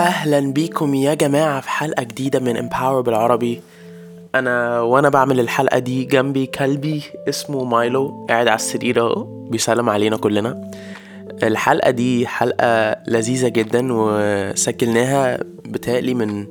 أهلا 0.00 0.40
بيكم 0.40 0.94
يا 0.94 1.14
جماعة 1.14 1.60
في 1.60 1.68
حلقة 1.70 2.02
جديدة 2.02 2.40
من 2.40 2.56
Empower 2.56 3.00
بالعربي. 3.00 3.60
أنا 4.34 4.80
وأنا 4.80 5.08
بعمل 5.08 5.40
الحلقة 5.40 5.78
دي 5.78 6.04
جنبي 6.04 6.46
كلبي 6.46 7.02
اسمه 7.28 7.64
مايلو 7.64 8.26
قاعد 8.28 8.48
على 8.48 8.56
السرير 8.56 9.00
أهو 9.00 9.24
بيسلم 9.50 9.90
علينا 9.90 10.16
كلنا. 10.16 10.70
الحلقة 11.42 11.90
دي 11.90 12.26
حلقة 12.26 12.96
لذيذة 13.08 13.48
جدا 13.48 13.88
وسجلناها 13.90 15.38
بتهيألي 15.64 16.14
من 16.14 16.46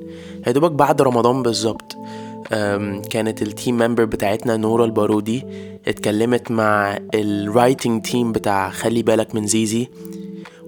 يا 0.46 0.52
دوبك 0.52 0.72
بعد 0.72 1.02
رمضان 1.02 1.42
بالظبط. 1.42 1.96
كانت 3.10 3.42
ال 3.42 3.49
team 3.49 3.78
member 3.78 4.04
بتاعتنا 4.04 4.56
نورا 4.56 4.84
البارودي 4.84 5.44
اتكلمت 5.88 6.50
مع 6.50 6.98
ال 7.14 7.25
writing 7.25 8.02
team 8.02 8.32
بتاع 8.32 8.70
خلي 8.70 9.02
بالك 9.02 9.34
من 9.34 9.46
زيزي. 9.46 9.88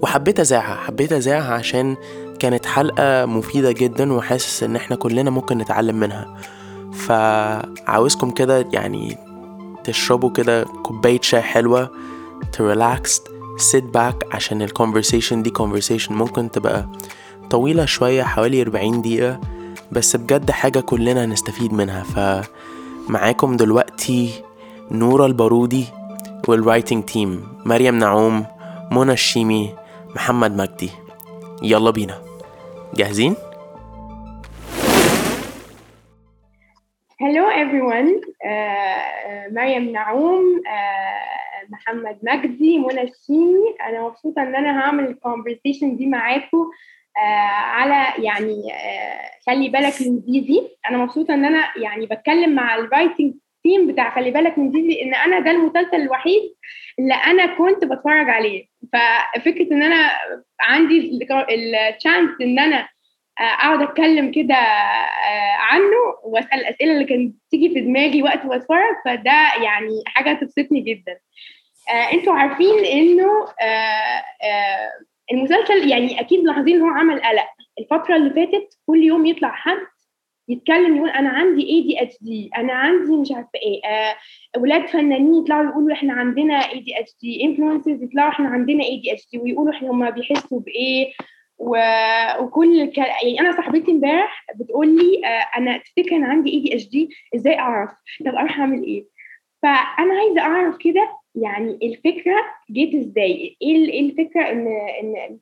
وحبيت 0.02 0.40
أذاعها 0.40 0.74
حبيت 0.74 1.12
أذاعها 1.12 1.54
عشان 1.54 1.96
كانت 2.36 2.66
حلقة 2.66 3.26
مفيدة 3.26 3.72
جدا 3.72 4.12
وحاسس 4.12 4.62
إن 4.62 4.76
إحنا 4.76 4.96
كلنا 4.96 5.30
ممكن 5.30 5.58
نتعلم 5.58 5.96
منها. 5.96 6.36
فعاوزكم 6.92 8.30
كده 8.30 8.66
يعني 8.72 9.18
تشربوا 9.84 10.30
كده 10.30 10.64
كوباية 10.64 11.20
شاي 11.22 11.42
حلوة 11.42 11.90
ت 12.52 12.64
relax 12.64 13.22
sit 13.72 13.96
back 13.96 14.34
عشان 14.34 14.62
ال 14.62 14.68
conversation 14.68 15.42
دي 15.42 15.52
conversation 15.58 16.10
ممكن 16.10 16.50
تبقى 16.50 16.88
طويلة 17.50 17.84
شوية 17.84 18.22
حوالي 18.22 18.62
40 18.62 19.02
دقيقة. 19.02 19.40
بس 19.92 20.16
بجد 20.16 20.50
حاجة 20.50 20.80
كلنا 20.80 21.24
هنستفيد 21.24 21.72
منها. 21.72 22.02
فمعاكم 23.08 23.56
دلوقتي 23.56 24.30
نورا 24.90 25.26
البارودي 25.26 25.84
وال 26.48 26.61
writing 26.61 27.04
team 27.04 27.48
مريم 27.64 27.98
نعوم 27.98 28.46
منى 28.92 29.12
الشيمي 29.12 29.74
محمد 30.14 30.56
مجدي. 30.56 30.90
يلا 31.62 31.90
بينا. 31.90 32.25
جاهزين؟ 32.96 33.36
Hello 37.20 37.44
everyone. 37.62 38.10
Uh, 38.44 38.48
uh, 38.48 39.52
مريم 39.52 39.92
نعوم 39.92 40.62
uh, 40.66 41.70
محمد 41.72 42.18
مجدي 42.22 42.78
منى 42.78 43.02
الشيمي. 43.02 43.74
أنا 43.88 44.02
مبسوطة 44.02 44.42
إن 44.42 44.54
أنا 44.56 44.80
هعمل 44.80 45.04
ال 45.06 45.13
conversation 45.13 45.96
دي 45.96 46.06
معاكم 46.06 46.64
uh, 46.66 47.18
على 47.54 48.24
يعني 48.24 48.62
uh, 48.72 49.46
خلي 49.46 49.68
بالك 49.68 49.94
من 50.02 50.20
زيزي 50.26 50.68
أنا 50.90 50.98
مبسوطة 50.98 51.34
إن 51.34 51.44
أنا 51.44 51.64
يعني 51.82 52.06
بتكلم 52.06 52.54
مع 52.54 52.74
ال 52.74 52.82
writing 52.82 53.34
تيم 53.62 53.86
بتاع 53.86 54.14
خلي 54.14 54.30
بالك 54.30 54.58
من 54.58 54.72
زيزي 54.72 55.02
إن 55.02 55.14
أنا 55.14 55.40
ده 55.40 55.50
المسلسل 55.50 55.96
الوحيد 55.96 56.42
اللي 56.98 57.14
أنا 57.14 57.46
كنت 57.46 57.84
بتفرج 57.84 58.28
عليه. 58.30 58.66
ففكرة 58.92 59.72
إن 59.72 59.82
أنا 59.82 60.10
عندي 60.60 61.20
التشانس 61.50 62.30
إن 62.40 62.58
أنا 62.58 62.88
أقعد 63.38 63.82
أتكلم 63.82 64.32
كده 64.32 64.56
عنه 65.58 65.96
وأسأل 66.24 66.60
الأسئلة 66.60 66.92
اللي 66.92 67.04
كانت 67.04 67.34
بتيجي 67.48 67.74
في 67.74 67.80
دماغي 67.80 68.22
وقت 68.22 68.46
بتفرج 68.46 68.96
فده 69.04 69.54
يعني 69.62 70.02
حاجة 70.06 70.32
تبسطني 70.32 70.80
جدا. 70.80 71.18
أنتوا 72.12 72.32
عارفين 72.32 72.84
إنه 72.84 73.30
المسلسل 75.32 75.90
يعني 75.90 76.20
أكيد 76.20 76.40
ملاحظين 76.44 76.76
إن 76.76 76.82
هو 76.82 76.88
عمل 76.88 77.22
قلق. 77.22 77.46
الفترة 77.78 78.16
اللي 78.16 78.30
فاتت 78.30 78.78
كل 78.86 79.02
يوم 79.02 79.26
يطلع 79.26 79.50
حد 79.50 79.78
يتكلم 80.48 80.96
يقول 80.96 81.10
أنا 81.10 81.28
عندي 81.28 81.62
ADHD 81.70 82.50
أنا 82.56 82.72
عندي 82.72 83.16
مش 83.16 83.32
عارفة 83.32 83.50
إيه 83.54 83.80
أولاد 84.56 84.86
فنانين 84.86 85.34
يطلعوا 85.34 85.70
يقولوا 85.70 85.92
إحنا 85.92 86.12
عندنا 86.12 86.54
ADHD 86.54 87.44
influencers 87.44 88.02
يطلعوا 88.02 88.30
إحنا 88.30 88.48
عندنا 88.48 88.84
ADHD 88.84 89.38
ويقولوا 89.38 89.72
إحنا 89.74 89.90
هم 89.90 90.10
بيحسوا 90.10 90.60
بإيه 90.60 91.12
و... 91.58 91.76
وكل 92.40 92.80
الك... 92.80 92.98
يعني 92.98 93.40
أنا 93.40 93.52
صاحبتي 93.52 93.90
امبارح 93.90 94.46
بتقول 94.56 94.88
لي 94.96 95.26
آه 95.26 95.58
أنا 95.58 95.78
تفتكر 95.78 96.16
أنا 96.16 96.26
عندي 96.26 96.50
ADHD 96.52 97.08
إزاي 97.34 97.58
أعرف؟ 97.58 97.90
طب 98.26 98.34
أروح 98.34 98.58
أعمل 98.60 98.82
إيه؟ 98.84 99.06
فأنا 99.62 100.14
عايزة 100.18 100.40
أعرف 100.40 100.76
كده 100.76 101.16
يعني 101.34 101.78
الفكرة 101.82 102.36
جيت 102.70 102.94
إزاي؟ 102.94 103.56
إيه 103.62 103.76
إيه 103.90 104.00
الفكرة 104.00 104.50
ان 104.50 104.66
ان 105.02 105.38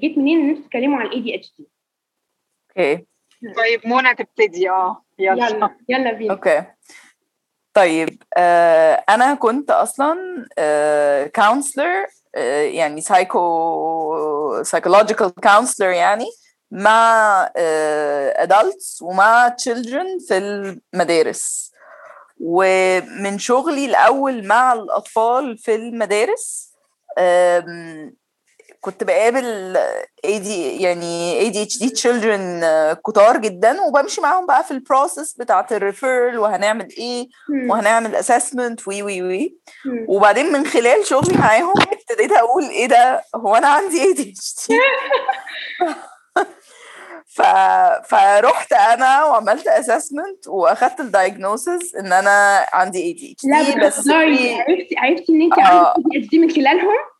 جيت 0.00 0.18
منين 0.18 0.40
إن 0.40 0.48
أنتوا 0.48 0.62
تتكلموا 0.62 0.98
عن 0.98 1.06
ال 1.06 1.20
ADHD 1.20 1.66
okay. 2.78 3.04
طيب 3.56 3.86
منى 3.86 4.14
تبتدي. 4.14 4.70
آه 4.70 5.04
يلا. 5.18 5.48
يلا. 5.48 5.70
يلا 5.88 6.12
بينا. 6.12 6.32
okay. 6.34 6.62
طيب 7.74 8.22
آه 8.36 9.04
أنا 9.08 9.34
كنت 9.34 9.70
أصلا 9.70 10.16
counselor 11.36 12.06
آه 12.34 12.62
يعني 12.62 13.00
psycho 13.00 14.62
psychological 14.62 15.34
counselor 15.34 15.88
يعني 15.90 16.26
مع 16.70 17.50
آه 17.56 18.46
adults 18.46 19.02
ومع 19.02 19.48
children 19.48 20.26
في 20.28 20.38
المدارس. 20.38 21.72
ومن 22.40 23.38
شغلي 23.38 23.84
الأول 23.84 24.46
مع 24.46 24.72
الأطفال 24.72 25.58
في 25.58 25.74
المدارس 25.74 26.72
كنت 28.80 29.04
بقابل 29.04 29.76
AD 30.26 30.46
يعني 30.80 31.40
ADHD 31.40 31.84
children 31.84 32.64
كتار 33.06 33.36
جدا 33.36 33.80
وبمشي 33.80 34.20
معاهم 34.20 34.46
بقى 34.46 34.64
في 34.64 34.70
ال 34.70 34.78
process 34.78 35.34
بتاعت 35.34 35.72
ال 35.72 35.79
referral 35.79 36.38
وهنعمل 36.38 36.88
إيه 36.98 37.28
وهنعمل 37.68 38.14
assessment 38.14 38.88
وي 38.88 39.02
وي 39.02 39.22
وي. 39.22 39.58
وبعدين 40.08 40.52
من 40.52 40.66
خلال 40.66 41.06
شغلي 41.06 41.38
معاهم 41.38 41.74
ابتديت 41.92 42.32
أقول 42.32 42.64
إيه 42.64 42.86
ده؟ 42.86 43.24
هو 43.34 43.54
أنا 43.54 43.68
عندي 43.68 44.14
ADHD 44.14 44.72
ف... 47.26 47.42
فرحت 48.08 48.72
أنا 48.72 49.24
وعملت 49.24 49.68
assessment 49.68 50.48
وأخدت 50.48 51.00
ال 51.00 51.10
diagnosis 51.10 51.96
إن 51.96 52.12
أنا 52.12 52.66
عندي 52.72 53.14
ADHD 53.14 53.48
لا 53.50 53.86
بس 53.86 54.08
عرفتي 54.08 54.96
عرفتي 54.96 55.32
إن 55.32 55.42
انت 55.42 55.58
آه. 55.58 55.94
عندي 55.96 56.28
ADHD 56.28 56.38
من 56.38 56.50
خلالهم؟ 56.50 57.17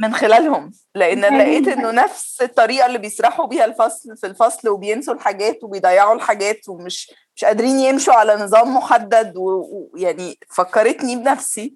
من 0.00 0.14
خلالهم. 0.14 0.70
لأن 0.94 1.38
لقيت 1.38 1.68
إنه 1.68 1.90
نفس 1.90 2.42
الطريقة 2.42 2.86
اللي 2.86 2.98
بيسرحوا 2.98 3.46
بيها 3.46 3.64
الفصل 3.64 4.16
في 4.16 4.26
الفصل 4.26 4.68
وبينسوا 4.68 5.14
الحاجات 5.14 5.64
وبيضيعوا 5.64 6.14
الحاجات 6.14 6.68
ومش 6.68 7.14
مش 7.36 7.44
قادرين 7.44 7.78
يمشوا 7.78 8.14
على 8.14 8.34
نظام 8.36 8.76
محدد 8.76 9.32
ويعني 9.36 10.38
فكرتني 10.54 11.16
بنفسي. 11.16 11.74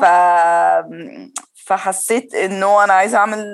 ف 0.00 0.04
فحسيت 1.66 2.34
إنه 2.34 2.84
أنا 2.84 2.92
عايزة 2.92 3.18
أعمل 3.18 3.44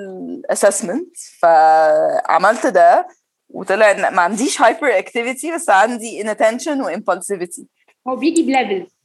assessment 0.49 1.17
فعملت 1.39 2.67
ده 2.67 3.07
وطلع 3.49 3.91
إن 3.91 4.13
ما 4.15 4.21
عنديش 4.21 4.61
hyperactivity 4.61 5.55
بس 5.55 5.69
عندي 5.69 6.23
inattention 6.23 6.85
و 6.85 6.92
impulsivity 6.92 7.63
هو 8.07 8.15
بيجي 8.15 8.43
ب 8.43 8.50
levels. 8.50 9.00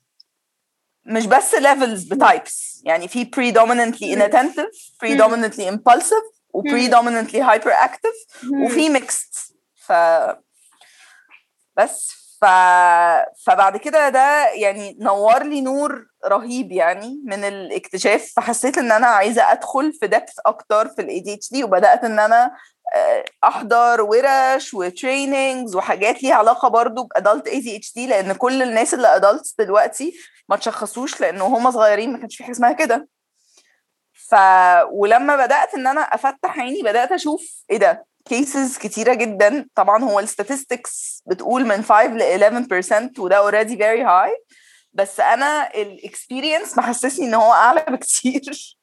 مش 1.06 1.26
بس 1.26 1.54
levels 1.54 2.04
ب 2.04 2.17
types 2.17 2.82
يعني 2.84 3.08
في 3.08 3.24
predominantly 3.24 4.16
inattentive 4.18 4.92
predominantly 5.04 5.72
impulsive 5.72 6.36
و 6.54 6.62
predominantly 6.62 7.40
hyperactive 7.40 8.42
وفي 8.64 8.98
mixed 8.98 9.52
ف 9.74 9.92
بس 11.76 12.25
ف... 12.40 12.44
فبعد 13.46 13.76
كده 13.76 14.08
ده 14.08 14.48
يعني 14.48 14.96
نور 15.00 15.42
لي 15.42 15.60
نور 15.60 16.06
رهيب 16.26 16.72
يعني 16.72 17.20
من 17.24 17.44
الاكتشاف 17.44 18.32
فحسيت 18.36 18.78
إن 18.78 18.92
أنا 18.92 19.06
عايزة 19.06 19.52
أدخل 19.52 19.92
في 19.92 20.06
depth 20.06 20.34
أكتر 20.46 20.88
في 20.88 21.02
ال 21.02 21.20
ADHD 21.20 21.64
وبدأت 21.64 22.04
إن 22.04 22.18
أنا 22.18 22.56
أحضر 23.44 24.00
ورش 24.02 24.74
و 24.74 24.84
trainings 24.84 25.76
وحاجات 25.76 26.22
ليها 26.22 26.34
علاقة 26.34 26.68
برضو 26.68 27.04
ب 27.04 27.12
adult 27.12 27.48
ADHD 27.48 28.06
لأن 28.06 28.32
كل 28.32 28.62
الناس 28.62 28.94
اللي 28.94 29.16
adults 29.16 29.54
دلوقتي 29.58 30.14
ما 30.48 30.56
تشخصوش 30.56 31.20
لأنه 31.20 31.44
هم 31.46 31.70
صغيرين 31.70 32.12
ما 32.12 32.18
كانش 32.18 32.36
في 32.36 32.44
حاجة 32.44 32.52
اسمها 32.52 32.72
كده. 32.72 33.08
ف 34.28 34.34
ولما 34.90 35.36
بدأت 35.36 35.74
إن 35.74 35.86
أنا 35.86 36.00
أفتح 36.00 36.58
عيني 36.58 36.82
بدأت 36.82 37.12
أشوف 37.12 37.64
إيه 37.70 37.78
ده؟ 37.78 38.06
cases 38.28 38.78
كتيرة 38.78 39.14
جدا. 39.14 39.66
طبعا 39.74 40.04
هو 40.04 40.20
ال 40.20 40.30
statistics 40.30 41.22
بتقول 41.26 41.64
من 41.64 41.82
5 41.82 42.06
ل 42.06 42.66
11% 43.14 43.18
وده 43.18 43.36
already 43.36 43.76
very 43.76 44.02
high 44.02 44.36
بس 44.92 45.20
أنا 45.20 45.70
ال 45.74 45.84
experience 45.84 46.78
محسسني 46.78 47.26
إن 47.28 47.34
هو 47.34 47.52
أعلى 47.52 47.84
بكتير. 47.90 48.76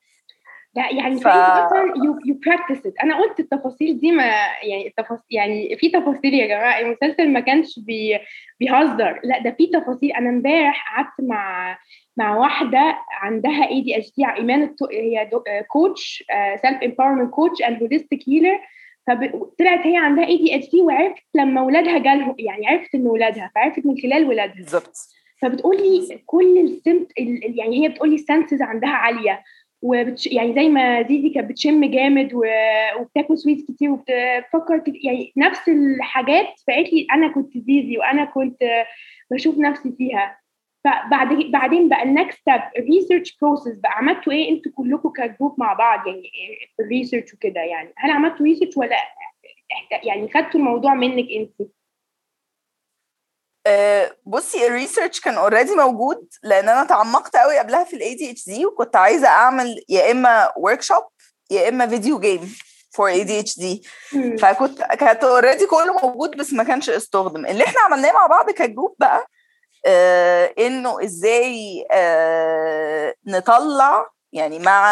لا 0.76 0.92
يعني 0.92 1.20
ف... 1.20 1.28
أصلا 1.28 1.94
you 2.06 2.20
you 2.26 2.40
practice 2.46 2.94
أنا 3.04 3.18
قلت 3.18 3.40
التفاصيل 3.40 4.00
دي 4.00 4.12
ما 4.12 4.24
يعني 4.64 4.88
التفاصيل 4.88 5.24
يعني 5.30 5.78
في 5.78 5.90
تفاصيل 5.90 6.34
يا 6.34 6.48
جماعة 6.48 6.80
المسلسل 6.80 7.30
ما 7.34 7.40
كانش 7.40 7.80
بي... 7.80 8.20
بيهزر. 8.60 9.22
لا 9.24 9.40
ده 9.40 9.52
في 9.52 9.68
تفاصيل. 9.68 10.12
أنا 10.12 10.30
امبارح 10.30 10.96
قعدت 10.96 11.30
مع 11.30 11.78
مع 12.18 12.36
واحدة 12.38 12.98
عندها 13.12 13.70
ADHD 13.70 14.26
ايمان 14.26 14.64
التو... 14.64 14.86
هي 14.86 15.30
دو... 15.32 15.44
coach 15.68 16.24
self 16.62 16.84
empowerment 16.84 17.30
coach 17.30 17.62
and 17.62 17.82
holistic 17.82 18.30
healer 18.30 18.60
فطلعت 19.08 19.88
هي 19.88 19.98
عندها 19.98 20.26
ADHD 20.28 20.82
وعرفت 20.82 21.24
لما 21.36 21.62
ولادها 21.62 21.98
جالهم 21.98 22.36
يعني 22.40 22.68
عرفت 22.68 22.96
إن 22.96 23.08
ولادها 23.08 23.52
فعرفت 23.56 23.86
من 23.86 23.98
خلال 23.98 24.28
ولادها. 24.28 24.56
بالظبط. 24.56 24.98
فبتقول 25.42 25.78
لي 25.78 26.20
كل 26.26 26.58
السمت 26.58 27.12
يعني 27.58 27.84
هي 27.84 27.90
بتقول 27.90 28.10
لي 28.10 28.16
ال 28.16 28.22
senses 28.22 28.62
عندها 28.62 28.90
عالية 28.90 29.44
وبتش... 29.82 30.28
يعني 30.28 30.54
زي 30.54 30.70
ما 30.70 31.02
زيزي 31.02 31.30
كانت 31.30 31.50
بتشم 31.50 31.86
جامد 31.86 32.34
و... 32.34 32.44
وبتاكل 33.00 33.38
sweets 33.38 33.72
كتير 33.72 33.92
وبتفكر 33.92 34.80
كتير 34.80 35.00
يعني 35.04 35.34
نفس 35.38 35.70
الحاجات 35.70 36.48
فقالت 36.68 36.94
لي 36.94 37.08
أنا 37.14 37.28
كنت 37.28 37.58
زيزي 37.58 37.98
وأنا 37.98 38.26
كنت 38.26 38.64
بشوف 39.32 39.58
نفسي 39.58 39.94
فيها. 39.98 40.43
فبعد 40.84 41.28
بعدين 41.52 41.90
بقى 41.90 42.04
ال 42.04 42.11
next 42.11 42.38
step 42.40 42.62
ال 42.78 42.84
research 42.84 43.38
process 43.42 43.74
بقى 43.76 43.92
عملتوا 43.92 44.34
إيه؟ 44.34 44.50
أنتوا 44.50 44.72
كلكم 44.76 45.10
ك 45.10 45.18
group 45.18 45.56
مع 45.60 45.74
بعض 45.74 46.08
يعني 46.08 46.32
في 46.78 46.84
ال 46.84 46.89
research 46.89 47.34
وكده 47.34 47.62
يعني. 47.62 47.94
هل 47.98 48.12
عملتوا 48.12 48.46
research 48.46 48.78
ولا 48.78 48.96
يعني 50.04 50.30
خدتوا 50.34 50.60
الموضوع 50.60 50.94
منك 50.94 51.26
انت؟ 51.38 51.70
أه 53.68 54.16
بصي 54.26 54.68
ال 54.68 54.74
research 54.74 55.20
كان 55.20 55.34
already 55.34 55.76
موجود 55.76 56.28
لأن 56.44 56.70
أنا 56.70 56.84
تعمقت 56.84 57.36
قوي 57.36 57.60
قبلها 57.60 57.84
في 57.84 57.96
ال 57.96 58.16
ADHD 58.16 58.66
وكنت 58.66 58.96
عايزة 58.96 59.28
أعمل 59.28 59.84
يا 59.90 60.12
إما 60.12 60.52
workshop 60.58 61.04
يا 61.52 61.70
إما 61.70 61.88
video 61.88 62.20
game 62.20 62.56
for 62.92 63.08
ADHD 63.08 63.84
فكنت 64.40 64.82
كانت 64.84 65.24
already 65.24 65.66
كله 65.66 65.94
موجود 66.04 66.38
بس 66.38 66.54
ما 66.54 66.64
كانش 66.64 66.90
استخدم. 66.90 67.46
اللي 67.46 67.64
إحنا 67.64 67.82
عملناه 67.82 68.12
مع 68.12 68.28
بعض 68.28 68.52
ك 68.52 68.59
group 68.59 68.96
بقى 69.00 69.28
إنه 70.60 71.04
إزاي 71.04 71.86
آه 71.92 73.14
نطلع 73.28 74.06
يعني 74.34 74.60
مع 74.60 74.84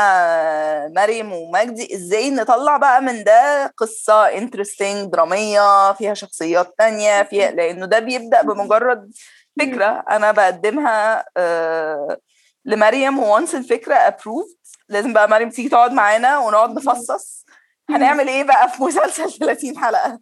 مريم 0.95 1.33
ومجدي 1.33 1.95
إزاي 1.95 2.29
نطلع 2.29 2.77
بقى 2.77 3.01
من 3.01 3.23
ده 3.23 3.73
قصة 3.77 4.27
interesting 4.27 5.11
درامية 5.11 5.93
فيها 5.93 6.13
شخصيات 6.13 6.73
تانية 6.77 7.23
فيها 7.23 7.51
لأنه 7.51 7.85
ده 7.85 7.99
بيبدأ 7.99 8.41
بمجرد 8.41 9.11
فكرة 9.59 10.03
أنا 10.09 10.31
بقدمها 10.31 11.25
آه 11.37 12.17
لمريم 12.65 13.19
once 13.19 13.55
الفكرة 13.55 13.95
approved 13.95 14.55
لازم 14.89 15.13
بقى 15.13 15.29
مريم 15.29 15.49
تيجي 15.49 15.69
تقعد 15.69 15.91
معانا 15.91 16.37
ونقعد 16.37 16.69
نفصص. 16.71 17.45
هنعمل 17.89 18.27
إيه 18.27 18.43
بقى 18.43 18.69
في 18.69 18.83
مسلسل 18.83 19.31
30 19.45 19.77
حلقة؟ 19.77 20.19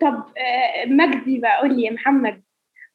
طب 0.00 0.24
مجدي 0.86 1.38
بقى 1.38 1.58
قول 1.60 1.76
لي 1.76 1.82
يا 1.86 1.90
محمد. 1.90 2.42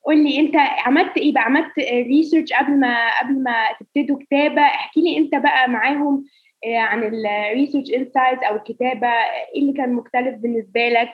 قول 0.07 0.23
لي 0.23 0.39
انت 0.39 0.55
عملت 0.85 1.17
إيه 1.17 1.33
بقى؟ 1.33 1.43
عملت 1.43 1.79
research 1.79 2.53
قبل 2.53 2.79
ما 2.79 3.19
قبل 3.19 3.43
ما 3.43 3.53
تبتدوا 3.79 4.19
كتابة؟ 4.23 4.61
احكي 4.61 5.01
لي 5.01 5.17
انت 5.17 5.35
بقى 5.35 5.69
معاهم 5.69 6.25
عن 6.65 7.03
ال 7.03 7.13
research 7.13 7.89
insights 7.89 8.43
أو 8.43 8.55
الكتابة. 8.55 9.07
إيه 9.55 9.61
اللي 9.61 9.73
كان 9.73 9.93
مختلف 9.93 10.35
بالنسبة 10.35 10.89
لك؟ 10.89 11.13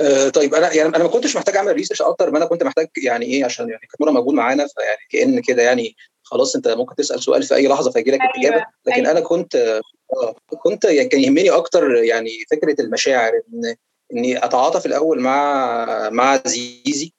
آه 0.00 0.28
طيب 0.28 0.54
أنا 0.54 0.72
يعني 0.74 0.88
أنا 0.88 1.04
ما 1.04 1.10
كنتش 1.10 1.36
محتاج 1.36 1.56
أعمل 1.56 1.72
ريسيرش 1.72 2.02
أكتر 2.02 2.30
ما 2.30 2.38
أنا 2.38 2.46
كنت 2.46 2.62
محتاج 2.62 2.88
يعني 3.04 3.26
إيه 3.26 3.44
عشان 3.44 3.68
يعني 3.68 3.80
كانت 3.80 4.10
موجود 4.10 4.34
معانا 4.34 4.66
فيعني 4.66 5.00
كأن 5.10 5.42
كده 5.42 5.62
يعني 5.62 5.96
خلاص 6.30 6.56
انت 6.56 6.68
ممكن 6.68 6.94
تسأل 6.94 7.22
سؤال 7.22 7.42
في 7.42 7.54
أي 7.54 7.68
لحظة 7.68 7.90
فيجي 7.90 8.10
لك 8.10 8.20
أيوة. 8.20 8.32
الإجابة 8.36 8.66
لكن 8.86 8.96
أيوة. 9.00 9.10
أنا 9.10 9.20
كنت 9.20 9.56
آه 9.56 10.34
كنت 10.62 10.84
يعني 10.84 11.08
كان 11.08 11.20
يهمني 11.20 11.50
أكتر 11.50 11.94
يعني 11.94 12.30
فكرة 12.50 12.80
المشاعر 12.80 13.32
إن 13.32 13.74
إني 14.12 14.44
أتعاطف 14.44 14.86
الأول 14.86 15.20
مع 15.20 16.10
مع 16.10 16.40
زيزي 16.46 17.12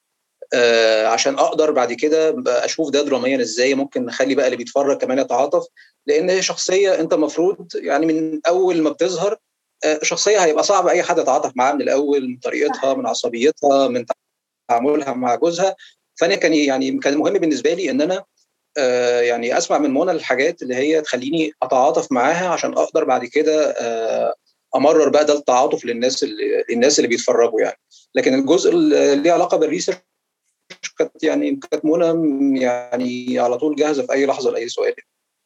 آه 0.54 1.08
عشان 1.08 1.36
أقدر 1.40 1.72
بعد 1.72 1.94
كده 1.94 2.36
أشوف 2.48 2.90
ده 2.90 3.02
دراميا 3.04 3.42
إزاي 3.42 3.74
ممكن 3.76 4.06
نخلي 4.06 4.36
بقى 4.36 4.46
اللي 4.46 4.58
بيتفرج 4.58 4.98
كمان 4.98 5.20
يتعاطف 5.20 5.68
لأن 6.08 6.30
هي 6.30 6.42
شخصية 6.42 7.00
أنت 7.00 7.14
المفروض 7.14 7.68
يعني 7.76 8.06
من 8.06 8.40
أول 8.48 8.82
ما 8.82 8.90
بتظهر 8.90 9.38
آه 9.86 10.00
شخصية 10.04 10.38
هيبقى 10.38 10.64
صعب 10.64 10.88
أي 10.88 11.04
حد 11.04 11.18
يتعاطف 11.18 11.52
معاها 11.56 11.74
من 11.74 11.82
الأول 11.82 12.30
من 12.30 12.38
طريقتها 12.38 12.94
من 12.94 13.08
عصبيتها 13.08 13.88
من 13.88 14.06
تعاملها 14.70 15.14
مع 15.14 15.36
جوزها 15.36 15.76
فأنا 16.20 16.36
كان 16.36 16.54
يعني 16.54 16.98
كان 17.00 17.18
مهم 17.18 17.34
بالنسبة 17.34 17.74
لي 17.74 17.92
إن 17.92 18.02
أنا 18.02 18.24
يعني 19.22 19.58
أسمع 19.58 19.78
من 19.78 19.94
منى 19.94 20.12
الحاجات 20.12 20.62
اللي 20.62 20.76
هي 20.76 21.02
تخليني 21.02 21.52
أتعاطف 21.64 22.12
معاها 22.12 22.50
عشان 22.50 22.74
أقدر 22.74 23.04
بعد 23.04 23.26
كده 23.26 23.72
آه 23.72 24.34
أمرر 24.76 25.10
بقى 25.10 25.26
ده 25.26 25.34
التعاطف 25.34 25.86
للناس 25.86 26.24
اللي 26.24 26.64
الناس 26.70 27.00
اللي 27.00 27.08
بيتفرجوا 27.08 27.62
يعني. 27.62 27.78
لكن 28.16 28.34
الجزء 28.34 28.72
اللي 28.72 29.16
ليه 29.16 29.32
علاقة 29.32 29.58
بالريسيرش 29.58 29.98
كانت 31.00 31.24
يعني 31.24 31.60
كانت 31.72 31.86
منى 31.86 32.62
يعني 32.62 33.40
على 33.40 33.58
طول 33.58 33.76
جاهزة 33.76 34.06
في 34.06 34.14
أي 34.14 34.26
لحظة 34.26 34.52
لأي 34.52 34.68
سؤال. 34.68 34.94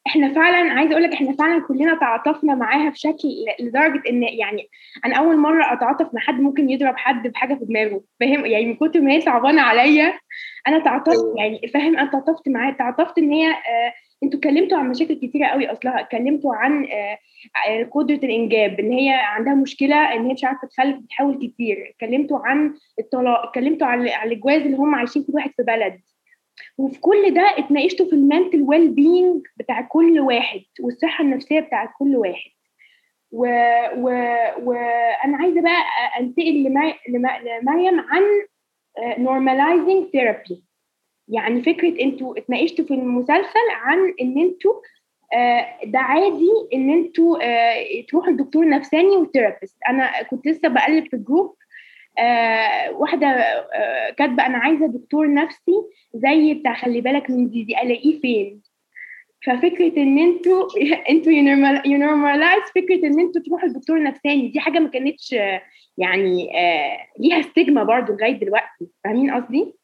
إحنا 0.06 0.34
فعلا 0.34 0.72
عايزة 0.72 0.92
أقول 0.92 1.02
لك 1.02 1.12
إحنا 1.12 1.36
فعلا 1.36 1.66
كلنا 1.68 1.98
تعاطفنا 2.00 2.54
معاها 2.54 2.90
بشكل 2.90 3.28
لدرجة 3.60 4.02
إن 4.08 4.22
يعني 4.22 4.68
أنا 5.04 5.16
أول 5.16 5.36
مرة 5.36 5.72
أتعاطف 5.72 6.14
مع 6.14 6.20
حد 6.20 6.34
ممكن 6.40 6.70
يضرب 6.70 6.96
حد 6.96 7.28
بحاجة 7.28 7.54
في 7.54 7.64
دماغه 7.64 8.02
فاهم؟ 8.20 8.46
يعني 8.46 8.66
من 8.66 8.76
كتر 8.76 9.00
ما 9.00 9.12
هي 9.12 9.20
صعبانة 9.20 9.62
عليا 9.62 10.18
أنا 10.68 10.78
تعاطفت 10.78 11.24
يعني 11.38 11.68
فاهم؟ 11.74 11.96
أنا 11.98 12.10
تعاطفت 12.10 12.48
معاها 12.48 12.72
تعاطفت 12.74 13.18
إن 13.18 13.30
هي 13.32 13.50
آه 13.50 13.92
أنتوا 14.22 14.38
اتكلمتوا 14.38 14.78
عن 14.78 14.88
مشاكل 14.88 15.14
كتيرة 15.14 15.46
قوي 15.46 15.66
أصلها 15.72 16.00
اتكلمتوا 16.00 16.54
عن 16.54 16.86
آه 16.86 17.18
قدرة 17.92 18.16
الإنجاب 18.16 18.80
إن 18.80 18.92
هي 18.92 19.10
عندها 19.10 19.54
مشكلة 19.54 20.14
إن 20.14 20.26
هي 20.26 20.32
مش 20.32 20.44
عارفة 20.44 20.68
تخلف 20.68 20.96
بتحاول 20.98 21.46
كتير 21.48 21.90
اتكلمتوا 21.90 22.38
عن 22.38 22.74
الطلاق 22.98 23.46
اتكلمتوا 23.48 23.86
عن 23.86 24.08
على 24.08 24.34
الجواز 24.34 24.62
اللي 24.62 24.76
هم 24.76 24.94
عايشين 24.94 25.22
كل 25.24 25.32
واحد 25.32 25.50
في 25.56 25.62
بلد. 25.62 26.00
وفي 26.78 27.00
كل 27.00 27.34
ده 27.34 27.54
اتناقشتوا 27.58 28.06
في 28.06 28.12
ال 28.12 28.62
mental 28.62 28.88
well-being 28.88 29.42
بتاع 29.56 29.80
كل 29.80 30.20
واحد 30.20 30.60
والصحة 30.80 31.24
النفسية 31.24 31.60
بتاع 31.60 31.86
كل 31.98 32.16
واحد. 32.16 32.50
و... 33.32 33.46
و... 33.96 34.08
وأنا 34.62 35.36
عايزة 35.36 35.60
بقى 35.60 35.82
أنتقل. 36.20 36.62
لمريم 37.08 38.00
عن 38.00 38.22
normalizing 39.16 40.10
therapy. 40.16 40.58
يعني 41.28 41.62
فكرة 41.62 42.00
أنتوا 42.00 42.38
اتناقشتوا 42.38 42.84
في 42.84 42.94
المسلسل 42.94 43.70
عن 43.70 44.14
ان 44.20 44.38
أنتوا 44.38 44.74
ده 45.84 45.98
عادي 45.98 46.50
ان 46.74 46.90
أنتوا 46.90 47.38
تروحوا 48.08 48.32
لدكتور 48.32 48.68
نفساني 48.68 49.16
و 49.16 49.22
therapist 49.22 49.76
أنا 49.88 50.22
كنت 50.22 50.46
لسه 50.46 50.68
بقلب 50.68 51.08
في 51.08 51.16
ال 51.16 51.23
group 51.23 51.56
آه 52.18 52.90
واحدة 52.90 53.26
آه 53.26 54.10
كاتبة 54.10 54.46
أنا 54.46 54.58
عايزة 54.58 54.86
دكتور 54.86 55.34
نفسي 55.34 55.82
زي 56.14 56.54
بتاع 56.54 56.74
خلي 56.74 57.00
بالك 57.00 57.30
من 57.30 57.50
زيزي 57.50 57.82
ألاقيه 57.82 58.20
فين؟ 58.20 58.62
ففكرة 59.46 60.02
إن 60.02 60.18
أنتوا 60.18 60.68
أنتوا 61.10 61.32
ي 61.86 61.94
normalize 61.94 62.62
فكرة 62.74 63.06
إن 63.06 63.20
أنتوا 63.20 63.42
تروحوا 63.42 63.68
لدكتور 63.68 64.02
نفساني. 64.02 64.48
دي 64.48 64.60
حاجة 64.60 64.78
ما 64.78 64.88
كانتش 64.88 65.34
يعني 65.98 66.58
آه 66.60 67.06
ليها 67.18 67.42
stigma 67.42 67.84
برضو 67.84 68.12
لغاية 68.12 68.32
دلوقتي. 68.32 68.88
فاهمين 69.04 69.34
قصدي؟ 69.34 69.74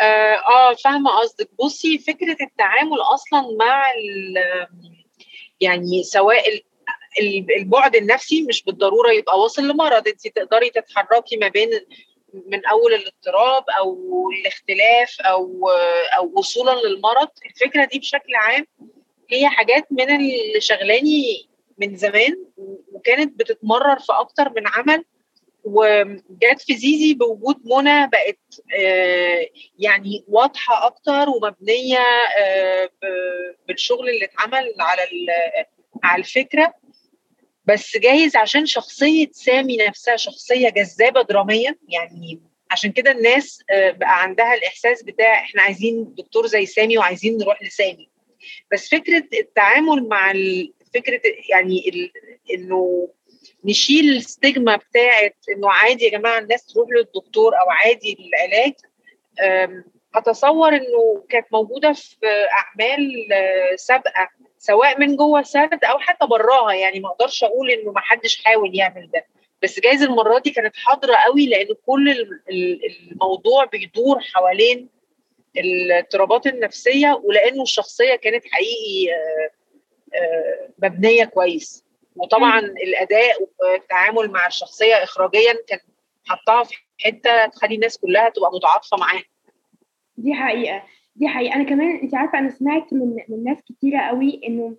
آه 0.00 0.74
فاهمة 0.84 1.10
قصدك. 1.20 1.48
بصي 1.64 1.98
فكرة 1.98 2.36
التعامل 2.40 3.00
أصلا 3.14 3.40
مع 3.58 3.92
يعني 5.60 6.02
سواء 6.02 6.44
البعد 7.58 7.96
النفسي 7.96 8.42
مش 8.42 8.64
بالضرورة 8.64 9.10
يبقى 9.12 9.38
واصل 9.40 9.68
لمرض. 9.68 10.08
انت 10.08 10.28
تقدري 10.28 10.70
تتحركي 10.70 11.36
ما 11.36 11.48
بين 11.48 11.68
من 12.46 12.66
أول 12.66 12.94
الاضطراب 12.94 13.64
أو 13.78 13.96
الاختلاف 14.30 15.20
أو 15.20 15.68
أو 16.18 16.32
وصولا 16.36 16.80
للمرض. 16.80 17.28
الفكرة 17.46 17.84
دي 17.84 17.98
بشكل 17.98 18.34
عام 18.34 18.66
هي 19.30 19.48
حاجات 19.48 19.86
من 19.90 20.10
اللي 20.10 20.60
شغلاني 20.60 21.49
من 21.80 21.96
زمان 21.96 22.44
وكانت 22.92 23.38
بتتمرر 23.40 23.98
في 23.98 24.12
أكتر 24.12 24.50
من 24.56 24.62
عمل 24.68 25.04
وجت 25.64 26.60
في 26.66 26.76
زيزي 26.76 27.14
بوجود 27.14 27.56
منى 27.64 28.06
بقت 28.06 28.38
آه 28.78 29.46
يعني 29.78 30.24
واضحة 30.28 30.86
أكتر 30.86 31.28
ومبنية 31.28 31.98
آه 32.38 32.90
بالشغل 33.68 34.08
اللي 34.08 34.24
اتعمل 34.24 34.74
على 34.80 35.02
على 36.04 36.20
الفكرة. 36.20 36.74
بس 37.64 37.96
جايز 37.96 38.36
عشان 38.36 38.66
شخصية 38.66 39.28
سامي 39.32 39.76
نفسها 39.76 40.16
شخصية 40.16 40.68
جذابة 40.68 41.22
دراميا 41.22 41.76
يعني 41.88 42.40
عشان 42.70 42.92
كده 42.92 43.10
الناس 43.10 43.62
بقى 43.70 44.22
عندها 44.22 44.54
الإحساس 44.54 45.02
بتاع 45.02 45.34
إحنا 45.40 45.62
عايزين 45.62 46.14
دكتور 46.14 46.46
زي 46.46 46.66
سامي 46.66 46.98
وعايزين 46.98 47.36
نروح 47.38 47.62
لسامي. 47.62 48.10
بس 48.72 48.88
فكرة 48.88 49.24
التعامل 49.40 50.08
مع 50.08 50.32
فكرة 50.94 51.20
يعني 51.50 51.90
إنه 52.54 53.08
نشيل 53.64 54.16
الستيجما 54.16 54.76
بتاعت 54.76 55.36
إنه 55.56 55.70
عادي 55.70 56.04
يا 56.04 56.10
جماعة 56.10 56.38
الناس 56.38 56.66
تروح 56.66 56.88
للدكتور 56.90 57.52
أو 57.54 57.70
عادي 57.70 58.16
العلاج 58.20 58.72
أتصور 60.14 60.68
إنه 60.76 61.24
كانت 61.28 61.46
موجودة 61.52 61.92
في 61.92 62.16
أعمال 62.52 63.10
سابقة 63.76 64.28
سواء 64.58 65.00
من 65.00 65.16
جوه 65.16 65.40
السرد 65.40 65.84
أو 65.84 65.98
حتى 65.98 66.26
براها 66.26 66.72
يعني 66.72 67.00
ما 67.00 67.08
أقدرش 67.08 67.44
أقول 67.44 67.70
إنه 67.70 67.92
ما 67.92 68.00
حدش 68.00 68.44
حاول 68.44 68.78
يعمل 68.78 69.10
ده. 69.14 69.26
بس 69.62 69.80
جايز 69.80 70.02
المرة 70.02 70.38
دي 70.38 70.50
كانت 70.50 70.76
حاضرة 70.76 71.16
قوي 71.16 71.46
لأن 71.46 71.68
كل 71.86 72.28
الموضوع 72.50 73.64
بيدور 73.64 74.20
حوالين 74.20 74.88
الاضطرابات 75.56 76.46
النفسية 76.46 77.20
ولأنه 77.24 77.62
الشخصية 77.62 78.14
كانت 78.14 78.44
حقيقي 78.50 79.14
مبنية 80.82 81.24
كويس. 81.24 81.84
وطبعا 82.16 82.58
الأداء 82.58 83.48
والتعامل 83.62 84.30
مع 84.30 84.46
الشخصية 84.46 84.94
اخراجيا 84.94 85.52
كان 85.68 85.78
حطها 86.28 86.64
في 86.64 86.74
حتة 87.00 87.46
تخلي 87.46 87.74
الناس 87.74 87.98
كلها 87.98 88.28
تبقى 88.28 88.50
متعاطفة 88.52 88.96
معاه. 88.96 89.22
دي 90.16 90.34
حقيقة 90.34 90.82
دي 91.16 91.28
حقيقة. 91.28 91.54
أنا 91.54 91.64
كمان 91.64 91.96
أنت 91.96 92.14
عارفة 92.14 92.38
أنا 92.38 92.50
سمعت 92.50 92.92
من 92.92 93.16
من 93.28 93.44
ناس 93.44 93.58
كتيرة 93.62 94.00
قوي 94.00 94.40
إنه 94.46 94.76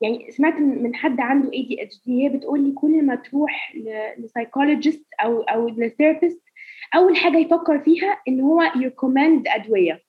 يعني 0.00 0.30
سمعت 0.30 0.54
من 0.54 0.94
حد 0.94 1.20
عنده 1.20 1.52
ADHD 1.52 2.24
هي 2.24 2.28
بتقول 2.28 2.64
لي 2.64 2.72
كل 2.72 3.02
ما 3.02 3.14
تروح 3.14 3.72
ل 4.18 4.25
psychologist 4.25 5.04
أو 5.24 5.42
أو 5.42 5.68
ل 5.68 5.75
therapist 5.75 6.42
أول 6.94 7.16
حاجة 7.16 7.36
يفكر 7.38 7.78
فيها 7.78 8.20
إن 8.28 8.40
هو 8.40 8.62
ي 8.76 8.83
recommend 8.83 9.48
أدوية. 9.48 10.03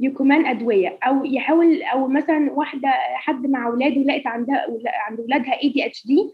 ي 0.00 0.05
recommend 0.05 0.46
أدوية. 0.46 0.98
أو 1.02 1.24
يحاول 1.24 1.82
أو 1.82 2.08
مثلا 2.08 2.52
واحدة 2.52 2.88
حد 3.14 3.46
مع 3.46 3.66
أولاده 3.66 4.00
لقت 4.00 4.26
عندها 4.26 4.66
عند 5.08 5.20
أولادها 5.20 5.62
ADHD 5.62 6.30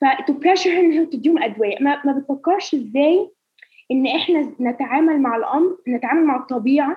ف 0.00 0.11
to 0.11 0.32
pressure 0.32 0.70
انها 0.70 1.04
تديهم 1.04 1.42
أدوية. 1.42 1.76
ما, 1.80 2.02
ما 2.04 2.12
بتفكرش 2.12 2.74
إزاي 2.74 3.30
إن 3.90 4.06
إحنا 4.06 4.52
نتعامل 4.60 5.20
مع 5.20 5.36
الأمر 5.36 5.76
نتعامل 5.88 6.24
مع 6.24 6.36
الطبيعة 6.36 6.96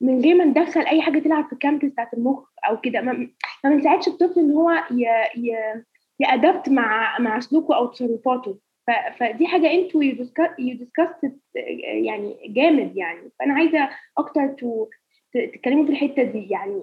من 0.00 0.20
غير 0.20 0.34
ما 0.34 0.44
ندخل 0.44 0.80
أي 0.80 1.02
حاجة 1.02 1.18
تلعب 1.18 1.46
في 1.46 1.52
ال 1.52 1.55
chemicals 1.55 1.84
بتاعت 1.84 2.14
المخ 2.14 2.48
أو 2.68 2.80
كده. 2.80 3.00
ما, 3.00 3.28
بنساعدش 3.64 4.08
الطفل 4.08 4.40
إن 4.40 4.52
هو 4.52 4.70
ي... 4.90 5.06
ي... 5.36 5.56
ي 6.20 6.28
adapt 6.28 6.68
مع 6.68 7.18
مع 7.18 7.40
سلوكه 7.40 7.76
أو 7.76 7.86
تصرفاته. 7.86 8.58
ف... 8.86 8.90
فدي 9.18 9.46
حاجة 9.46 9.72
أنتوا 9.72 10.04
you 10.04 10.14
discussed 10.58 11.38
يعني 11.84 12.36
جامد 12.48 12.96
يعني. 12.96 13.30
فأنا 13.38 13.54
عايزة 13.54 13.88
أكتر 14.18 14.48
to 14.48 14.86
تتكلموا 15.34 15.84
في 15.86 15.92
الحتة 15.92 16.22
دي 16.22 16.48
يعني 16.50 16.82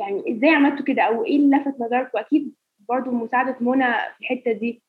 يعني 0.00 0.36
إزاي 0.36 0.50
عملتوا 0.50 0.84
كده؟ 0.84 1.02
أو 1.02 1.24
إيه 1.24 1.36
اللي 1.36 1.56
لفت 1.56 1.80
نظركم 1.80 2.18
أكيد 2.18 2.54
برضو 2.88 3.10
مساعدة 3.10 3.56
منى 3.60 3.92
في 3.92 4.20
الحتة 4.20 4.52
دي. 4.52 4.82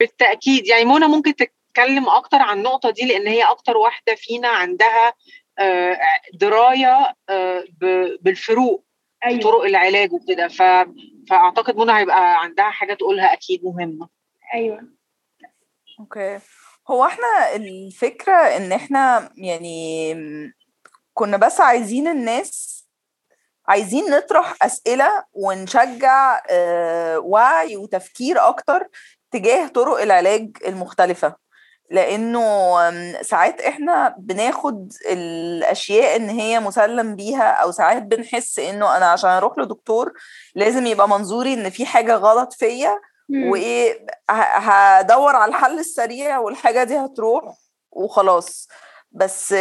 بالتأكيد. 0.00 0.66
يعني 0.66 0.84
منى 0.84 1.06
ممكن 1.06 1.34
تتكلم 1.34 2.08
أكتر 2.08 2.36
عن 2.42 2.58
النقطة 2.58 2.90
دي 2.90 3.06
لأن 3.06 3.26
هي 3.26 3.42
أكتر 3.42 3.76
واحدة 3.76 4.14
فينا 4.14 4.48
عندها 4.48 5.12
دراية 6.34 7.14
بالفروق 8.20 8.84
أيوة. 9.24 9.40
طرق 9.40 9.62
العلاج 9.64 10.12
وكده. 10.12 10.48
ف... 10.48 10.62
فأعتقد 11.30 11.76
منى 11.76 11.92
هيبقى 11.92 12.42
عندها 12.42 12.70
حاجة 12.70 12.94
تقولها 12.94 13.32
أكيد 13.32 13.64
مهمة. 13.64 14.08
أيوه. 14.54 14.88
أوكي. 16.00 16.38
هو 16.90 17.04
إحنا 17.04 17.54
الفكرة 17.54 18.36
إن 18.36 18.72
إحنا 18.72 19.30
يعني 19.36 20.14
كنا 21.14 21.36
بس 21.36 21.60
عايزين 21.60 22.08
الناس 22.08 22.82
عايزين 23.68 24.10
نطرح 24.10 24.54
أسئلة 24.62 25.24
ونشجع 25.32 26.40
وعي 27.18 27.76
وتفكير 27.76 28.48
أكتر 28.48 28.88
تجاه 29.30 29.66
طرق 29.68 30.00
العلاج 30.02 30.50
المختلفة. 30.66 31.36
لأنه 31.90 32.42
ساعات 33.22 33.60
إحنا 33.60 34.14
بناخد 34.18 34.92
الأشياء 35.10 36.16
إن 36.16 36.28
هي 36.30 36.60
مسلم 36.60 37.16
بيها 37.16 37.50
أو 37.50 37.70
ساعات 37.70 38.02
بنحس 38.02 38.58
إنه 38.58 38.96
أنا 38.96 39.06
عشان 39.06 39.30
أروح 39.30 39.58
لدكتور 39.58 40.12
لازم 40.54 40.86
يبقى 40.86 41.08
منظوري 41.08 41.54
إن 41.54 41.70
في 41.70 41.86
حاجة 41.86 42.14
غلط 42.14 42.52
فيا 42.52 43.00
وايه 43.30 44.06
هدور 44.30 45.36
على 45.36 45.48
الحل 45.50 45.78
السريع 45.78 46.38
والحاجة 46.38 46.84
دي 46.84 46.96
هتروح 46.98 47.54
وخلاص. 47.90 48.68
بس 49.14 49.54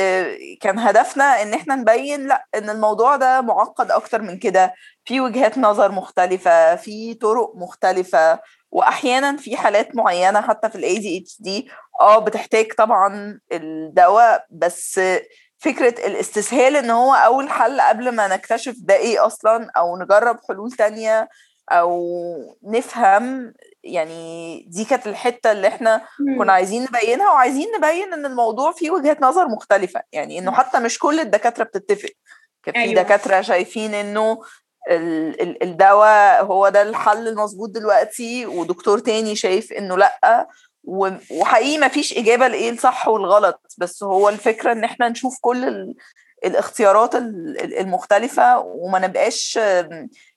كان 0.62 0.80
هدفنا 0.80 1.42
إن 1.42 1.54
إحنا 1.54 1.76
نبين 1.76 2.28
لأ 2.28 2.46
إن 2.56 2.70
الموضوع 2.70 3.16
ده 3.16 3.42
معقد 3.42 3.92
أكتر 3.92 4.22
من 4.22 4.40
كده. 4.40 4.74
في 5.06 5.22
وجهات 5.22 5.58
نظر 5.58 5.92
مختلفة 5.92 6.76
في 6.76 7.14
طرق 7.14 7.52
مختلفة 7.56 8.40
واحيانا 8.72 9.38
في 9.38 9.58
حالات 9.58 9.96
معينة 9.96 10.42
حتى 10.42 10.70
في 10.70 10.76
ال 10.76 10.98
ADHD 10.98 11.70
آه 12.02 12.20
بتحتاج 12.20 12.74
طبعا 12.74 13.40
الدواء. 13.52 14.46
بس 14.52 15.00
فكرة 15.58 16.08
الاستسهال 16.08 16.76
إن 16.76 16.90
هو 16.90 17.14
أول 17.14 17.50
حل 17.50 17.82
قبل 17.82 18.12
ما 18.16 18.28
نكتشف 18.28 18.76
ده 18.80 18.96
إيه 18.96 19.26
أصلا 19.26 19.72
أو 19.78 19.98
نجرب 19.98 20.40
حلول 20.48 20.72
تانية 20.72 21.30
أو 21.70 22.58
نفهم 22.64 23.54
يعني 23.84 24.60
دي 24.70 24.86
كانت 24.86 25.08
الحتة 25.08 25.52
اللي 25.52 25.68
إحنا 25.68 26.02
كنا 26.38 26.54
عايزين 26.54 26.84
نبينها 26.84 27.32
وعايزين 27.32 27.68
نبين 27.78 28.14
إن 28.14 28.26
الموضوع 28.26 28.72
فيه 28.72 28.92
وجهات 28.92 29.22
نظر 29.22 29.48
مختلفة. 29.48 30.02
يعني 30.12 30.40
إنه 30.40 30.52
حتى 30.52 30.80
مش 30.80 31.00
كل 31.00 31.20
الدكاترة 31.20 31.64
بتتفق. 31.64 32.10
كان 32.64 32.74
في 32.74 32.80
أيوة. 32.80 33.04
دكاترة 33.04 33.42
شايفين 33.42 33.94
إنه 33.94 34.42
الدواء 35.62 36.46
هو 36.46 36.70
ده 36.70 36.82
الحل 36.82 37.28
المظبوط 37.28 37.70
دلوقتي 37.70 38.46
ودكتور 38.46 39.00
تاني 39.00 39.36
شايف 39.36 39.72
إنه 39.74 39.98
لأ 39.98 40.48
وحقيقي 40.84 41.78
ما 41.78 41.88
فيش 41.88 42.18
إجابة 42.18 42.48
لإيه 42.48 42.70
الصح 42.72 43.08
والغلط. 43.08 43.74
بس 43.78 44.04
هو 44.04 44.30
الفكرة 44.30 44.72
إن 44.72 44.84
إحنا 44.84 45.10
نشوف 45.10 45.38
كل 45.42 45.94
الاختيارات 46.46 47.16
المختلفة 47.16 48.60
وما 48.60 49.00
نبقاش 49.00 49.60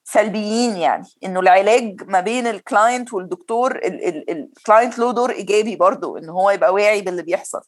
سلبيين 0.05 0.77
يعني 0.77 1.05
إنه 1.25 1.41
العلاج 1.41 2.03
ما 2.09 2.21
بين 2.21 2.47
ال 2.47 2.56
client 2.56 3.13
والدكتور 3.15 3.81
ال 4.31 4.40
client 4.40 4.99
له 4.99 5.13
دور 5.13 5.31
إيجابي 5.31 5.77
برضه 5.77 6.19
ان 6.19 6.29
هو 6.29 6.51
يبقى 6.51 6.73
واعي 6.75 7.03
باللي 7.03 7.23
بيحصل. 7.23 7.61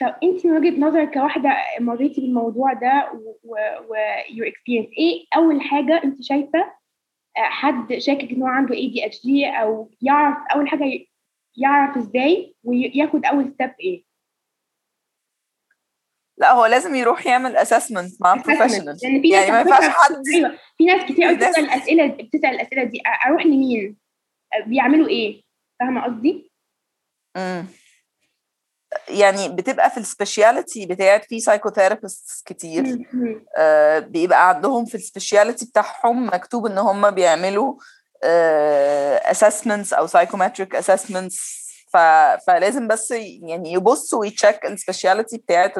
طب 0.00 0.14
انت 0.22 0.46
من 0.46 0.56
وجهة 0.56 0.80
نظرك 0.80 1.14
كواحدة 1.14 1.50
مريتي 1.80 2.20
بالموضوع 2.20 2.72
ده 2.72 3.12
و 3.44 3.65
your 3.65 4.48
experience 4.48 4.88
إيه 4.98 5.24
أول 5.36 5.60
حاجة 5.60 6.00
انت 6.04 6.22
شايفة 6.22 6.72
حد 7.36 7.98
شاكك 7.98 8.30
إن 8.30 8.42
هو 8.42 8.48
عنده 8.48 8.74
ADHD 8.74 9.46
أو 9.46 9.90
يعرف 10.02 10.36
أول 10.54 10.68
حاجة 10.68 10.84
يعرف 11.56 11.96
إزاي 11.96 12.54
وياخد 12.64 13.24
أول 13.24 13.52
step 13.54 13.70
إيه؟ 13.80 14.07
لا 16.40 16.52
هو 16.52 16.66
لازم 16.66 16.94
يروح 16.94 17.26
يعمل 17.26 17.56
assessment 17.56 18.22
مع 18.22 18.34
professional 18.34 18.98
يعني 19.02 19.50
ما 19.50 19.60
ينفعش 19.60 19.88
حد 19.88 20.22
أيوه 20.34 20.58
في 20.78 20.84
ناس 20.84 21.12
كتير 21.12 21.34
بتسأل 21.34 21.64
الأسئلة 21.64 22.06
بتسأل 22.06 22.50
الأسئلة 22.54 22.84
دي. 22.84 23.02
أروح 23.26 23.46
لمين؟ 23.46 23.96
بيعملوا 24.66 25.08
إيه؟ 25.08 25.42
فاهمة 25.80 26.04
قصدي؟ 26.04 26.52
امم 27.36 27.66
يعني 29.08 29.48
بتبقى 29.48 29.90
في 29.90 29.98
ال 29.98 30.06
speciality 30.06 30.86
بتاعت 30.86 31.24
في 31.24 31.40
psychotherapist 31.40 32.46
كتير. 32.48 32.98
آه 33.56 33.98
بيبقى 33.98 34.48
عندهم 34.48 34.84
في 34.84 34.94
ال 34.94 35.00
speciality 35.00 35.66
بتاعهم 35.66 36.26
مكتوب 36.26 36.66
إن 36.66 36.78
هم 36.78 37.10
بيعملوا 37.10 37.74
assessments 39.30 39.92
أو 39.92 40.06
psychometric 40.06 40.74
assessments 40.74 41.67
فلازم 42.46 42.88
بس 42.88 43.10
يعني 43.10 43.72
يبص 43.72 44.14
وي 44.14 44.29
check 44.29 44.66
ال 44.66 44.72
speciality 44.72 45.36
بتاعت 45.38 45.74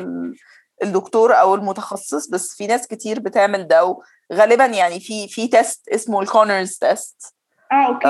الدكتور 0.83 1.35
أو 1.35 1.55
المتخصص 1.55 2.29
بس 2.29 2.55
في 2.57 2.67
ناس 2.67 2.87
كتير 2.87 3.21
بتعمل 3.21 3.67
ده 3.69 3.97
غالبا 4.33 4.67
يعني 4.67 5.01
في 5.01 5.29
في 5.29 5.49
test 5.49 5.89
اسمه 5.89 6.21
ال 6.21 6.28
Conners 6.28 6.79
test 6.79 7.35
آه 7.73 7.87
okay. 7.87 8.09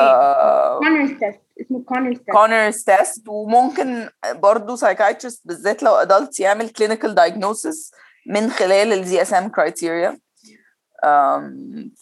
Conners 0.78 1.10
test 1.10 1.40
اسمه 1.60 1.82
Conners 1.82 2.16
test 2.16 2.30
Conners 2.30 2.84
test 2.84 3.28
وممكن 3.28 4.08
برضه 4.34 4.76
psychiatrist 4.76 5.42
بالذات 5.44 5.82
لو 5.82 5.94
adult 5.94 6.40
يعمل 6.40 6.68
clinical 6.68 7.14
diagnosis 7.14 7.92
من 8.26 8.50
خلال 8.50 8.92
ال 8.92 9.22
DSM 9.22 9.48
criteria 9.48 10.18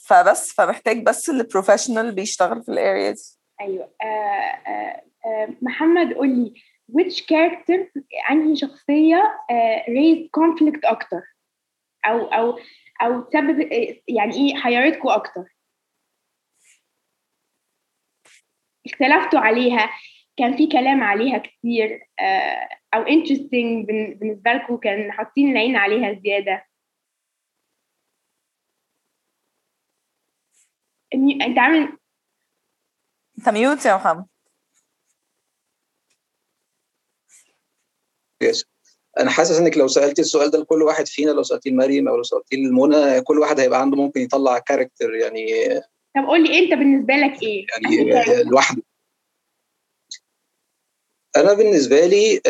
فبس 0.06 0.52
فمحتاج 0.52 1.02
بس 1.02 1.28
ال 1.30 1.37
professional 1.37 2.12
بيشتغل 2.14 2.62
في 2.62 2.68
ال 2.68 2.77
area 2.77 3.10
دي. 3.10 3.22
أيوه. 3.60 3.90
آه 4.02 4.06
آه 4.06 4.70
آه 4.70 5.02
محمد 5.62 6.12
قول 6.12 6.28
لي 6.28 6.54
which 6.92 7.20
character 7.20 8.00
أنهي 8.30 8.56
شخصية 8.56 9.40
raised 9.88 10.28
conflict 10.40 10.80
أكتر؟ 10.84 11.22
أو 12.06 12.26
أو 12.26 12.58
أو 13.02 13.22
تسبب 13.22 13.68
يعني 14.08 14.34
إيه 14.36 14.54
حيرتكم 14.54 15.08
أكتر؟ 15.08 15.44
اختلفتوا 18.86 19.40
عليها 19.40 19.90
كان 20.36 20.56
في 20.56 20.66
كلام 20.66 21.02
عليها 21.02 21.38
كتير 21.38 22.08
أو 22.94 23.04
interesting 23.04 23.86
بالنسبة 23.86 24.52
لكم 24.52 24.76
كان 24.76 25.12
حاطين 25.12 25.50
العين 25.50 25.76
عليها 25.76 26.12
زيادة. 26.12 26.66
أنت 31.14 31.58
عامل 31.58 31.98
أنت 33.38 33.48
mute 33.48 33.86
يا 33.86 33.96
محمد. 33.96 34.26
yes 38.42 38.64
أنا 39.20 39.30
حاسس 39.30 39.58
إنك 39.58 39.76
لو 39.76 39.88
سالتي 39.88 40.20
السؤال 40.22 40.50
ده 40.50 40.58
لكل 40.58 40.82
واحد 40.82 41.06
فينا 41.08 41.30
لو 41.30 41.42
سألتيه 41.42 41.70
لمريم 41.70 42.08
أو 42.08 42.16
لو 42.16 42.22
سألتيه 42.22 42.56
لمنى 42.56 43.20
كل 43.20 43.38
واحد 43.38 43.60
هيبقى 43.60 43.80
عنده 43.80 43.96
ممكن 43.96 44.20
يطلع 44.20 44.58
character 44.58 45.14
يعني 45.14 45.46
طب 46.16 46.22
قول 46.28 46.42
لي 46.42 46.58
أنت 46.58 46.70
بالنسبة 46.70 47.14
لك 47.14 47.42
إيه؟ 47.42 47.66
يعني 47.82 48.42
لوحده. 48.42 48.82
أنا 51.36 51.52
بالنسبة 51.52 52.06
لي 52.06 52.40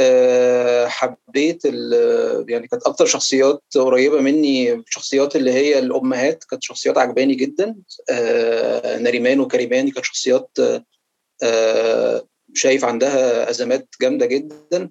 حبيت 0.88 1.64
يعني 2.48 2.68
كانت 2.68 2.82
أكتر 2.86 3.06
شخصيات 3.06 3.62
قريبة 3.74 4.20
مني 4.20 4.82
شخصيات 4.86 5.36
اللي 5.36 5.52
هي 5.52 5.78
الأمهات 5.78 6.44
كانت 6.44 6.62
شخصيات 6.62 6.98
عجباني 6.98 7.34
جدا. 7.34 7.76
نريمان 8.84 9.40
وكريمان 9.40 9.90
كانت 9.90 10.04
شخصيات 10.04 10.50
شايف 12.54 12.84
عندها 12.84 13.50
أزمات 13.50 13.88
جامدة 14.00 14.26
جدا. 14.26 14.90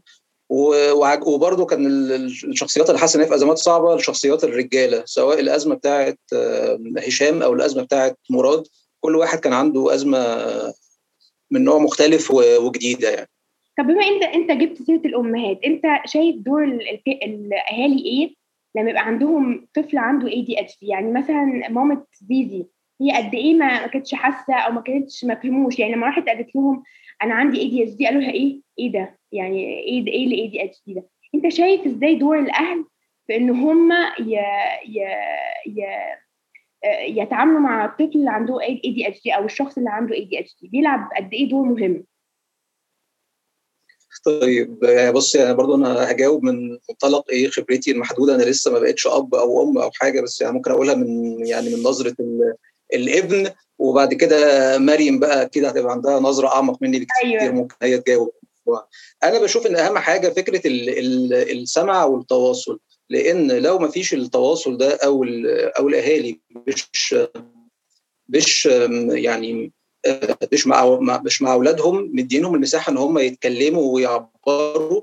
وبرده 0.50 1.66
كان 1.66 1.86
الشخصيات 1.86 2.90
اللي 2.90 3.00
حاسة 3.00 3.22
إن 3.22 3.28
في 3.28 3.36
أزمات 3.36 3.58
صعبة 3.58 3.96
الشخصيات 3.96 4.44
الرجالة 4.44 5.04
سواء 5.06 5.40
الأزمة 5.40 5.75
بتاعه 5.75 6.16
هشام 6.98 7.42
أو 7.44 7.54
الأزمة 7.54 7.84
بتاعه 7.84 8.16
مراد 8.30 8.64
كل 9.00 9.16
واحد 9.16 9.40
كان 9.40 9.54
عنده 9.54 9.94
أزمة 9.94 10.38
من 11.52 11.64
نوع 11.64 11.78
مختلف 11.78 12.32
وجديدة 12.32 13.10
يعني. 13.10 13.30
طب 13.78 13.84
بما 13.84 14.04
انت 14.08 14.24
أنت 14.24 14.52
جبت 14.62 14.82
سيرة 14.82 15.02
الأمهات 15.06 15.60
أنت 15.66 15.84
شايف 16.06 16.36
دور 16.36 16.64
الأهالي 16.64 18.06
إيه؟ 18.06 18.36
لما 18.75 18.90
يبقى 18.90 19.06
عندهم 19.06 19.68
طفل 19.74 19.98
عنده 19.98 20.28
اي 20.28 20.42
دي 20.42 20.60
اتش 20.60 20.80
دي 20.82 20.88
يعني 20.88 21.12
مثلا 21.12 21.68
مامة 21.70 22.06
زيزي 22.30 22.66
هي 23.02 23.12
قد 23.18 23.34
إيه 23.36 23.54
ما 23.54 23.88
كانتش 23.88 24.16
حاسة 24.16 24.54
أو 24.54 24.72
ما 24.72 24.82
كانتش 24.82 25.25
ما 25.25 25.36
فهموش؟ 25.36 25.80
يعني 25.80 25.94
لما 25.96 26.06
راحت 26.06 26.28
قالت 26.28 26.56
لهم 26.56 26.84
أنا 27.24 27.34
عندي 27.34 27.60
ADHD 27.62 28.05
قالوا 28.06 28.22
لها 28.22 28.32
إيه؟ 28.32 28.62
إيه 28.80 28.92
ده؟ 28.92 29.18
يعني 29.36 29.80
إيه 29.84 30.08
إيه 30.08 30.24
اللي 30.25 30.42
ADHD 30.41 30.94
ده. 30.94 31.04
أنت 31.36 31.54
شايف 31.54 31.82
إزاي 31.88 32.15
دور 32.15 32.39
الأهل 32.39 32.86
في 33.27 33.36
إن 33.36 33.50
هم 33.50 33.92
ي... 34.20 34.36
ي... 34.86 35.00
ي... 35.68 35.86
يتعاملوا 37.22 37.60
مع 37.60 37.86
الطفل 37.86 38.20
اللي 38.20 38.30
عنده 38.32 38.62
ADHD 38.62 39.32
أو 39.36 39.46
الشخص 39.46 39.77
اللي 39.77 39.89
عنده 39.89 40.15
اي 40.15 40.25
دي 40.25 40.39
اتش 40.39 40.56
دي؟ 40.62 40.68
بيلعب 40.68 41.10
قد 41.18 41.34
إيه 41.34 41.50
دور 41.50 41.65
مهم؟ 41.65 42.04
طيب 44.25 44.84
يعني 44.84 45.12
بص 45.12 45.36
يعني 45.36 45.54
برضو 45.54 45.75
أنا 45.75 46.12
هجاوب 46.12 46.44
من 46.44 46.70
منطلق 46.89 47.32
إيه 47.32 47.48
خبرتي 47.48 47.92
المحدودة. 47.92 48.36
أنا 48.36 48.44
لسه 48.44 48.72
ما 48.72 48.80
بقتش 48.80 49.08
أب 49.08 49.36
أو 49.36 49.63
أم 49.63 49.77
أو 49.77 49.92
حاجة 49.92 50.22
بس 50.22 50.42
يعني 50.42 50.54
ممكن 50.54 50.72
أقولها 50.72 50.96
من 50.96 51.46
يعني 51.46 51.75
من 51.75 51.84
نظرة 51.84 52.15
الابن. 52.94 53.50
وبعد 53.80 54.13
كده 54.13 54.38
مريم 54.77 55.20
بقى 55.20 55.50
كده 55.50 55.70
هتبقى 55.70 55.92
عندها 55.92 56.20
نظرة 56.20 56.48
أعمق 56.48 56.82
مني 56.82 57.00
بكتير 57.00 57.39
أيوة. 57.42 57.54
ممكن 57.54 57.75
هي 57.82 57.98
تجاوب. 57.98 58.32
أنا 59.24 59.39
بشوف 59.39 59.67
إن 59.67 59.75
أهم 59.75 59.98
حاجة 59.98 60.29
فكرة 60.29 60.62
السمع 61.51 62.03
والتواصل 62.05 62.79
لأن 63.10 63.51
لو 63.51 63.79
ما 63.79 63.88
فيش 63.88 64.13
التواصل 64.13 64.77
ده 64.77 64.95
أو 64.95 65.24
أو 65.79 65.88
الأهالي 65.88 66.39
مش 66.67 67.15
مش 68.29 68.65
يعني 69.12 69.72
مش 70.53 70.67
مع 70.67 71.00
مش 71.25 71.41
مع 71.41 71.53
أولادهم 71.53 72.12
مدينهم 72.13 72.55
المساحة 72.55 72.91
إن 72.91 72.98
هم 72.98 73.17
يتكلموا 73.17 73.93
ويعبروا 73.95 75.01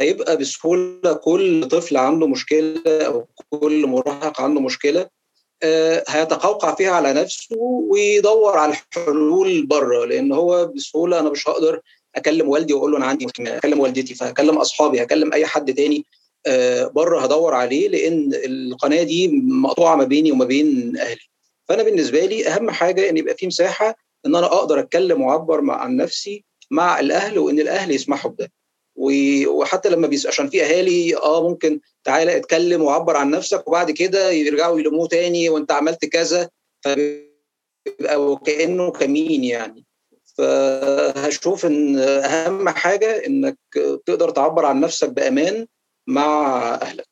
هيبقى 0.00 0.36
بسهولة 0.36 1.12
كل 1.12 1.68
طفل 1.68 1.96
عنده 1.96 2.26
مشكلة 2.26 2.82
أو 2.86 3.26
كل 3.50 3.86
مراهق 3.86 4.40
عنده 4.40 4.60
مشكلة 4.60 5.08
هيتقوقع 6.08 6.74
فيها 6.74 6.90
على 6.90 7.12
نفسه 7.12 7.56
ويدور 7.90 8.58
على 8.58 8.72
الحلول 8.72 9.66
بره 9.66 10.04
لأن 10.04 10.32
هو 10.32 10.66
بسهولة 10.66 11.20
أنا 11.20 11.30
مش 11.30 11.48
هقدر 11.48 11.80
أكلم 12.18 12.48
والدي 12.48 12.72
وأقول 12.74 12.90
له 12.92 12.96
أنا 12.98 13.06
عندي 13.06 13.26
مشكلة 13.26 13.56
أكلم 13.56 13.80
والدتي 13.80 14.14
فهكلم 14.14 14.58
أصحابي 14.58 15.02
هكلم 15.02 15.32
أي 15.32 15.46
حد 15.46 15.74
تاني 15.74 16.04
بره 16.94 17.20
هدور 17.20 17.54
عليه 17.54 17.88
لأن 17.88 18.30
القناة 18.34 19.02
دي 19.02 19.28
مقطوعة 19.42 19.96
ما 19.96 20.04
بيني 20.04 20.32
وما 20.32 20.44
بين 20.44 20.96
أهلي. 20.96 21.20
فأنا 21.68 21.82
بالنسبة 21.82 22.24
لي 22.26 22.48
أهم 22.48 22.70
حاجة 22.70 23.10
إن 23.10 23.16
يبقى 23.16 23.34
في 23.36 23.46
مساحة 23.46 23.96
إن 24.26 24.36
أنا 24.36 24.46
أقدر 24.46 24.78
أتكلم 24.80 25.22
وأعبر 25.22 25.70
عن 25.70 25.96
نفسي 25.96 26.44
مع 26.70 27.00
الأهل 27.00 27.38
وإن 27.38 27.60
الأهل 27.60 27.90
يسمحوا 27.90 28.30
بده. 28.30 28.52
وحتى 29.46 29.88
لما 29.88 30.06
بيس 30.06 30.26
عشان 30.26 30.48
في 30.48 30.64
أهالي 30.64 31.16
آه 31.16 31.48
ممكن 31.48 31.80
تعالى 32.04 32.36
اتكلم 32.36 32.82
وعبر 32.82 33.16
عن 33.16 33.30
نفسك 33.30 33.68
وبعد 33.68 33.90
كده 33.90 34.30
يرجعوا 34.30 34.78
يلوموه 34.80 35.08
تاني 35.08 35.48
وأنت 35.48 35.72
عملت 35.72 36.04
كذا 36.04 36.50
فبيبقى 36.84 38.16
وكأنه 38.32 38.90
كمين 38.90 39.44
يعني. 39.44 39.84
فهشوف 40.38 41.66
إن 41.66 41.98
أهم 41.98 42.68
حاجة 42.68 43.26
إنك 43.26 43.58
تقدر 44.06 44.30
تعبر 44.30 44.66
عن 44.66 44.80
نفسك 44.80 45.10
بأمان 45.10 45.66
مع 46.06 46.58
أهلك. 46.82 47.08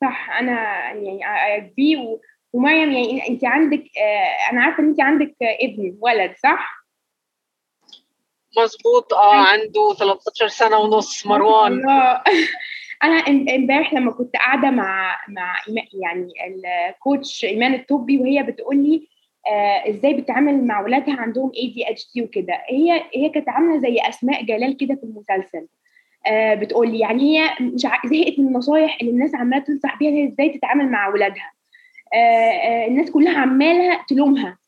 صح 0.00 0.30
أنا 0.30 0.52
يعني 0.92 1.20
اجري 1.56 2.18
ومريم 2.52 2.92
يعني 2.92 3.28
انت 3.28 3.44
عندك 3.44 3.84
أنا 4.50 4.62
عارفة 4.62 4.82
إن 4.82 4.88
انت 4.88 5.00
عندك 5.00 5.34
ابن 5.42 5.96
ولد 6.00 6.34
صح؟ 6.42 6.82
مظبوط. 8.58 9.14
آه 9.14 9.34
عنده 9.34 9.94
13 9.98 10.48
سنة 10.48 10.78
ونص 10.78 11.26
مروان. 11.26 11.72
الله. 11.72 12.22
أنا 13.02 13.14
إمبارح 13.56 13.94
لما 13.94 14.12
كنت 14.12 14.36
قاعدة 14.36 14.70
مع 14.70 15.16
مع 15.28 15.56
يعني 15.92 16.32
الكوتش 16.90 17.44
إيمان 17.44 17.74
الطبي 17.74 18.18
وهي 18.18 18.42
بتقول 18.42 18.76
لي 18.76 19.08
آه 19.48 19.90
إزاي 19.90 20.14
بتتعامل 20.14 20.64
مع 20.66 20.80
اولادها 20.80 21.14
عندهم 21.14 21.52
اي 21.56 21.66
دي 21.66 21.90
اتش 21.90 22.12
دي 22.14 22.22
وكده. 22.22 22.54
هي 22.68 23.02
هي 23.14 23.28
كانت 23.28 23.48
عاملة 23.48 23.80
زي 23.80 23.96
أسماء 24.08 24.44
جلال 24.44 24.76
كده 24.76 24.94
في 24.94 25.02
المسلسل. 25.04 25.66
آه 26.26 26.54
بتقول 26.54 26.90
لي 26.92 26.98
يعني 26.98 27.22
هي 27.38 27.50
مش 27.60 27.82
زهقت 27.82 28.38
من 28.38 28.46
النصايح 28.46 28.98
اللي 29.00 29.12
الناس 29.12 29.34
عمالة 29.34 29.64
تنصح 29.64 29.98
بيها 29.98 30.10
هي 30.10 30.28
إزاي 30.28 30.48
تتعامل 30.48 30.88
مع 30.90 31.06
اولادها 31.06 31.52
آه 32.14 32.16
آه 32.16 32.86
الناس 32.86 33.10
كلها 33.10 33.38
عمالها 33.38 34.04
تلومها. 34.08 34.58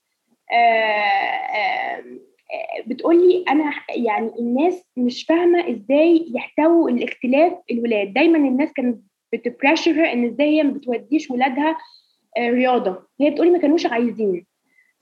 بتقول 2.86 3.28
لي 3.28 3.44
أنا 3.48 3.72
يعني 3.96 4.30
الناس 4.38 4.84
مش 4.96 5.24
فاهمة 5.24 5.70
إزاي 5.70 6.26
يحتووا 6.34 6.90
الاختلاف 6.90 7.52
الولاد. 7.70 8.12
دايما 8.14 8.38
الناس 8.38 8.72
كانت 8.72 9.00
بت 9.32 9.48
pressure 9.48 10.12
إن 10.12 10.24
إزاي 10.24 10.46
هي 10.48 10.62
ما 10.62 10.70
بتوديش 10.72 11.30
ولادها 11.30 11.76
رياضة. 12.38 13.02
هي 13.20 13.30
بتقولي 13.30 13.50
ما 13.50 13.58
كانوش 13.58 13.86
عايزين. 13.86 14.46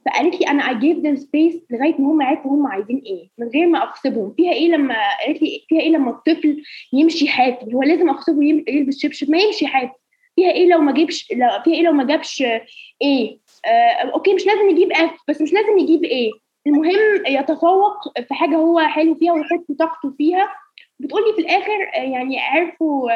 فقالت 0.07 0.41
لي 0.41 0.47
أنا 0.47 0.63
I 0.63 0.75
gave 0.83 1.03
them 1.05 1.23
space 1.23 1.61
لغاية 1.71 1.95
ما 2.01 2.11
هم 2.13 2.23
عرفوا 2.23 2.51
هم 2.51 2.67
عايزين 2.67 3.03
إيه. 3.07 3.29
من 3.39 3.49
غير 3.49 3.67
ما 3.67 3.83
أغصبهم. 3.83 4.35
فيها 4.37 4.53
إيه 4.53 4.69
لما 4.69 4.95
قالت 5.27 5.43
لي 5.43 5.65
فيها 5.69 5.81
إيه 5.81 5.91
لما 5.91 6.11
الطفل 6.11 6.63
يمشي 6.93 7.29
حافي؟ 7.29 7.75
هو 7.75 7.83
لازم 7.83 8.09
أغصبه 8.09 8.45
يلبس 8.45 8.99
شبشب. 8.99 9.31
ما 9.31 9.39
يمشي 9.39 9.67
حافي. 9.67 9.93
فيها 10.37 10.51
إيه 10.51 10.69
لو 10.69 10.79
ما 10.79 10.93
جيبش 10.93 11.23
فيها 11.23 11.63
إيه 11.67 11.83
لو 11.83 11.93
ما 11.93 12.05
جابش 12.05 12.43
A؟ 13.03 13.39
آه 13.67 14.11
okay 14.15 14.35
مش 14.35 14.47
لازم 14.47 14.71
يجيب 14.71 14.93
F 14.93 15.11
بس 15.29 15.43
مش 15.43 15.53
لازم 15.53 15.79
يجيب 15.79 16.05
A. 16.05 16.31
المهم 16.67 17.27
يتفوق 17.27 18.19
في 18.29 18.35
حاجة 18.35 18.57
هو 18.57 18.81
حلو 18.81 19.15
فيها 19.15 19.33
ويحط 19.33 19.73
طاقته 19.79 20.11
فيها. 20.19 20.49
بتقولي 21.01 21.33
في 21.33 21.41
الآخر 21.41 21.81
يعني 21.95 22.41
عرفوا 22.41 23.11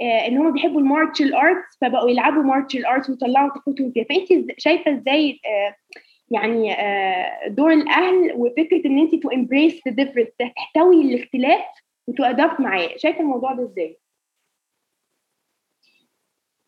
إن 0.00 0.38
هم 0.38 0.52
بيحبوا 0.52 0.80
ال 0.80 0.87
martial 0.87 1.34
arts 1.34 1.78
فبقوا 1.80 2.10
يلعبوا 2.10 2.42
martial 2.42 2.86
arts 2.86 3.10
ويطلعوا 3.10 3.48
طاقتهم 3.48 3.92
فيها. 3.92 4.04
فانت 4.04 4.28
شايفة 4.58 4.92
إزاي 4.92 5.40
يعني 6.32 6.76
دور 7.54 7.72
الأهل 7.72 8.32
وفكرة 8.36 8.82
إن 8.86 8.98
انت 8.98 9.22
to 9.22 9.30
embrace 9.30 9.80
the 9.88 9.94
difference 9.94 10.28
تحتوي 10.38 11.00
الاختلاف 11.02 11.64
و 12.06 12.12
to 12.12 12.24
adapt 12.24 12.60
معاه. 12.60 12.96
شايفة 12.96 13.20
الموضوع 13.20 13.52
ده 13.52 13.62
إزاي؟ 13.62 13.98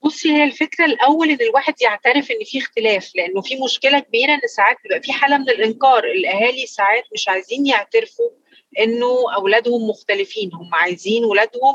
بصي 0.02 0.32
هي 0.32 0.44
الفكرة 0.44 0.84
الأول 0.84 1.30
إن 1.30 1.38
الواحد 1.40 1.74
يعترف 1.82 2.30
إن 2.30 2.44
في 2.44 2.58
اختلاف 2.58 3.12
لأنه 3.16 3.40
في 3.40 3.56
مشكلة 3.64 3.98
كبيرة 3.98 4.34
إن 4.34 4.40
ساعات 4.56 4.76
بيبقى 4.82 5.02
في 5.02 5.12
حالة 5.12 5.38
من 5.38 5.50
الإنكار. 5.50 6.04
الأهالي 6.04 6.66
ساعات 6.66 7.04
مش 7.14 7.28
عايزين 7.28 7.66
يعترفوا 7.66 8.30
إنه 8.78 9.34
أولادهم 9.36 9.88
مختلفين. 9.90 10.50
هم 10.54 10.74
عايزين 10.74 11.24
ولادهم 11.24 11.74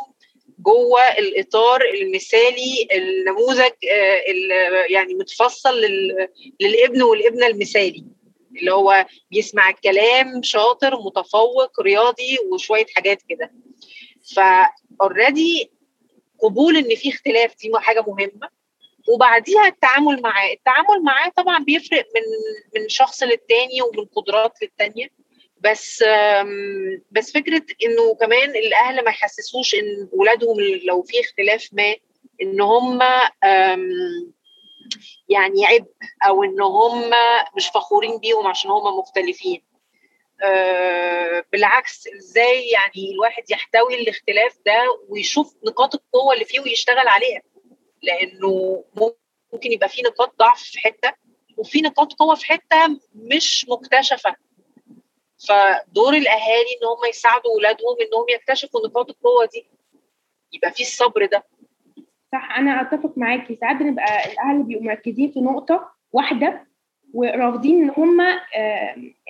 جوه 0.59 1.01
الإطار 1.17 1.81
المثالي 1.81 2.87
النموذج 2.91 3.71
يعني 4.89 5.13
متفصل 5.13 5.81
للابن 6.61 7.01
والابنة 7.01 7.47
المثالي 7.47 8.05
اللي 8.59 8.73
هو 8.73 9.05
بيسمع 9.31 9.69
الكلام 9.69 10.43
شاطر 10.43 10.99
متفوق 11.01 11.79
رياضي 11.81 12.37
وشوية 12.51 12.85
حاجات 12.95 13.21
كده. 13.29 13.51
فاوريدي 14.35 15.71
قبول 16.39 16.77
إن 16.77 16.95
في 16.95 17.09
اختلاف 17.09 17.55
دي 17.57 17.71
حاجة 17.75 18.03
مهمة. 18.07 18.49
وبعديها 19.13 19.67
التعامل 19.67 20.21
معاه 20.21 20.53
التعامل 20.53 21.03
معاه 21.03 21.29
طبعا 21.37 21.63
بيفرق 21.63 22.05
من 22.15 22.21
من 22.81 22.89
شخص 22.89 23.23
للتاني 23.23 23.81
ومن 23.81 24.05
قدرات 24.05 24.53
للتانية. 24.61 25.07
بس 25.59 26.03
بس 27.11 27.31
فكرة 27.33 27.65
إنه 27.85 28.15
كمان 28.15 28.49
الأهل 28.49 29.03
ما 29.03 29.09
يحسسوش 29.09 29.75
إن 29.75 30.09
ولادهم 30.11 30.55
لو 30.83 31.01
في 31.03 31.19
اختلاف 31.19 31.69
ما 31.73 31.95
إن 32.41 32.61
هم 32.61 32.99
يعني 35.29 35.65
عبء 35.65 35.91
أو 36.27 36.43
إن 36.43 36.61
هم 36.61 37.11
مش 37.55 37.67
فخورين 37.67 38.17
بيهم 38.19 38.47
عشان 38.47 38.71
هم 38.71 38.97
مختلفين. 38.99 39.63
أه 40.43 41.45
بالعكس 41.51 42.07
إزاي 42.07 42.67
يعني 42.69 43.11
الواحد 43.13 43.43
يحتوي 43.51 44.01
الاختلاف 44.01 44.57
ده 44.65 44.83
ويشوف 45.09 45.55
نقاط 45.67 45.95
القوة 45.95 46.33
اللي 46.33 46.45
فيه 46.45 46.59
ويشتغل 46.59 47.07
عليها؟ 47.07 47.41
لأنه 48.03 48.83
ممكن 49.53 49.71
يبقى 49.71 49.89
في 49.89 50.01
نقاط 50.01 50.35
ضعف 50.39 50.61
في 50.63 50.79
حتة 50.79 51.13
وفي 51.57 51.81
نقاط 51.81 52.13
قوة 52.13 52.35
في 52.35 52.45
حتة 52.45 52.99
مش 53.15 53.65
مكتشفة. 53.69 54.35
فدور 55.47 56.13
الأهالي 56.13 56.71
إن 56.81 56.87
هم 56.87 57.09
يساعدوا 57.09 57.51
اولادهم 57.53 57.95
إنهم 58.01 58.25
يكتشفوا 58.29 58.87
نقاط 58.87 59.09
القوة 59.09 59.45
دي 59.53 59.65
يبقى 60.53 60.71
في 60.71 60.81
الصبر 60.81 61.25
ده. 61.25 61.43
صح 62.31 62.57
أنا 62.57 62.81
أتفق 62.81 63.13
معاكي. 63.17 63.55
ساعات 63.55 63.75
بنبقى 63.75 64.31
الأهل 64.31 64.63
بيبقوا 64.63 64.85
مركزين 64.85 65.31
في 65.31 65.39
نقطة 65.41 65.89
واحدة 66.11 66.67
ورافضين 67.13 67.83
إن 67.83 67.89
هم 67.97 68.21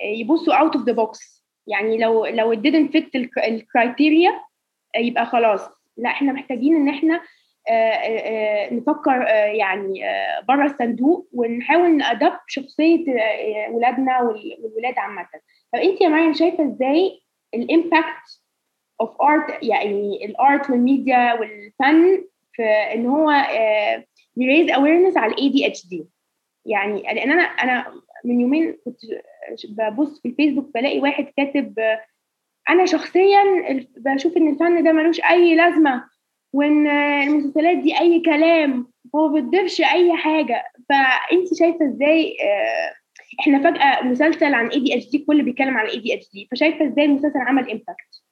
يبصوا 0.04 0.54
out 0.54 0.76
of 0.76 0.84
the 0.86 0.92
box 0.92 1.44
يعني 1.66 1.98
لو 1.98 2.26
لو 2.26 2.54
it 2.54 2.58
didn't 2.58 2.92
fit 2.92 3.10
ال 3.38 3.49
criteria 3.49 4.40
يبقى 4.96 5.26
خلاص. 5.26 5.60
لا 5.96 6.10
إحنا 6.10 6.32
محتاجين 6.32 6.76
إن 6.76 6.88
إحنا 6.88 7.22
نفكر 8.72 9.20
يعني 9.54 10.02
بره 10.48 10.64
الصندوق 10.64 11.28
ونحاول 11.32 11.96
نأدب 11.96 12.32
شخصية 12.46 13.04
ولادنا 13.70 14.20
والولاد 14.22 14.98
عامة. 14.98 15.26
طب 15.72 15.78
انت 15.78 16.00
يا 16.00 16.08
مريم 16.08 16.32
شايفة 16.32 16.64
إزاي 16.72 17.20
ال 17.54 17.66
impact 17.66 18.40
of 19.00 19.22
art 19.22 19.62
يعني 19.62 20.24
ال 20.24 20.36
art 20.36 20.70
والميديا 20.70 21.32
والفن 21.34 22.24
في 22.52 22.62
ان 22.64 23.06
هو 23.06 23.32
ي 24.36 24.42
raise 24.42 24.70
awareness 24.70 25.16
على 25.16 25.32
ال 25.32 25.48
ADHD 25.48 26.06
يعني 26.66 27.02
لأن 27.02 27.30
أنا 27.30 27.42
أنا 27.42 27.94
من 28.24 28.40
يومين 28.40 28.76
كنت 28.84 28.96
ببص 29.68 30.20
في 30.22 30.28
الفيسبوك 30.28 30.74
بلاقي 30.74 31.00
واحد 31.00 31.26
كاتب 31.36 31.78
أنا 32.70 32.86
شخصيا 32.86 33.42
بشوف 33.96 34.36
إن 34.36 34.48
الفن 34.48 34.82
ده 34.84 34.92
ملوش 34.92 35.20
أي 35.20 35.54
لازمة. 35.54 36.04
وإن 36.52 36.86
المسلسلات 37.22 37.78
دي 37.78 37.98
أي 38.00 38.20
كلام 38.20 38.92
هو 39.16 39.28
ما 39.28 39.40
بتضيفش 39.40 39.80
أي 39.80 40.16
حاجة. 40.16 40.64
فأنت 40.88 41.54
شايفة 41.58 41.88
إزاي 41.88 42.36
إحنا 43.40 43.58
فجأة 43.70 44.02
مسلسل 44.02 44.54
عن 44.54 44.68
ADHD 44.68 45.18
كل 45.18 45.42
بيتكلم 45.42 45.76
عن 45.78 45.86
ADHD 45.86 46.48
فشايفة 46.50 46.86
إزاي 46.88 47.04
المسلسل 47.04 47.38
عمل 47.38 47.70
impact 47.70 48.22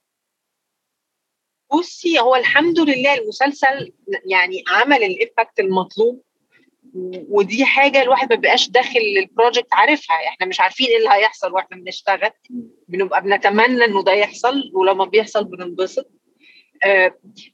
بصي 1.73 2.19
هو 2.21 2.37
الحمد 2.37 2.81
لله 2.81 3.15
المسلسل 3.15 3.93
يعني 4.27 4.65
عمل 4.69 5.03
ال 5.03 5.11
impact 5.11 5.61
المطلوب 5.61 6.23
ودي 7.29 7.65
حاجة 7.65 8.03
الواحد 8.03 8.31
ما 8.33 8.37
بيبقاش 8.37 8.69
داخل 8.71 9.01
ال 9.23 9.29
project 9.29 9.75
عارفها. 9.75 10.17
إحنا 10.29 10.47
مش 10.47 10.61
عارفين 10.61 10.87
إيه 10.87 10.97
اللي 10.97 11.09
هيحصل 11.11 11.53
وإحنا 11.53 11.77
بنشتغل. 11.77 12.31
بنبقى 12.89 13.23
بنتمنى 13.23 13.85
إنه 13.85 14.03
ده 14.03 14.13
يحصل 14.13 14.71
ولما 14.75 15.05
بيحصل 15.05 15.45
بننبسط. 15.45 16.07
آه 16.07 16.18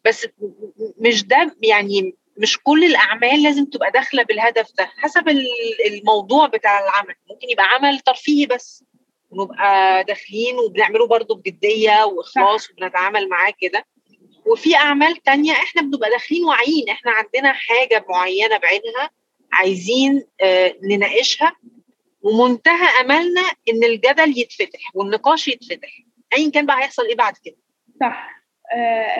بس 0.04 0.28
مش 0.98 1.24
ده 1.24 1.56
يعني 1.62 2.14
مش 2.38 2.58
كل 2.62 2.84
الأعمال 2.84 3.42
لازم 3.42 3.64
تبقى 3.64 3.90
داخلة 3.90 4.22
بالهدف 4.22 4.72
ده 4.78 4.84
حسب 4.96 5.28
الموضوع 5.86 6.46
بتاع 6.46 6.84
العمل. 6.84 7.14
ممكن 7.30 7.50
يبقى 7.50 7.64
عمل 7.64 8.00
ترفيهي 8.00 8.46
بس 8.46 8.84
ونبقى 9.30 10.04
داخلين 10.04 10.58
وبنعمله 10.58 11.06
برضه 11.06 11.34
بجدية 11.34 12.04
وإخلاص 12.04 12.70
وبنتعامل 12.70 13.28
معاه 13.28 13.52
كده. 13.60 13.86
وفي 14.46 14.76
أعمال 14.76 15.16
تانية 15.22 15.52
إحنا 15.52 15.82
بنبقى 15.82 16.10
داخلين 16.10 16.44
واعيين 16.44 16.88
إحنا 16.88 17.10
عندنا 17.10 17.52
حاجة 17.52 18.04
معينة 18.08 18.56
بعينها 18.58 19.10
عايزين 19.52 20.26
آه 20.40 20.74
نناقشها. 20.82 21.56
ومنتهى 22.22 23.00
أملنا 23.00 23.42
إن 23.68 23.84
الجدل 23.84 24.38
يتفتح 24.38 24.90
والنقاش 24.94 25.48
يتفتح 25.48 25.88
ايا 26.36 26.50
كان 26.50 26.66
بقى 26.66 26.78
هيحصل 26.80 27.06
إيه 27.06 27.16
بعد 27.16 27.34
كده. 27.44 27.56
صح. 28.00 28.30
آه 28.30 28.43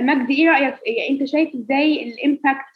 مجدي 0.00 0.34
إيه 0.42 0.48
رأيك؟ 0.48 0.74
إيه؟ 0.86 1.10
أنت 1.10 1.24
شايف 1.24 1.54
إزاي 1.54 2.02
ال 2.02 2.13
impact 2.13 2.74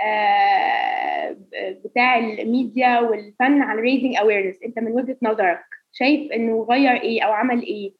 آه 0.00 1.36
بتاع 1.84 2.18
الميديا 2.18 3.00
والفن 3.00 3.62
على 3.62 3.80
raising 3.80 4.16
awareness 4.16 4.56
أنت 4.64 4.78
من 4.78 4.92
وجهة 4.92 5.16
نظرك 5.22 5.64
شايف 5.92 6.32
إنه 6.32 6.66
غير 6.70 7.02
إيه 7.02 7.22
أو 7.22 7.32
عمل 7.32 7.62
إيه؟ 7.62 7.92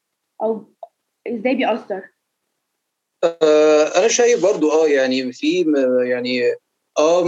أو 0.42 0.74
إزاي 1.28 1.54
بيأثر؟ 1.54 2.02
آه 3.24 3.98
أنا 3.98 4.08
شايف 4.08 4.42
برضو 4.42 4.70
آه 4.70 4.88
يعني 4.88 5.32
في 5.32 5.64
يعني 6.04 6.42
آه 6.98 7.24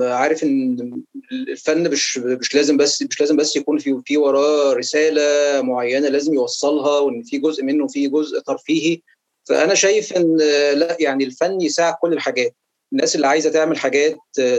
عارف 0.00 0.44
إن 0.44 1.02
الفن 1.32 1.90
مش 1.90 2.18
مش 2.18 2.54
لازم 2.54 2.76
بس 2.76 3.02
مش 3.02 3.20
لازم 3.20 3.36
بس 3.36 3.56
يكون 3.56 3.78
في 3.78 4.02
في 4.04 4.16
وراه 4.16 4.72
رسالة 4.72 5.22
معينة 5.62 6.08
لازم 6.08 6.34
يوصلها 6.34 6.98
وإن 6.98 7.22
في 7.22 7.38
جزء 7.38 7.64
منه 7.64 7.86
في 7.86 8.08
جزء 8.08 8.40
ترفيهي. 8.40 9.02
فأنا 9.50 9.74
شايف 9.74 10.12
إن 10.12 10.36
لأ 10.74 10.96
يعني 11.00 11.24
الفن 11.24 11.60
يساعد 11.60 11.94
كل 12.02 12.12
الحاجات. 12.12 12.54
الناس 12.92 13.16
اللي 13.16 13.26
عايزة 13.26 13.50
تعمل 13.50 13.78
حاجات 13.78 14.16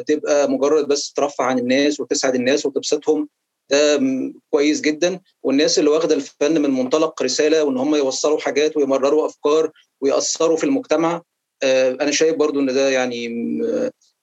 تبقى 0.08 0.50
مجرد 0.52 0.88
بس 0.88 1.14
ترفع 1.14 1.44
عن 1.44 1.60
الناس 1.60 2.00
وتسعد 2.00 2.36
الناس 2.36 2.66
وتبسطهم. 2.66 3.30
ده 3.70 4.00
كويس 4.50 4.82
جدا. 4.82 5.20
والناس 5.44 5.80
اللي 5.80 5.90
واخدة 5.90 6.16
الفن 6.16 6.62
من 6.62 6.70
منطلق 6.70 7.24
رسالة 7.24 7.64
وإن 7.64 7.78
هم 7.78 7.96
يوصلوا 7.96 8.40
حاجات 8.40 8.78
ويمرروا 8.78 9.26
أفكار 9.26 9.72
ويأثروا 10.02 10.58
في 10.58 10.64
المجتمع 10.64 11.22
أنا 12.02 12.12
شايف 12.12 12.36
برضو 12.36 12.60
إن 12.60 12.74
ده 12.74 12.90
يعني 12.90 13.26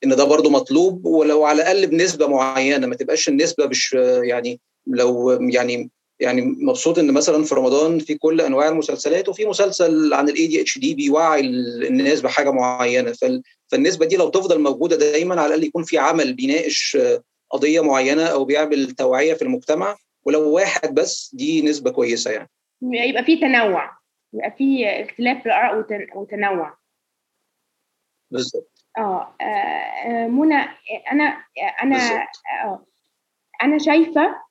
إن 0.05 0.17
ده 0.17 0.25
برضو 0.25 0.51
مطلوب. 0.51 1.07
ولو 1.07 1.45
على 1.45 1.63
الأقل 1.63 1.87
بنسبة 1.87 2.27
معينة 2.27 2.87
ما 2.87 2.95
تبقاش 2.95 3.29
النسبة 3.29 3.67
مش 3.67 3.93
يعني 4.23 4.61
لو 4.87 5.31
يعني 5.31 5.91
يعني 6.21 6.41
مبسوط 6.43 6.99
إن 6.99 7.13
مثلا 7.13 7.45
في 7.45 7.55
رمضان 7.55 7.99
في 7.99 8.15
كل 8.15 8.41
أنواع 8.41 8.69
المسلسلات 8.69 9.29
وفي 9.29 9.47
مسلسل 9.47 10.15
عن 10.15 10.29
ال 10.29 10.47
ADHD 10.47 10.95
بيوعي 10.95 11.41
الناس 11.41 12.21
بحاجة 12.21 12.51
معينة. 12.51 13.13
فالنسبة 13.69 14.07
دي 14.07 14.17
لو 14.17 14.29
تفضل 14.29 14.61
موجودة 14.61 14.97
دايما 14.97 15.35
على 15.41 15.47
الأقل 15.47 15.65
يكون 15.65 15.85
في 15.85 15.99
عمل 15.99 16.33
بيناقش 16.33 16.99
قضية 17.51 17.81
معينة 17.81 18.27
أو 18.27 18.45
بيعمل 18.45 18.91
توعية 18.91 19.35
في 19.35 19.43
المجتمع 19.43 19.97
ولو 20.25 20.51
واحد 20.51 20.95
بس 20.95 21.31
دي 21.35 21.63
نسبة 21.63 21.91
كويسة 21.91 22.31
يعني. 22.31 22.49
يبقى 22.83 23.25
في 23.25 23.37
تنوع 23.37 23.91
يبقى 24.33 24.51
في 24.59 24.87
اختلاف 24.87 25.39
في 25.43 25.47
الآراء 25.47 25.85
وتنوع. 26.15 26.79
بالظبط. 28.31 28.85
آه 28.99 29.35
منى 30.29 30.55
أنا 31.13 31.45
أنا 31.83 32.27
آه 32.65 32.87
أنا 33.63 33.79
شايفة 33.79 34.21
آه 34.21 34.48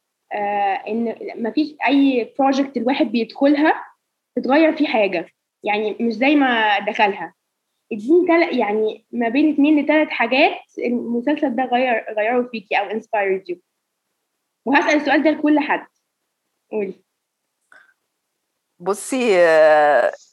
إن 0.88 1.16
ما 1.36 1.52
فيش 1.52 1.76
أي 1.88 2.34
project 2.40 2.78
الواحد 2.78 3.06
بيدخلها 3.06 3.86
تتغير 4.36 4.76
فيه 4.76 4.88
حاجة. 4.88 5.30
يعني 5.64 5.98
مش 6.00 6.14
زي 6.14 6.36
ما 6.36 6.80
دخلها. 6.80 7.34
اديني 7.92 8.28
تل... 8.28 8.60
يعني 8.60 9.06
ما 9.12 9.30
بين 9.30 9.54
اثنين 9.54 9.84
لثلاث 9.84 10.08
حاجات 10.10 10.60
المسلسل 10.78 11.56
ده 11.56 11.64
غير 11.64 12.06
غيره 12.18 12.50
فيكي 12.52 12.80
أو 12.80 12.86
inspired 12.86 13.50
you 13.50 13.58
وهسأل 14.66 14.96
السؤال 14.96 15.24
ده 15.24 15.30
لكل 15.30 15.60
حد. 15.60 15.88
قولي. 16.72 16.94
بصي 18.80 19.40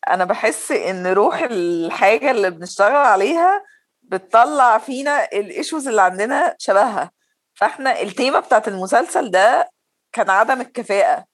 أنا 0.09 0.25
بحس 0.25 0.73
إن 0.73 1.07
روح 1.07 1.43
الحاجة 1.43 2.31
اللي 2.31 2.51
بنشتغل 2.51 2.97
عليها 2.97 3.65
بتطلع 4.03 4.79
فينا 4.79 5.25
ال 5.25 5.34
issues 5.34 5.89
اللي 5.89 6.03
عندنا 6.03 6.55
شبهها. 6.59 7.11
فإحنا 7.55 8.03
التيمة 8.03 8.41
بتاعت 8.41 8.69
المسلسل 8.69 9.31
ده 9.31 9.71
كان 10.15 10.31
عدم 10.31 10.61
الكفاءة. 10.61 11.25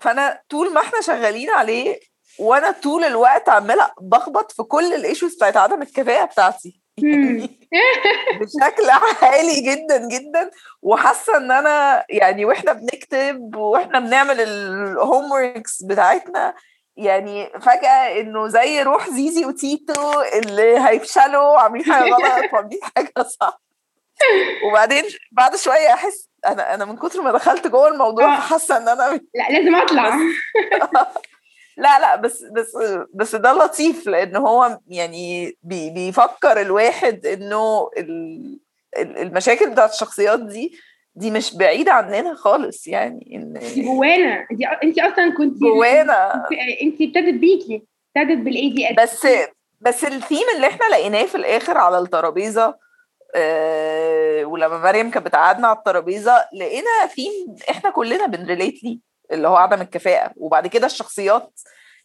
فأنا 0.00 0.42
طول 0.48 0.72
ما 0.72 0.80
إحنا 0.80 1.00
شغالين 1.00 1.50
عليه 1.50 2.00
وأنا 2.38 2.70
طول 2.70 3.04
الوقت 3.04 3.48
عمالة 3.48 3.90
بخبط 4.00 4.52
في 4.52 4.62
كل 4.62 4.94
ال 4.94 5.00
issues 5.00 5.34
بتاعت 5.34 5.56
عدم 5.56 5.82
الكفاءة 5.82 6.24
بتاعتي. 6.24 6.82
بشكل 8.40 8.90
عالي 9.22 9.60
جدا 9.60 10.08
جدا. 10.08 10.50
وحاسة 10.82 11.36
إن 11.36 11.50
أنا 11.50 12.04
يعني 12.08 12.44
وإحنا 12.44 12.72
بنكتب 12.72 13.56
وإحنا 13.56 14.00
بنعمل 14.00 14.40
ال 14.40 15.32
homeworks 15.32 15.82
بتاعتنا 15.82 16.54
يعني 16.96 17.50
فجأة 17.60 18.20
إنه 18.20 18.48
زي 18.48 18.82
روح 18.82 19.10
زيزي 19.10 19.44
وتيتو 19.44 20.20
اللي 20.20 20.78
هيفشلوا 20.78 21.58
عاملين 21.58 21.92
حاجة 21.92 22.10
غلط 22.10 22.52
وعاملين 22.52 22.80
حاجة 22.96 23.12
صح. 23.40 23.62
وبعدين 24.66 25.04
بعد 25.32 25.56
شوية 25.56 25.94
أحس 25.94 26.31
أنا 26.46 26.74
أنا 26.74 26.84
من 26.84 26.96
كتر 26.96 27.22
ما 27.22 27.32
دخلت 27.32 27.66
جوه 27.66 27.88
الموضوع 27.88 28.34
حاسة 28.40 28.76
إن 28.76 28.88
أنا 28.88 29.10
لا 29.34 29.48
لازم 29.58 29.74
أطلع. 29.74 30.16
لا 31.76 32.00
لا 32.00 32.16
بس 32.16 32.44
بس 32.44 32.76
بس 33.14 33.34
ده 33.34 33.52
لطيف 33.52 34.06
لأن 34.06 34.36
هو 34.36 34.78
يعني 34.88 35.56
بي 35.62 35.90
بيفكر 35.90 36.60
الواحد 36.60 37.26
إنه 37.26 37.90
المشاكل 38.98 39.70
بتاعت 39.70 39.92
الشخصيات 39.92 40.40
دي 40.40 40.78
دي 41.14 41.30
مش 41.30 41.56
بعيدة 41.56 41.92
عننا 41.92 42.34
خالص 42.34 42.86
يعني 42.86 43.30
إن 43.34 43.52
دي 43.74 43.82
جوانا. 43.82 44.46
دي 44.50 44.66
انت 44.66 44.98
أصلا 44.98 45.34
كنت 45.36 45.58
جوانا. 45.58 46.34
انت 46.82 47.00
ابتدت 47.02 47.34
بيكي 47.34 47.82
ابتدت 48.16 48.38
بال 48.38 48.70
AD 48.70 48.88
بس 49.02 49.26
بس 49.80 50.04
الثيم 50.04 50.46
اللي 50.56 50.66
إحنا 50.66 50.84
لقيناه 50.92 51.24
في 51.24 51.34
الآخر 51.34 51.78
على 51.78 51.98
الترابيزة 51.98 52.74
أه 53.34 54.44
ولما 54.44 54.78
مريم 54.78 55.10
كانت 55.10 55.26
بتقعدنا 55.26 55.68
على 55.68 55.76
الترابيزة 55.78 56.44
لقينا 56.54 57.06
ثيم 57.14 57.56
إحنا 57.70 57.90
كلنا 57.90 58.26
بن 58.26 58.40
relate 58.40 58.84
ليه 58.84 58.98
اللي 59.32 59.48
هو 59.48 59.56
عدم 59.56 59.80
الكفاءة. 59.80 60.32
وبعد 60.36 60.66
كده 60.66 60.86
الشخصيات 60.86 61.60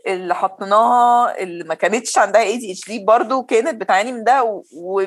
اللي 0.08 0.36
حطيناها 0.36 1.38
اللي 1.40 1.64
ما 1.64 1.76
كانتش 1.76 2.18
عندها 2.18 2.42
ADHD 2.42 3.00
برضه 3.06 3.44
كانت 3.44 3.82
بتعاني 3.82 4.12
من 4.12 4.24
ده. 4.24 4.44
و... 4.74 5.04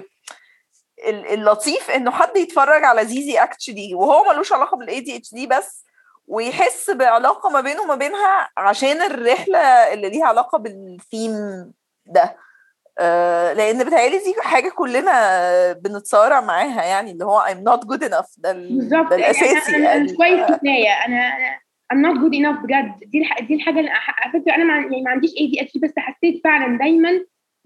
اللطيف 1.09 1.91
إنه 1.91 2.11
حد 2.11 2.37
يتفرج 2.37 2.85
على 2.85 3.07
زيزي 3.07 3.39
actually 3.39 3.95
وهو 3.95 4.25
ملوش 4.33 4.53
علاقة 4.53 4.77
بال 4.77 5.01
ADHD 5.01 5.47
بس 5.47 5.85
ويحس 6.27 6.91
بعلاقة 6.91 7.49
ما 7.51 7.61
بينه 7.61 7.83
وما 7.83 7.95
بينها 7.95 8.51
عشان 8.57 9.03
الرحلة 9.03 9.59
اللي 9.93 10.09
ليها 10.11 10.27
علاقة 10.27 10.59
بالثيم 10.59 11.33
ده. 12.07 12.23
آه 12.23 12.37
لأن 13.57 13.85
بتهيألي 13.85 14.19
دي 14.19 14.35
حاجة 14.43 14.69
كلنا 14.69 15.73
بنتصارع 15.73 16.41
معاها 16.41 16.85
يعني 16.85 17.11
اللي 17.11 17.25
هو 17.25 17.41
I'm 17.41 17.71
not 17.73 17.81
good 17.87 18.09
enough 18.09 18.35
ده, 18.39 18.53
بالظبط. 18.53 19.11
ده 19.11 19.17
الاساسي 19.17 19.77
أنا, 19.77 19.77
أنا, 19.77 19.95
أنا 19.95 20.05
مش 20.05 20.13
كويس 20.15 20.41
كفايه 20.41 20.91
أنا 21.07 21.31
I'm 21.93 21.97
not 21.97 22.19
good 22.21 22.35
enough 22.35 22.63
بجد. 22.65 23.11
دي. 23.11 23.25
دي 23.47 23.55
الحاجة 23.55 23.79
اللي 23.81 23.91
على 23.91 24.33
فكرة 24.33 24.55
أنا 24.55 24.77
يعني 24.77 25.03
ما 25.03 25.11
عنديش 25.11 25.31
ADH 25.41 25.79
بس 25.79 25.93
حسيت 25.99 26.41
فعلا 26.45 26.79
دايما 26.79 27.11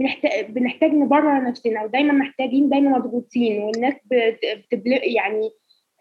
بنحتاج 0.01 0.51
بنحتاج 0.51 0.90
نبرر 0.92 1.44
نفسنا 1.44 1.83
ودايما 1.83 2.12
محتاجين 2.12 2.68
دايما 2.68 2.99
مضغوطين 2.99 3.62
والناس 3.62 3.94
بت... 4.05 4.38
بتبل... 4.44 4.90
يعني 4.92 5.51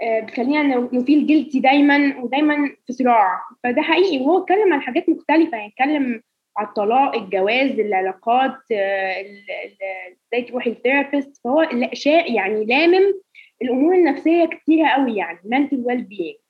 آه، 0.01 0.19
بتخلينا 0.19 0.89
نفيل 0.93 1.27
جلتي 1.27 1.59
دايما 1.59 2.17
ودايما 2.23 2.55
في 2.87 2.93
صراع. 2.93 3.41
فده 3.63 3.81
حقيقي. 3.81 4.25
وهو 4.25 4.43
اتكلم 4.43 4.73
عن 4.73 4.81
حاجات 4.81 5.09
مختلفة 5.09 5.57
يعني 5.57 5.69
اتكلم 5.69 6.21
على 6.57 6.67
الطلاق 6.67 7.15
الجواز 7.15 7.79
العلاقات 7.79 8.55
ال- 8.71 9.51
ال- 9.51 10.15
إزاي 10.33 10.41
تروحي 10.49 10.69
الثيرابيست 10.69 11.41
فهو 11.43 11.67
شا 11.93 12.09
يعني 12.09 12.65
لامم 12.65 13.13
الأمور 13.61 13.95
النفسية 13.95 14.45
كتيرة 14.45 14.87
قوي 14.87 15.15
يعني 15.15 15.39
mental 15.39 15.77
well 15.87 16.01
being 16.01 16.43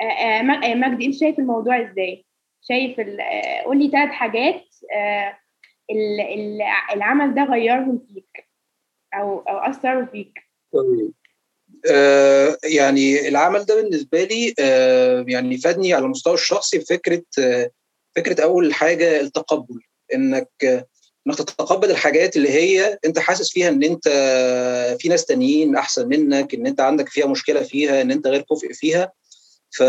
آه، 0.00 0.04
آه، 0.04 0.40
آه، 0.40 0.74
مجدي 0.74 1.06
أنت 1.06 1.14
شايف 1.14 1.38
الموضوع 1.38 1.80
إزاي؟ 1.82 2.24
شايف 2.68 3.00
قولي 3.64 3.90
ثلاث 3.90 4.10
حاجات 4.10 4.64
ال- 5.90 6.20
ال- 6.20 6.62
العمل 6.92 7.34
ده 7.34 7.44
غيرهم 7.44 8.06
فيك 8.08 8.48
أو 9.14 9.38
أو 9.38 9.58
أثروا 9.58 10.04
فيك. 10.04 10.38
يعني 12.64 13.28
العمل 13.28 13.64
ده 13.64 13.82
بالنسبة 13.82 14.24
لي 14.24 14.54
يعني 15.32 15.58
فادني 15.58 15.94
على 15.94 16.04
المستوى 16.04 16.34
الشخصي 16.34 16.78
بفكره 16.78 17.22
فكرة 18.16 18.42
أول 18.42 18.74
حاجة 18.74 19.20
التقبل 19.20 19.80
إنك 20.14 20.48
إنك 21.26 21.38
تتقبل 21.38 21.90
الحاجات 21.90 22.36
اللي 22.36 22.50
هي 22.50 22.98
أنت 23.04 23.18
حاسس 23.18 23.50
فيها 23.52 23.68
إن 23.68 23.82
أنت 23.82 24.08
في 25.00 25.08
ناس 25.08 25.24
تانيين 25.24 25.76
أحسن 25.76 26.08
منك 26.08 26.54
إن 26.54 26.66
أنت 26.66 26.80
عندك 26.80 27.08
فيها 27.08 27.26
مشكلة 27.26 27.62
فيها 27.62 28.02
إن 28.02 28.10
أنت 28.10 28.26
غير 28.26 28.42
كفء 28.42 28.72
فيها. 28.72 29.12
ف... 29.70 29.82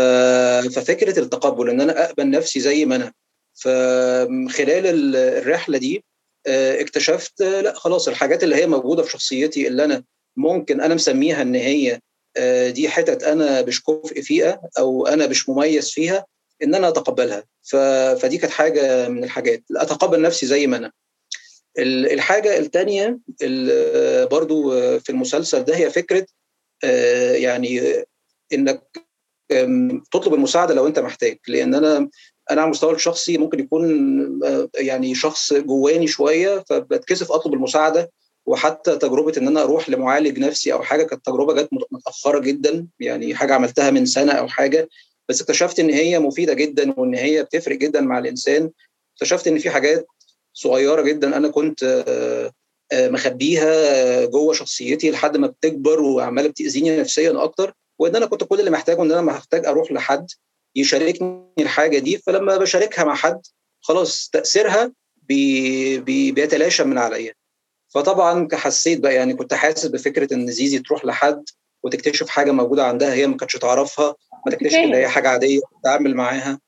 ففكرة 0.74 1.18
التقبل 1.20 1.70
إن 1.70 1.80
أنا 1.80 2.04
أقبل 2.04 2.30
نفسي 2.30 2.60
زي 2.60 2.84
ما 2.84 2.96
أنا. 2.96 3.12
فخلال 3.54 4.86
ال- 4.86 5.16
الرحلة 5.16 5.78
دي 5.78 6.04
آه، 6.46 6.80
اكتشفت 6.80 7.42
لأ 7.42 7.74
خلاص 7.74 8.08
الحاجات 8.08 8.44
اللي 8.44 8.56
هي 8.56 8.66
موجودة 8.66 9.02
في 9.02 9.10
شخصيتي 9.10 9.68
اللي 9.68 9.84
أنا 9.84 10.04
ممكن 10.36 10.80
أنا 10.80 10.94
مسميها 10.94 11.42
إن 11.42 11.54
هي 11.54 12.00
آه، 12.36 12.70
دي 12.70 12.88
حتت 12.88 13.22
أنا 13.22 13.62
مش 13.62 13.82
كفء 13.84 14.20
فيها 14.20 14.60
أو 14.78 15.06
أنا 15.06 15.26
مش 15.26 15.48
مميز 15.48 15.90
فيها 15.90 16.26
إن 16.64 16.74
أنا 16.74 16.88
أتقبلها. 16.88 17.44
فدي 18.20 18.38
كانت 18.38 18.52
حاجة 18.52 19.08
من 19.08 19.24
الحاجات. 19.24 19.62
أتقبل 19.76 20.22
نفسي 20.22 20.46
زي 20.46 20.66
ما 20.66 20.76
أنا. 20.76 20.92
ال- 21.78 22.12
الحاجة 22.12 22.58
الثانية 22.58 23.18
برضو 24.30 24.70
في 25.00 25.10
المسلسل 25.10 25.64
ده 25.64 25.76
هي 25.76 25.90
فكرة 25.90 26.26
آه، 26.84 27.32
يعني 27.32 28.04
إنك 28.52 28.82
تطلب 30.12 30.34
المساعدة 30.34 30.74
لو 30.74 30.86
أنت 30.86 30.98
محتاج. 30.98 31.38
لأن 31.48 31.74
أنا 31.74 31.96
أنا 32.50 32.60
على 32.60 32.64
المستوى 32.64 32.94
الشخصي 32.94 33.38
ممكن 33.38 33.60
يكون 33.60 33.84
آه، 34.44 34.68
يعني 34.78 35.14
شخص 35.14 35.52
جواني 35.54 36.06
شوية 36.06 36.64
فبتكسف 36.68 37.32
أطلب 37.32 37.54
المساعدة. 37.54 38.10
وحتى 38.46 38.96
تجربة 38.96 39.32
إن 39.38 39.46
أنا 39.46 39.62
أروح 39.62 39.88
لمعالج 39.90 40.38
نفسي 40.38 40.72
أو 40.72 40.82
حاجة 40.82 41.02
كانت 41.02 41.26
تجربة 41.26 41.54
جت 41.54 41.68
مت- 41.72 41.86
متأخرة 41.90 42.38
جدا. 42.38 42.86
يعني 43.00 43.34
حاجة 43.34 43.54
عملتها 43.54 43.90
من 43.90 44.06
سنة 44.06 44.32
أو 44.32 44.48
حاجة. 44.48 44.88
بس 45.28 45.40
اكتشفت 45.40 45.80
إن 45.80 45.90
هي 45.90 46.18
مفيدة 46.18 46.54
جدا 46.54 46.94
وإن 46.96 47.14
هي 47.14 47.42
بتفرق 47.42 47.76
جدا 47.76 48.00
مع 48.00 48.18
الإنسان. 48.18 48.70
اكتشفت 49.14 49.46
إن 49.48 49.58
في 49.58 49.70
حاجات 49.70 50.06
صغيرة 50.54 51.02
جدا 51.02 51.36
أنا 51.36 51.48
كنت 51.48 52.04
آه، 52.08 52.52
آه، 52.92 53.08
مخبيها 53.08 53.72
آه، 53.74 54.24
جوه 54.24 54.54
شخصيتي 54.54 55.10
لحد 55.10 55.36
ما 55.36 55.46
بتكبر 55.46 56.00
وعمالة 56.00 56.48
بتأذيني 56.48 56.96
نفسيا 57.00 57.44
أكتر 57.44 57.74
وإن 57.98 58.16
أنا 58.16 58.26
كنت 58.26 58.44
كل 58.44 58.60
اللي 58.60 58.70
محتاجه 58.70 59.02
إن 59.02 59.12
أنا 59.12 59.22
محتاج 59.22 59.66
أروح 59.66 59.92
لحد 59.92 60.26
يشاركني 60.76 61.44
الحاجة 61.58 61.98
دي 61.98 62.18
فلما 62.18 62.56
بشاركها 62.56 63.04
مع 63.04 63.14
حد 63.14 63.40
خلاص 63.80 64.28
تأثيرها 64.32 64.92
بي 65.16 65.98
بي 65.98 66.32
بيتلاشى 66.32 66.84
من 66.84 66.98
عليا. 66.98 67.34
فطبعا 67.94 68.48
حسيت 68.52 69.00
بقى 69.00 69.14
يعني 69.14 69.34
كنت 69.34 69.54
حاسس 69.54 69.86
بفكرة 69.86 70.34
إن 70.34 70.46
زيزي 70.46 70.78
تروح 70.78 71.04
لحد 71.04 71.44
وتكتشف 71.82 72.28
حاجة 72.28 72.52
موجودة 72.52 72.84
عندها 72.84 73.14
هي 73.14 73.26
ما 73.26 73.36
كانتش 73.36 73.56
تعرفها 73.56 74.14
ما 74.46 74.52
تكتشف 74.52 74.74
إن 74.74 74.94
هي 74.94 75.08
حاجة 75.08 75.28
عادية 75.28 75.60
تتعامل 75.80 76.14
معاها. 76.14 76.60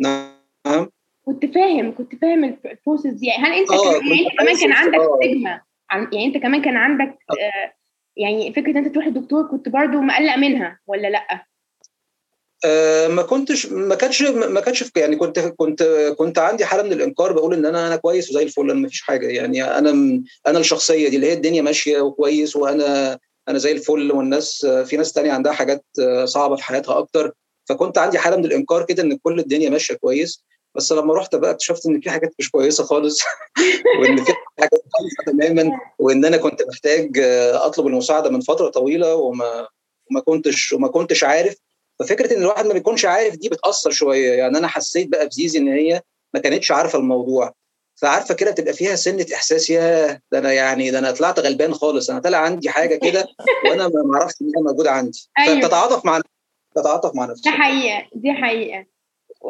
نعم. 0.00 0.90
كنت 1.26 1.46
فاهم 1.46 1.94
كنت 1.94 2.14
فاهم 2.22 2.44
الب- 2.44 2.66
البروسيس 2.66 3.12
دي. 3.14 3.26
يعني 3.26 3.42
هل 3.44 3.52
أنت 3.52 3.70
آه، 3.70 3.92
كان 3.92 4.06
يعني 4.08 4.24
كنت 4.24 4.40
أنت 4.40 4.40
كمان 4.40 4.56
كان 4.60 4.72
عندك 4.72 4.98
آه. 4.98 5.62
عن- 5.90 6.08
يعني 6.12 6.26
أنت 6.26 6.36
كمان 6.36 6.62
كان 6.62 6.76
عندك 6.76 7.18
آه. 7.30 7.72
يعني 8.16 8.52
فكرة 8.52 8.70
إن 8.70 8.76
أنت 8.76 8.94
تروح 8.94 9.06
للدكتور 9.06 9.46
كنت 9.50 9.68
برضو 9.68 10.00
مقلق 10.00 10.36
منها 10.36 10.78
ولا 10.86 11.08
لأ؟ 11.08 11.44
آه، 12.66 13.08
ما 13.08 13.22
كنتش 13.22 13.66
ما 13.66 13.94
كانش 13.94 14.22
ما 14.22 14.60
كانش 14.60 14.84
يعني 14.96 15.16
كنت 15.16 15.38
كنت 15.38 15.82
كنت 16.18 16.38
عندي 16.38 16.64
حالة 16.64 16.82
من 16.82 16.92
الإنكار 16.92 17.32
بقول 17.32 17.54
إن 17.54 17.66
أنا 17.66 17.86
أنا 17.86 17.96
كويس 17.96 18.30
وزي 18.30 18.42
الفل 18.42 18.70
أنا 18.70 18.80
ما 18.80 18.88
فيش 18.88 19.02
حاجة. 19.02 19.26
يعني 19.26 19.64
أنا 19.64 20.22
أنا 20.46 20.58
الشخصية 20.58 21.08
دي 21.08 21.16
اللي 21.16 21.26
هي 21.26 21.32
الدنيا 21.32 21.62
ماشية 21.62 22.00
وكويس 22.00 22.56
وأنا 22.56 23.18
أنا 23.48 23.58
زي 23.58 23.72
الفل 23.72 24.12
والناس 24.12 24.66
في 24.66 24.96
ناس 24.96 25.12
تانية 25.12 25.32
عندها 25.32 25.52
حاجات 25.52 25.84
آه، 26.00 26.24
صعبة 26.24 26.56
في 26.56 26.64
حياتها 26.64 26.98
أكتر. 26.98 27.32
فكنت 27.68 27.98
عندي 27.98 28.18
حالة 28.18 28.36
من 28.36 28.44
الإنكار 28.44 28.84
كده 28.84 29.02
إن 29.02 29.18
كل 29.22 29.38
الدنيا 29.38 29.70
ماشية 29.70 29.94
كويس. 29.94 30.44
بس 30.74 30.92
لما 30.92 31.14
رحت 31.14 31.34
بقى 31.34 31.50
اكتشفت 31.50 31.86
إن 31.86 32.00
في 32.00 32.10
حاجات 32.10 32.34
مش 32.38 32.50
كويسة 32.50 32.84
خالص. 32.84 33.20
وإن 34.00 34.24
في 34.24 34.32
حاجات 34.58 34.80
مختلفه 34.86 35.32
تماما. 35.32 35.70
وإن 35.98 36.24
أنا 36.24 36.36
كنت 36.36 36.62
محتاج 36.62 37.18
آه، 37.18 37.66
أطلب 37.66 37.86
المساعدة 37.86 38.30
من 38.30 38.40
فترة 38.40 38.68
طويلة 38.68 39.14
وما 39.14 39.68
وما 40.10 40.20
كنتش 40.20 40.72
وما 40.72 40.88
كنتش 40.88 41.24
عارف. 41.24 41.56
ففكرة 41.98 42.36
إن 42.36 42.42
الواحد 42.42 42.66
ما 42.66 42.72
بيكونش 42.72 43.04
عارف 43.04 43.36
دي 43.36 43.48
بتأثر 43.48 43.90
شوية. 43.90 44.32
يعني 44.32 44.58
أنا 44.58 44.68
حسيت 44.68 45.08
بقى 45.08 45.26
بزيزي 45.28 45.58
إن 45.58 45.68
هي 45.68 46.02
ما 46.34 46.40
كانتش 46.40 46.70
عارفة 46.72 46.98
الموضوع. 46.98 47.54
فعارفة 47.96 48.34
كده 48.34 48.50
تبقى 48.50 48.72
فيها 48.72 48.96
سنة 48.96 49.26
إحساس 49.34 49.70
يا 49.70 50.06
ده 50.32 50.38
أنا 50.38 50.52
يعني 50.52 50.90
ده 50.90 50.98
أنا 50.98 51.10
طلعت 51.10 51.38
غلبان 51.38 51.74
خالص 51.74 52.10
أنا 52.10 52.18
طلع 52.20 52.38
عندي 52.38 52.70
حاجة 52.70 52.96
كده 53.10 53.26
وأنا 53.64 53.88
ما 53.88 54.18
أعرفش 54.18 54.34
إن 54.42 54.46
هي 54.56 54.62
موجودة 54.62 54.90
عندي. 54.90 55.28
أيوة. 55.38 55.60
فتتعاطف 55.60 56.04
مع 56.04 56.20
تتعاطف 56.76 57.14
مع 57.14 57.24
نفسك 57.26 57.48
حقيقة 57.50 58.08
دي 58.14 58.32
حقيقة. 58.32 58.86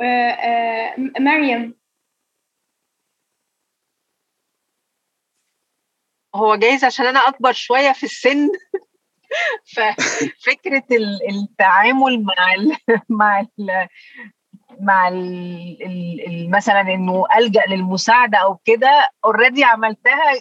آه، 0.03 0.95
مريم. 1.21 1.75
هو 6.35 6.57
جايز 6.57 6.85
عشان 6.85 7.07
أنا 7.07 7.19
أكبر 7.29 7.53
شوية 7.53 7.93
في 7.93 8.05
السن؟ 8.05 8.49
ففكره 9.77 10.83
ال- 10.97 11.29
التعامل 11.31 12.23
مع 12.25 12.55
ال 12.55 12.77
مع 13.09 13.41
ال 13.41 13.89
مع 14.81 15.09
ال 15.09 15.83
ال 15.83 16.27
ال 16.27 16.51
مثلا 16.51 16.81
إنه 16.81 17.25
ألجأ 17.39 17.65
للمساعدة 17.69 18.39
أو 18.39 18.57
كده 18.65 19.09
اوريدي 19.25 19.65
عملتها 19.65 20.33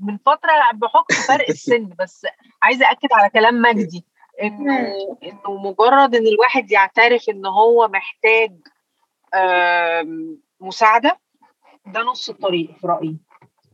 من 0.00 0.18
فترة 0.26 0.52
بحكم 0.74 1.14
فرق 1.28 1.48
السن. 1.56 1.88
بس 1.98 2.26
عايزة 2.62 2.90
أكد 2.90 3.08
على 3.12 3.30
كلام 3.30 3.62
مجدي 3.62 4.04
إنه 4.42 4.78
إنه 5.22 5.56
مجرد 5.64 6.14
إن 6.14 6.26
الواحد 6.26 6.70
يعترف 6.70 7.28
إن 7.28 7.46
هو 7.46 7.88
محتاج 7.88 8.52
مساعدة 10.60 11.20
ده 11.86 12.00
نص 12.02 12.30
الطريق 12.30 12.70
في 12.80 12.86
رأيي. 12.86 13.18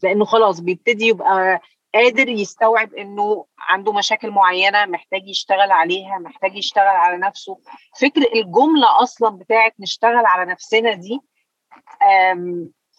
لأنه 0.02 0.24
خلاص 0.24 0.60
بيبتدي 0.60 1.06
يبقى 1.06 1.60
قادر 1.94 2.28
يستوعب 2.28 2.94
إنه 2.94 3.44
عنده 3.58 3.92
مشاكل 3.92 4.30
معينة 4.30 4.86
محتاج 4.86 5.28
يشتغل 5.28 5.70
عليها 5.72 6.18
محتاج 6.18 6.56
يشتغل 6.56 6.86
على 6.86 7.16
نفسه. 7.16 7.58
فكر 8.00 8.22
الجملة 8.34 9.02
أصلا 9.02 9.30
بتاعت 9.38 9.74
نشتغل 9.80 10.26
على 10.26 10.50
نفسنا 10.52 10.94
دي 10.94 11.20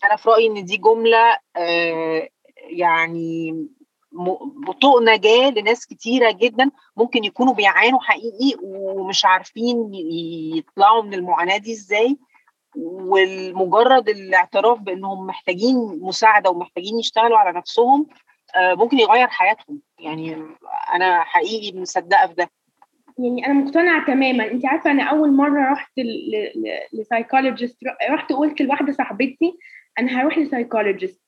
أنا 0.06 0.16
في 0.18 0.30
رأيي 0.30 0.48
إن 0.48 0.66
دي 0.66 0.78
جملة 0.78 1.38
آه، 1.56 2.30
يعني 2.56 3.56
بطوق 4.68 5.02
نجاة 5.02 5.50
لناس 5.50 5.86
كتيرة 5.86 6.32
جدا 6.32 6.72
ممكن 6.98 7.24
يكونوا 7.24 7.54
بيعانوا 7.54 8.00
حقيقي 8.00 8.58
ومش 8.64 9.26
عارفين 9.26 9.90
يطلعوا 10.56 11.04
من 11.04 11.14
المعاناة 11.14 11.58
دي 11.58 11.72
إزاي. 11.74 12.18
والمجرد 12.76 14.10
الاعتراف 14.10 14.80
بإنهم 14.80 15.28
محتاجين 15.28 15.76
مساعدة 16.02 16.50
ومحتاجين 16.50 17.00
يشتغلوا 17.00 17.38
على 17.38 17.52
نفسهم 17.58 18.08
ممكن 18.58 19.00
يغير 19.00 19.28
حياتهم. 19.28 19.82
يعني 20.00 20.38
أنا 20.94 21.24
حقيقي 21.24 21.80
مصدقة 21.80 22.28
في 22.28 22.34
ده. 22.34 22.50
يعني 23.18 23.46
أنا 23.46 23.54
مقتنعة 23.54 24.06
تماما. 24.06 24.52
انت 24.52 24.66
عارفة 24.66 24.92
أنا 24.92 25.04
أول 25.04 25.32
مرة 25.32 25.72
رحت 25.72 25.92
ل 26.94 27.00
psychologist 27.00 27.78
رحت 28.10 28.34
قلت 28.34 28.62
لواحدة 28.62 28.92
صاحبتي 28.92 29.54
أنا 30.00 30.22
هروح 30.22 30.38
ل 30.38 30.44
psychologist 30.44 31.22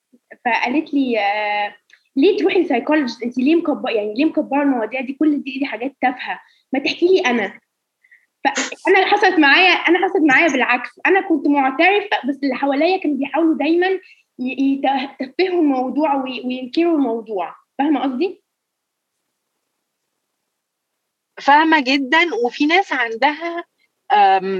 فقالت 0.45 0.93
لي 0.93 1.19
آه 1.19 1.75
ليه 2.15 2.37
تروحي 2.37 2.61
ل 2.61 2.66
psychologist 2.66 3.23
انت 3.23 3.37
ليه 3.37 3.55
مكبره 3.55 3.91
يعني 3.91 4.13
ليه 4.13 4.25
مكبرة 4.25 4.61
المواضيع 4.61 5.01
دي؟ 5.01 5.13
كل 5.13 5.43
دي 5.43 5.59
دي 5.59 5.65
حاجات 5.65 5.95
تافهة. 6.01 6.39
ما 6.73 6.79
تحكي 6.79 7.07
لي 7.07 7.19
أنا. 7.19 7.59
فانا 8.85 9.05
حصلت 9.05 9.39
معايا 9.39 9.69
أنا 9.71 10.07
حصلت 10.07 10.23
معايا 10.23 10.47
بالعكس. 10.47 10.99
أنا 11.07 11.21
كنت 11.21 11.47
معترفة 11.47 12.17
بس 12.29 12.39
اللي 12.43 12.55
حواليا 12.55 12.97
كانوا 12.97 13.17
بيحاولوا 13.17 13.57
دايما 13.57 13.87
يتفهوا 14.39 15.61
الموضوع 15.61 16.15
وي- 16.15 16.41
وينكروا 16.45 16.95
الموضوع 16.97 17.55
فاهمة 17.79 18.03
قصدي؟ 18.03 18.43
فاهمة 21.41 21.79
جدا 21.81 22.35
وفي 22.45 22.65
ناس 22.65 22.93
عندها 22.93 23.65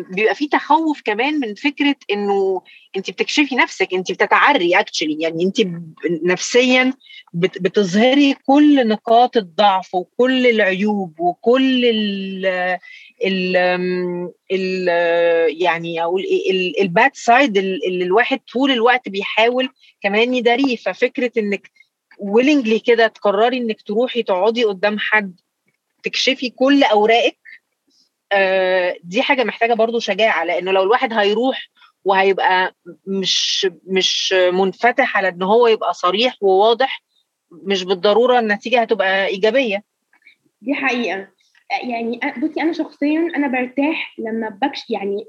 بيبقى 0.09 0.35
في 0.35 0.47
تخوف 0.47 1.01
كمان 1.05 1.39
من 1.39 1.55
فكرة 1.55 1.95
إنه 2.11 2.61
انت 2.97 3.11
بتكشفي 3.11 3.55
نفسك 3.55 3.93
انت 3.93 4.11
بتتعري 4.11 4.79
actually 4.79 5.17
يعني 5.21 5.43
انت 5.43 5.57
نفسيا 6.23 6.93
بت- 7.33 7.61
بتظهري 7.61 8.33
كل 8.33 8.87
نقاط 8.87 9.37
الضعف 9.37 9.95
وكل 9.95 10.47
العيوب 10.47 11.19
وكل 11.19 11.85
ال 11.85 12.45
ال 14.51 14.87
يعني 15.61 16.03
أقول 16.03 16.23
إيه 16.23 16.81
ال 16.81 16.89
bad 16.89 17.11
side 17.13 17.57
اللي 17.57 18.03
الواحد 18.03 18.39
طول 18.53 18.71
الوقت 18.71 19.09
بيحاول 19.09 19.69
كمان 20.01 20.33
يداريه. 20.33 20.75
ففكرة 20.75 21.31
إنك 21.37 21.71
willingly 22.21 22.81
كده 22.85 23.07
تقرري 23.07 23.57
إنك 23.57 23.81
تروحي 23.81 24.23
تقعدي 24.23 24.63
قدام 24.63 24.99
حد 24.99 25.39
تكشفي 26.03 26.49
كل 26.49 26.83
أوراقك 26.83 27.37
دي 29.03 29.21
حاجة 29.21 29.43
محتاجة 29.43 29.73
برضو 29.73 29.99
شجاعة 29.99 30.43
لأنه 30.43 30.71
لو 30.71 30.83
الواحد 30.83 31.13
هيروح 31.13 31.69
وهيبقى 32.05 32.75
مش 33.07 33.67
مش 33.87 34.33
منفتح 34.33 35.17
على 35.17 35.27
إن 35.27 35.43
هو 35.43 35.67
يبقى 35.67 35.93
صريح 35.93 36.35
وواضح 36.41 37.03
مش 37.51 37.83
بالضرورة 37.83 38.39
النتيجة 38.39 38.81
هتبقى 38.81 39.25
إيجابية. 39.27 39.83
دي 40.61 40.73
حقيقة. 40.73 41.27
يعني 41.83 42.19
بصي 42.37 42.61
أنا 42.61 42.73
شخصيا 42.73 43.19
أنا 43.35 43.47
برتاح 43.47 44.15
لما 44.19 44.49
بكش 44.61 44.89
يعني 44.89 45.25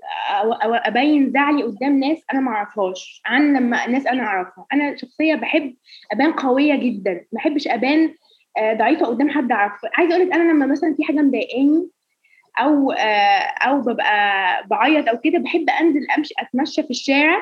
أبين 0.62 1.30
زعلي 1.32 1.62
قدام 1.62 1.98
ناس 2.00 2.24
أنا 2.32 2.40
ما 2.40 2.50
أعرفهاش 2.50 3.22
عن 3.26 3.56
لما 3.56 3.86
ناس 3.86 4.06
أنا 4.06 4.22
أعرفها. 4.22 4.66
أنا 4.72 4.96
شخصية 4.96 5.34
بحب 5.34 5.74
أبان 6.12 6.32
قوية 6.32 6.74
جدا 6.76 7.12
ما 7.12 7.26
بحبش 7.32 7.68
أبان 7.68 8.14
آه، 8.58 8.74
ضعيفة 8.74 9.06
قدام 9.06 9.30
حد 9.30 9.52
أعرفه. 9.52 9.88
عايزة 9.92 10.14
أقول 10.14 10.26
لك 10.28 10.34
أنا 10.34 10.52
لما 10.52 10.66
مثلا 10.66 10.94
في 10.96 11.04
حاجة 11.04 11.16
مضايقاني 11.16 11.88
أو 12.60 12.92
آه، 12.92 13.54
أو 13.68 13.80
ببقى 13.80 14.66
بعيط 14.66 15.08
أو 15.08 15.18
كده 15.18 15.38
بحب 15.38 15.70
أنزل 15.70 16.06
أمشي 16.18 16.34
أتمشى 16.38 16.82
في 16.82 16.90
الشارع 16.90 17.38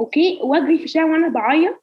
أوكي؟ 0.00 0.38
وأجري 0.42 0.78
في 0.78 0.84
الشارع 0.84 1.06
وأنا 1.06 1.28
بعيط 1.28 1.80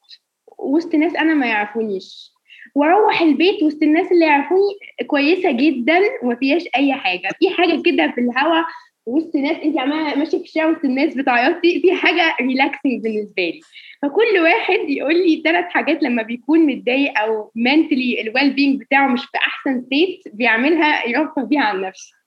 وسط 0.60 0.96
ناس 0.96 1.16
أنا 1.16 1.34
ما 1.34 1.46
يعرفونيش. 1.46 2.32
وأروح 2.76 3.22
البيت 3.22 3.64
وسط 3.64 3.84
الناس 3.84 4.12
اللي 4.12 4.26
يعرفوني 4.26 4.74
كويسة 5.08 5.52
جدا 5.52 6.00
وما 6.24 6.36
فيهاش 6.36 6.64
أي 6.76 6.94
حاجة. 6.94 7.30
في 7.40 7.50
حاجة 7.50 7.82
كده 7.86 8.12
في 8.16 8.22
الهوا 8.22 8.64
وسط 9.06 9.36
ناس 9.36 9.58
أنت 9.64 9.80
عمالة 9.80 10.16
ماشية 10.16 10.38
في 10.38 10.44
الشارع 10.44 10.68
وسط 10.70 10.86
الناس 10.86 11.16
بتعيطي 11.16 11.80
في 11.82 11.94
حاجة 11.94 12.36
relaxing 12.42 13.04
بالنسبة 13.04 13.44
لي. 13.44 13.60
فكل 14.02 14.40
واحد 14.44 14.90
يقول 14.90 15.14
لي 15.14 15.42
ثلاث 15.46 15.66
حاجات 15.66 16.04
لما 16.04 16.24
بيكون 16.24 16.60
متضايق 16.66 17.20
أو 17.20 17.52
mentally 17.56 18.22
ال 18.22 18.54
well-being 18.54 18.82
بتاعه 18.82 19.08
مش 19.08 19.22
في 19.26 19.38
أحسن 19.38 19.82
state 19.86 20.20
بيعملها 20.34 21.08
يرفه 21.08 21.44
بيها 21.44 21.62
عن 21.62 21.82
نفسه. 21.82 22.21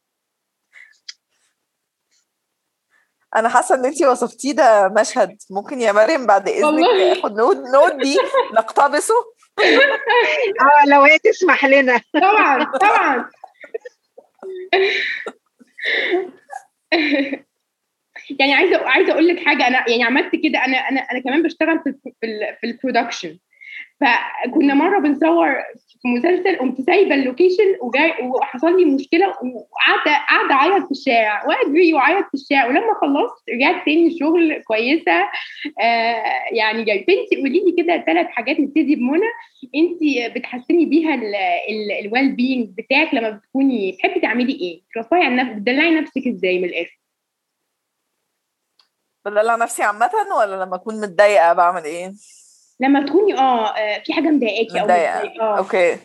أنا 3.37 3.49
حاسة 3.49 3.75
إن 3.75 3.85
انت 3.85 4.03
وصفتيه 4.03 4.53
ده 4.53 4.89
مشهد 5.01 5.37
ممكن 5.51 5.81
يا 5.81 5.93
مريم 5.93 6.27
بعد 6.27 6.49
إذنك 6.49 6.65
والله. 6.65 7.13
آخد 7.13 7.33
note 7.37 7.57
note 7.75 7.99
دي 7.99 8.19
نقتبسه. 8.55 9.15
آه 10.61 10.87
لو 10.89 11.03
هي 11.03 11.19
تسمح 11.19 11.65
لنا. 11.65 12.01
طبعا 12.15 12.65
طبعا. 12.65 13.31
يعني 18.41 18.55
عايزه 18.55 18.89
عايزة 18.89 19.13
أقول 19.13 19.29
لك 19.29 19.45
حاجة. 19.47 19.67
أنا 19.67 19.85
يعني 19.91 20.05
عملت 20.05 20.33
كده. 20.33 20.65
أنا 20.65 20.77
أنا 20.77 21.01
أنا 21.01 21.21
كمان 21.21 21.43
بشتغل 21.43 21.81
في 21.85 21.95
في 22.61 22.67
ال 22.67 22.73
production 22.73 23.39
فكنا 24.01 24.75
مرة 24.75 24.99
بنصور 24.99 25.55
في 26.05 26.09
مسلسل 26.09 26.59
قمت 26.59 26.81
سايبة 26.81 27.15
ال 27.15 27.22
location 27.22 27.77
وجاي 27.81 28.13
وحصل 28.23 28.79
لي 28.79 28.85
مشكلة 28.85 29.29
وقعدت 29.29 30.05
قاعدة 30.29 30.55
أعيط 30.55 30.85
في 30.85 30.91
الشارع. 30.91 31.47
واجري 31.47 31.95
واعيط 31.95 32.27
في 32.27 32.35
الشارع. 32.35 32.67
ولما 32.67 32.95
خلصت 33.01 33.51
رجعت 33.51 33.85
تاني 33.85 34.07
الشغل 34.07 34.63
كويسة. 34.63 35.13
آه 35.81 36.25
يعني 36.53 36.85
جاي. 36.85 36.99
فانت 36.99 37.41
قولي 37.41 37.65
لي 37.65 37.83
كده 37.83 38.05
ثلاث 38.07 38.27
حاجات 38.27 38.61
نبتدي 38.61 38.97
بمنى 38.97 39.27
انت 39.75 40.33
بتحسني 40.37 40.85
بيها 40.87 41.15
ال 42.05 42.33
well-being 42.33 42.69
بتاعك 42.69 43.15
لما 43.15 43.31
بتكوني 43.31 43.93
بتحبي 43.93 44.21
تعملي 44.21 44.53
إيه؟ 44.53 44.83
ترفهي 44.95 45.25
عن 45.25 45.37
نفسك 45.37 45.55
بتدلعي 45.57 45.91
نفسك 46.01 46.27
إزاي 46.27 46.59
من 46.59 46.65
الآخر؟ 46.65 47.01
بدلع 49.25 49.57
نفسي 49.57 49.83
عامة 49.83 50.11
ولا 50.39 50.65
لما 50.65 50.77
أكون 50.77 51.01
متضايقة 51.01 51.53
بعمل 51.53 51.85
إيه؟ 51.85 52.13
لما 52.81 53.07
تكوني 53.07 53.39
آه 53.39 53.67
آه، 53.69 54.03
في 54.05 54.13
حاجة 54.13 54.25
مضايقاكي 54.29 54.81
أو. 54.81 54.85
متضايقة، 54.85 55.41
آه. 55.41 55.59
أوكي. 55.59 55.99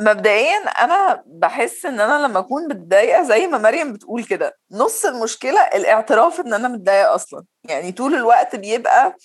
مبدئيا 0.00 0.56
أنا 0.58 1.22
بحس 1.26 1.86
إن 1.86 2.00
أنا 2.00 2.26
لما 2.26 2.38
أكون 2.38 2.68
متضايقة 2.68 3.22
زي 3.22 3.46
ما 3.46 3.58
مريم 3.58 3.92
بتقول 3.92 4.24
كده 4.24 4.56
نص 4.72 5.04
المشكلة 5.04 5.60
الاعتراف 5.60 6.40
إن 6.40 6.54
أنا 6.54 6.68
متضايقة 6.68 7.14
أصلا. 7.14 7.44
يعني 7.64 7.92
طول 7.92 8.14
الوقت 8.14 8.56
بيبقى 8.56 9.16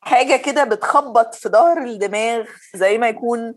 حاجة 0.00 0.36
كده 0.36 0.64
بتخبط 0.64 1.34
في 1.34 1.48
ظهر 1.48 1.78
الدماغ 1.78 2.44
زي 2.74 2.98
ما 2.98 3.08
يكون 3.08 3.54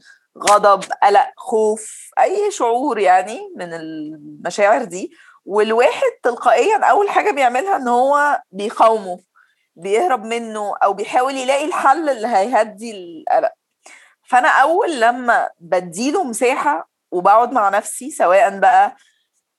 غضب 0.50 0.84
قلق 1.04 1.28
خوف 1.38 2.10
أي 2.20 2.52
شعور 2.52 3.00
يعني 3.00 3.39
من 3.58 3.74
المشاعر 3.74 4.84
دي. 4.84 5.12
والواحد 5.46 6.12
تلقائيا 6.24 6.78
أول 6.78 7.10
حاجة 7.10 7.32
بيعملها 7.32 7.76
إن 7.76 7.88
هو 7.88 8.42
بيقاومه. 8.52 9.20
بيهرب 9.80 10.24
منه 10.26 10.74
أو 10.84 10.94
بيحاول 10.94 11.36
يلاقي 11.38 11.65
الحل 11.65 12.10
اللي 12.10 12.28
هيهدي 12.28 12.92
القلق. 12.92 13.52
فأنا 14.30 14.48
أول 14.50 15.02
لما 15.02 15.50
بديله 15.60 16.24
مساحة 16.24 16.89
وبقعد 17.12 17.52
مع 17.52 17.70
نفسي 17.70 18.12
سواء 18.12 18.60
بقى 18.60 18.96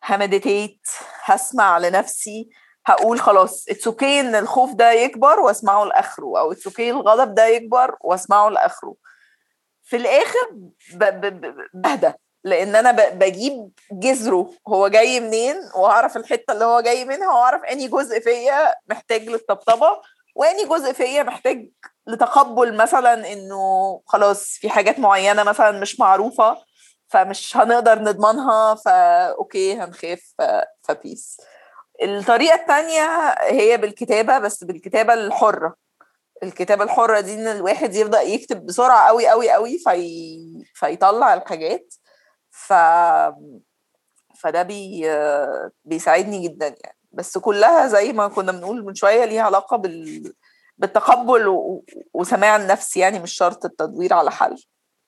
ه 0.04 0.13
meditate 0.13 0.80
هسمع 1.24 1.78
لنفسي 1.78 2.48
هقول 2.86 3.20
خلاص 3.20 3.68
it's 3.68 3.86
okay 3.86 4.20
إن 4.20 4.34
الخوف 4.34 4.74
ده 4.74 4.92
يكبر 4.92 5.40
وأسمعه 5.40 5.84
لآخره 5.84 6.38
أو 6.40 6.52
it's 6.52 6.66
okay 6.66 6.90
الغضب 6.90 7.34
ده 7.34 7.46
يكبر 7.46 7.96
وأسمعه 8.00 8.48
لآخره. 8.48 8.94
في 9.82 9.96
الآخر 9.96 10.50
بهدى. 11.74 12.12
لأن 12.44 12.76
أنا 12.76 12.92
بجيب 13.10 13.70
جذره 13.92 14.50
هو 14.68 14.88
جاي 14.88 15.20
منين 15.20 15.56
واعرف 15.76 16.16
الحتة 16.16 16.52
اللي 16.52 16.64
هو 16.64 16.80
جاي 16.80 17.04
منها 17.04 17.28
واعرف 17.28 17.64
اني 17.64 17.88
جزء 17.88 18.20
فيا 18.20 18.74
محتاج 18.88 19.28
للطبطبة 19.28 20.00
واني 20.34 20.64
جزء 20.64 20.92
فيا 20.92 21.22
محتاج 21.22 21.70
لتقبل 22.06 22.76
مثلا 22.76 23.32
إنه 23.32 24.00
خلاص 24.06 24.44
في 24.44 24.70
حاجات 24.70 24.98
معينة 24.98 25.42
مثلا 25.42 25.80
مش 25.80 26.00
معروفة 26.00 26.56
فمش 27.08 27.56
هنقدر 27.56 27.98
نضمنها 27.98 28.74
فا 28.74 29.26
okay 29.30 29.74
هنخاف 29.74 30.34
ف 30.82 30.90
peace. 30.90 31.40
الطريقة 32.02 32.54
الثانية 32.54 33.34
هي 33.40 33.76
بالكتابة 33.76 34.38
بس 34.38 34.64
بالكتابة 34.64 35.14
الحرة. 35.14 35.74
الكتابة 36.42 36.84
الحرة 36.84 37.20
دي 37.20 37.34
إن 37.34 37.46
الواحد 37.46 37.94
يبدا 37.94 38.20
يكتب 38.20 38.66
بسرعة 38.66 39.08
قوي 39.08 39.28
قوي 39.28 39.50
قوي 39.50 39.78
في... 39.78 40.64
فيطلع 40.74 41.34
الحاجات. 41.34 41.94
ف 42.50 42.72
فده 44.40 44.62
بي... 44.62 45.06
بيساعدني 45.84 46.48
جدا 46.48 46.66
يعني. 46.66 46.98
بس 47.12 47.38
كلها 47.38 47.86
زي 47.86 48.12
ما 48.12 48.28
كنا 48.28 48.52
بنقول 48.52 48.84
من 48.84 48.94
شوية 48.94 49.24
ليها 49.24 49.42
علاقة 49.42 49.76
بال... 49.76 50.32
بالتقبل 50.78 51.48
و... 51.48 51.84
وسماع 52.14 52.56
النفس 52.56 52.96
يعني 52.96 53.18
مش 53.18 53.32
شرط 53.32 53.64
التدوير 53.64 54.14
على 54.14 54.30
حل. 54.30 54.56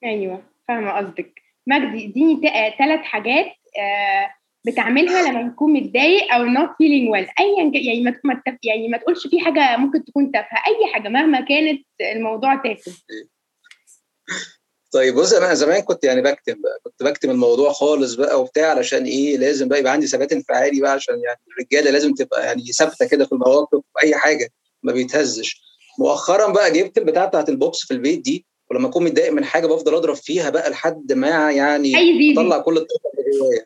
أيوه 0.03 0.43
فاهمة 0.67 0.91
قصدك. 0.91 1.41
مجدي 1.67 2.05
اديني 2.09 2.41
ثلاث 2.77 2.99
حاجات 2.99 3.45
آه 3.79 4.33
بتعملها 4.65 5.31
لما 5.31 5.49
تكون 5.49 5.73
متضايق 5.73 6.33
أو 6.33 6.45
not 6.45 6.69
feeling 6.69 7.11
well. 7.13 7.33
ايا 7.39 7.71
كان 7.71 7.83
يعني 7.85 8.01
ما 8.01 8.19
ما 8.23 8.41
تف- 8.45 8.59
يعني 8.63 8.87
ما 8.87 8.97
تقولش 8.97 9.27
في 9.27 9.39
حاجة 9.39 9.77
ممكن 9.77 10.05
تكون 10.05 10.31
تافهة. 10.31 10.57
أي 10.67 10.93
حاجة 10.93 11.09
مهما 11.09 11.41
كانت 11.41 11.85
الموضوع 12.01 12.55
تافه. 12.55 12.91
طيب 14.93 15.15
بص 15.15 15.33
أنا 15.33 15.53
زمان 15.53 15.81
كنت 15.81 16.03
يعني 16.03 16.21
بكتم 16.21 16.61
بقى 16.61 16.79
كنت 16.83 17.03
بكتم 17.03 17.29
الموضوع 17.31 17.71
خالص 17.71 18.13
بقى 18.13 18.41
وبتاع 18.41 18.69
علشان 18.69 19.03
إيه 19.05 19.37
لازم 19.37 19.67
بقى 19.67 19.79
يبقى 19.79 19.91
عندي 19.91 20.07
ثبات 20.07 20.31
انفعالي 20.33 20.81
بقى 20.81 20.91
عشان 20.91 21.13
يعني 21.23 21.39
الرجالة 21.51 21.91
لازم 21.91 22.13
تبقى 22.13 22.45
يعني 22.45 22.63
ثابتة 22.63 23.05
كده 23.07 23.25
في 23.25 23.31
المواقف 23.31 23.77
في 23.97 24.03
أي 24.07 24.15
حاجة 24.15 24.49
ما 24.83 24.93
بيتهزش. 24.93 25.61
مؤخرا 25.99 26.51
بقى 26.51 26.71
جبت 26.71 26.97
البتاع 26.97 27.25
بتاعت 27.25 27.49
البوكس 27.49 27.85
في 27.85 27.91
البيت 27.91 28.19
دي 28.19 28.45
ولما 28.71 28.87
أكون 28.87 29.03
متضايق 29.03 29.31
من 29.31 29.45
حاجة 29.45 29.67
بفضل 29.67 29.95
أضرب 29.95 30.15
فيها 30.15 30.49
بقى 30.49 30.69
لحد 30.69 31.13
ما 31.13 31.51
يعني 31.51 31.91
أطلع 32.39 32.57
كل 32.57 32.77
الطاقة 32.77 33.09
اللي 33.19 33.39
جوايا. 33.39 33.65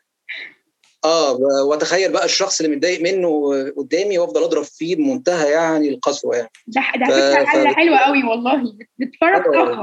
آه 1.06 1.38
وأتخيل 1.66 2.12
بقى 2.12 2.26
الشخص 2.26 2.62
اللي 2.62 2.76
متضايق 2.76 3.02
منه 3.02 3.52
قدامي 3.78 4.18
وأفضل 4.18 4.44
أضرب 4.44 4.64
فيه 4.64 4.96
بمنتهى 4.96 5.52
يعني 5.52 5.90
القسوة 5.90 6.36
يعني. 6.36 6.50
ده 6.68 6.82
ده 6.96 7.46
ف- 7.46 7.50
فكرة 7.50 7.74
حلوة 7.74 7.98
قوي 7.98 8.24
والله 8.24 8.56
بت- 8.64 8.88
بتفرج 8.98 9.44
طاقة. 9.54 9.82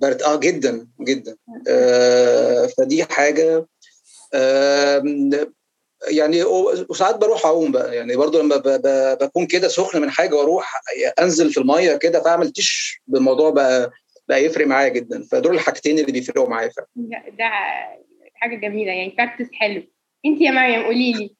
برد 0.00 0.22
آه 0.22 0.36
جدا 0.36 0.86
جدا. 1.00 1.36
آه 1.68 2.66
فدي 2.66 3.04
حاجة. 3.04 3.66
آه 4.34 5.02
يعني 6.08 6.44
وساعات 6.88 7.16
بروح 7.16 7.46
أعوم 7.46 7.72
بقى. 7.72 7.96
يعني 7.96 8.16
برضو 8.16 8.40
لما 8.42 8.56
بكون 9.14 9.46
كده 9.46 9.68
سخن 9.68 10.00
من 10.02 10.10
حاجة 10.10 10.34
وأروح 10.34 10.80
أنزل 11.20 11.50
في 11.52 11.60
المية 11.60 11.96
كده 11.96 12.22
فأعمل 12.22 12.50
تش 12.50 13.00
بالموضوع 13.06 13.50
بقى 13.50 13.90
بقى 14.28 14.44
يفرق 14.44 14.66
معايا 14.66 14.88
جدا. 14.88 15.22
فدول 15.32 15.54
الحاجتين 15.54 15.98
اللي 15.98 16.12
بيفرقوا 16.12 16.48
معايا 16.48 16.70
فعلا. 16.70 16.88
ده 16.96 17.22
ده 17.38 17.50
حاجة 18.34 18.56
جميلة. 18.56 18.92
يعني 18.92 19.14
براكتس 19.18 19.52
حلو. 19.52 19.82
أنت 20.26 20.40
يا 20.40 20.50
مريم 20.50 20.84
قولي 20.84 21.12
لي. 21.12 21.36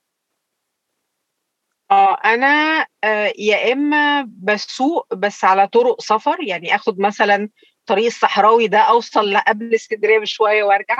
آه 1.91 2.15
أنا 2.25 2.87
آه 3.05 3.33
يا 3.39 3.73
إما 3.73 4.29
بسوق 4.43 5.15
بس 5.15 5.45
على 5.45 5.69
طرق 5.69 6.01
سفر. 6.01 6.37
يعني 6.47 6.75
آخد 6.75 7.01
مثلا 7.01 7.49
طريق 7.87 8.07
الصحراوي 8.07 8.67
ده 8.67 8.79
أوصل 8.79 9.37
قبل 9.37 9.75
اسكندرية 9.75 10.19
بشوية 10.19 10.63
وأرجع؟ 10.65 10.97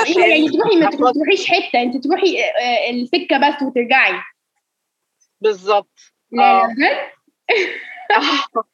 عشان 0.00 0.20
يعني 0.22 0.48
تروحي 0.48 0.76
ما. 0.76 0.90
تروحيش 1.12 1.46
حتة 1.50 1.82
أنت 1.82 2.04
تروحي 2.04 2.44
آه، 2.44 2.90
السكه 2.90 3.38
بس 3.38 3.62
وترجعي. 3.62 4.20
بالظبط. 5.40 5.98
لا 6.32 6.42
آه. 6.42 6.66
لا 6.66 6.74
بجد؟ 6.74 7.10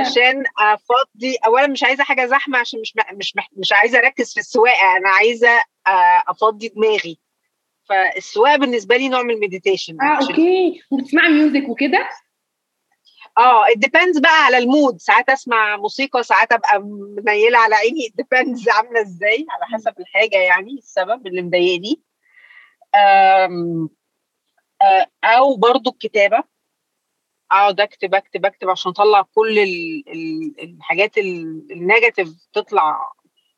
عشان 0.00 0.44
أفضي 0.58 1.36
اولا 1.46 1.66
مش 1.66 1.84
عايزة 1.84 2.04
حاجة 2.04 2.26
زحمة 2.26 2.58
عشان 2.58 2.80
مش 2.80 2.94
مش 3.12 3.34
مش 3.56 3.72
عايزة 3.72 3.98
أركز 3.98 4.34
في 4.34 4.40
السواقة 4.40 4.96
أنا 4.96 5.08
عايزة 5.08 5.50
آه، 5.86 6.22
أفضي 6.28 6.68
دماغي. 6.68 7.18
فالسواقة 7.88 8.56
بالنسبة 8.56 8.96
لي 8.96 9.08
نوع 9.08 9.22
من 9.22 9.30
ال 9.34 9.40
meditation 9.40 10.00
آه 10.00 10.18
okay. 10.22 10.80
وبتسمعي 10.90 11.28
music 11.28 11.68
وكده؟ 11.68 12.08
آه 13.38 13.64
it 13.66 13.78
depends 13.78 14.20
بقى 14.20 14.44
على 14.44 14.58
ال 14.58 14.64
mood. 14.64 14.96
ساعات 15.00 15.28
أسمع 15.30 15.76
موسيقى 15.76 16.22
ساعات 16.22 16.52
أبقى 16.52 16.80
منيله 17.24 17.58
على 17.58 17.74
عيني 17.74 18.00
it 18.08 18.22
depends 18.24 18.68
عاملة 18.76 19.00
إزاي 19.00 19.46
على 19.50 19.64
حسب 19.74 19.94
الحاجة 20.00 20.36
يعني 20.36 20.72
السبب 20.78 21.26
اللي 21.26 21.42
مضايقني. 21.42 22.02
آه، 22.94 23.68
أو 25.24 25.56
برضو 25.56 25.90
الكتابة. 25.90 26.44
أقعد 27.50 27.80
أكتب 27.80 28.14
أكتب 28.14 28.46
أكتب 28.46 28.70
عشان 28.70 28.90
أطلع 28.90 29.22
كل 29.34 29.58
ال- 29.58 30.04
ال- 30.08 30.54
الحاجات 30.62 31.18
ال- 31.18 31.66
ال 31.70 31.76
negative 31.76 32.28
تطلع 32.52 33.12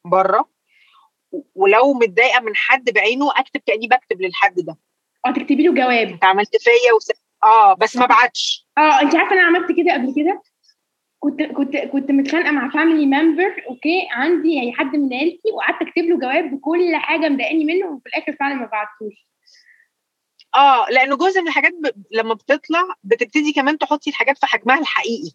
بره 0.04 0.48
ولو 1.54 1.92
متضايقة 1.92 2.40
من 2.40 2.56
حد 2.56 2.90
بعينه 2.90 3.30
أكتب 3.36 3.60
كأني 3.66 3.88
بكتب 3.88 4.20
للحد 4.22 4.54
ده. 4.54 4.76
أه 5.26 5.30
تكتبي 5.30 5.62
له 5.62 5.74
جواب. 5.74 6.08
أنت 6.08 6.24
عملت 6.24 6.56
فيا 6.56 6.92
وس... 6.96 7.08
آه 7.44 7.74
بس 7.74 7.96
ما 7.96 8.06
بعتش 8.06 8.66
آه 8.80 9.00
انت 9.02 9.16
عارفة 9.16 9.32
أنا 9.32 9.42
عملت 9.42 9.72
كده 9.76 9.92
قبل 9.92 10.14
كده؟ 10.16 10.42
كنت 11.18 11.42
كنت 11.42 11.76
كنت 11.76 12.10
متخانقة 12.10 12.50
مع 12.50 12.70
family 12.70 13.06
member 13.06 13.64
okay؟ 13.68 14.08
عندي 14.10 14.54
يعني 14.54 14.72
حد 14.72 14.96
من 14.96 15.14
عيلتي 15.14 15.50
وقعدت 15.54 15.82
أكتب 15.82 16.02
له 16.02 16.18
جواب 16.18 16.50
بكل 16.54 16.96
حاجة 16.96 17.28
مضايقاني 17.28 17.64
منه 17.64 17.86
وفي 17.86 18.06
الآخر 18.08 18.32
فعلا 18.40 18.54
ما 18.54 18.66
بعتوش 18.66 19.26
آه 20.54 20.86
لأنه 20.90 21.16
جزء 21.16 21.40
من 21.40 21.48
الحاجات 21.48 21.72
ب... 21.72 22.04
لما 22.10 22.34
بتطلع 22.34 22.82
بتبتدي 23.04 23.52
كمان 23.52 23.78
تحطي 23.78 24.10
الحاجات 24.10 24.38
في 24.38 24.46
حجمها 24.46 24.78
الحقيقي. 24.78 25.30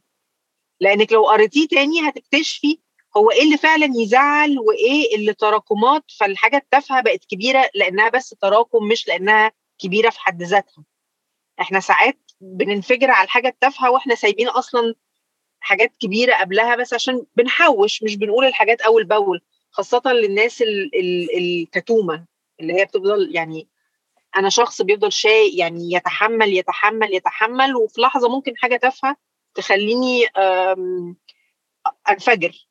لأنك 0.79 1.11
لو 1.13 1.25
قريتيه 1.27 1.67
تاني 1.67 2.09
هتكتشفي 2.09 2.79
هو 3.17 3.31
إيه 3.31 3.43
اللي 3.43 3.57
فعلا 3.57 3.89
يزعل 3.95 4.59
وإيه 4.59 5.15
اللي 5.15 5.33
تراكمات 5.33 6.03
فالحاجة 6.19 6.57
التافهة 6.57 7.01
بقت 7.01 7.25
كبيرة 7.29 7.69
لأنها 7.75 8.09
بس 8.09 8.29
تراكم 8.29 8.87
مش 8.87 9.07
لأنها 9.07 9.51
كبيرة 9.79 10.09
في 10.09 10.19
حد 10.19 10.43
ذاتها. 10.43 10.83
إحنا 11.61 11.79
ساعات 11.79 12.24
بننفجر 12.41 13.11
على 13.11 13.25
الحاجة 13.25 13.47
التافهة 13.47 13.91
وإحنا 13.91 14.15
سايبين 14.15 14.47
أصلا 14.47 14.95
حاجات 15.59 15.93
كبيرة 15.99 16.35
قبلها 16.35 16.75
بس 16.75 16.93
عشان 16.93 17.25
بنحوش 17.35 18.03
مش 18.03 18.15
بنقول 18.15 18.45
الحاجات 18.45 18.81
أول 18.81 19.03
بأول 19.03 19.41
خاصة 19.71 20.01
للناس 20.05 20.61
ال- 20.61 20.95
ال- 20.99 21.37
الكتومة 21.37 22.25
اللي 22.59 22.73
هي 22.73 22.85
بتفضل 22.85 23.35
يعني 23.35 23.67
أنا 24.37 24.49
شخص 24.49 24.81
بيفضل 24.81 25.11
شيء 25.11 25.59
يعني 25.59 25.91
يتحمل 25.93 26.53
يتحمل 26.57 27.13
يتحمل 27.13 27.75
وفي 27.75 28.01
لحظة 28.01 28.29
ممكن 28.29 28.57
حاجة 28.57 28.75
تافهة 28.75 29.15
تخليني 29.55 30.25
أنفجر 32.09 32.67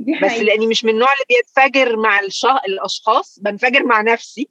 دي 0.00 0.12
بس 0.22 0.28
حقيقة 0.30 0.42
لأني 0.42 0.66
مش 0.66 0.84
من 0.84 0.90
النوع 0.90 1.08
اللي 1.12 1.24
بينفجر 1.28 1.96
مع. 1.96 2.20
الأشخاص 2.68 3.38
بنفجر 3.38 3.84
مع 3.84 4.00
نفسي. 4.00 4.48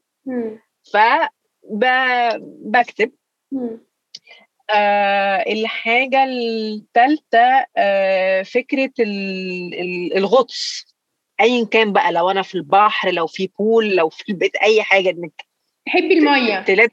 ف 0.93 0.97
ب- 1.71 2.39
بكتب 2.71 3.11
مم. 3.51 3.88
آه 4.73 5.43
الحاجة 5.51 6.23
الثالثة 6.23 7.65
آه 7.77 8.41
فكرة 8.43 8.91
ال- 8.99 9.73
ال- 9.81 10.17
الغطس. 10.17 10.85
أيا 11.41 11.65
كان 11.65 11.93
بقى 11.93 12.11
لو 12.11 12.31
أنا 12.31 12.41
في 12.41 12.55
البحر 12.55 13.11
لو 13.11 13.27
في 13.27 13.49
بول 13.59 13.95
لو 13.95 14.09
في 14.09 14.29
البيت 14.29 14.55
أي 14.55 14.83
حاجة 14.83 15.09
إنك 15.09 15.45
تحبي 15.85 16.19
تلات 16.63 16.91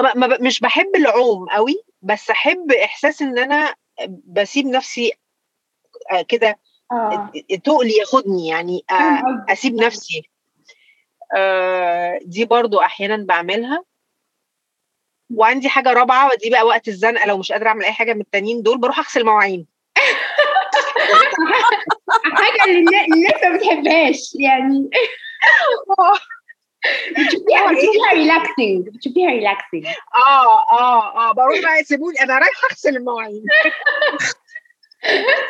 ب- 0.00 0.42
مش 0.42 0.60
بحب 0.60 0.96
العوم 0.96 1.48
قوي 1.48 1.82
بس 2.02 2.30
أحب 2.30 2.72
إحساس 2.72 3.22
إن 3.22 3.38
أنا 3.38 3.74
بسيب 4.24 4.66
نفسي 4.66 5.12
آه 6.12 6.22
كده 6.22 6.58
آه. 6.92 7.32
تقلي 7.64 7.92
ياخدني 7.98 8.46
يعني 8.48 8.84
آه. 8.90 9.46
أسيب 9.48 9.74
نفسي. 9.74 10.22
آه 11.36 12.18
دي 12.22 12.44
برضو 12.44 12.80
أحيانا 12.80 13.24
بعملها. 13.24 13.84
وعندي 15.34 15.68
حاجة 15.68 15.92
رابعة 15.92 16.30
ودي 16.30 16.50
بقى 16.50 16.66
وقت 16.66 16.88
الزنقة 16.88 17.26
لو 17.26 17.38
مش 17.38 17.52
قادرة 17.52 17.68
أعمل 17.68 17.84
أي 17.84 17.92
حاجة 17.92 18.14
من 18.14 18.20
التانيين 18.20 18.62
دول 18.62 18.78
بروح 18.78 18.98
أغسل 18.98 19.24
مواعين. 19.24 19.66
حاجة 22.34 22.64
اللي 22.64 22.78
النا- 22.78 23.04
الناس 23.14 23.42
ما 23.44 23.56
بتحبهاش 23.56 24.20
يعني. 24.40 24.90
بتشوفيها 27.10 27.66
بتشوفيها 27.72 28.12
relaxing 28.14 28.88
بتشوفيها 28.88 29.30
relaxing 29.30 29.86
آه 30.26 30.72
آه 30.72 31.30
آه 31.30 31.32
بروح 31.32 31.60
بقى 31.62 31.84
سيبوني 31.84 32.20
أنا 32.22 32.34
رايحة 32.38 32.68
أغسل 32.70 32.96
المواعين. 32.96 33.42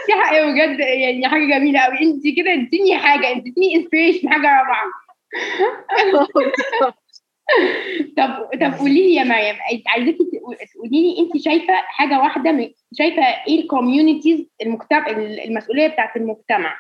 دي 0.07 0.13
حاجة 0.23 0.45
بجد 0.45 0.81
يعني 0.81 1.29
حاجة 1.29 1.45
جميلة 1.59 1.81
قوي 1.81 1.99
انت 2.01 2.23
كده 2.37 2.53
اديني 2.53 2.99
حاجة 2.99 3.31
اديني 3.31 3.75
inspiration 3.77 4.29
حاجة 4.29 4.47
رابعة. 4.59 4.85
طب 8.17 8.51
طب 8.61 8.79
قولي 8.79 8.95
لي 9.03 9.15
يا 9.15 9.25
مريم 9.25 9.57
عايزاكي 9.87 10.19
تقولي 10.75 10.91
لي 11.03 11.19
انت 11.21 11.43
شايفة 11.43 11.75
حاجة 11.75 12.19
واحدة 12.19 12.73
شايفة 12.95 13.23
إيه 13.23 13.61
ال 13.61 13.68
communities 13.68 14.47
المجتمع 14.63 15.07
المسؤولية 15.11 15.87
بتاعت 15.87 16.17
المجتمع؟ 16.17 16.79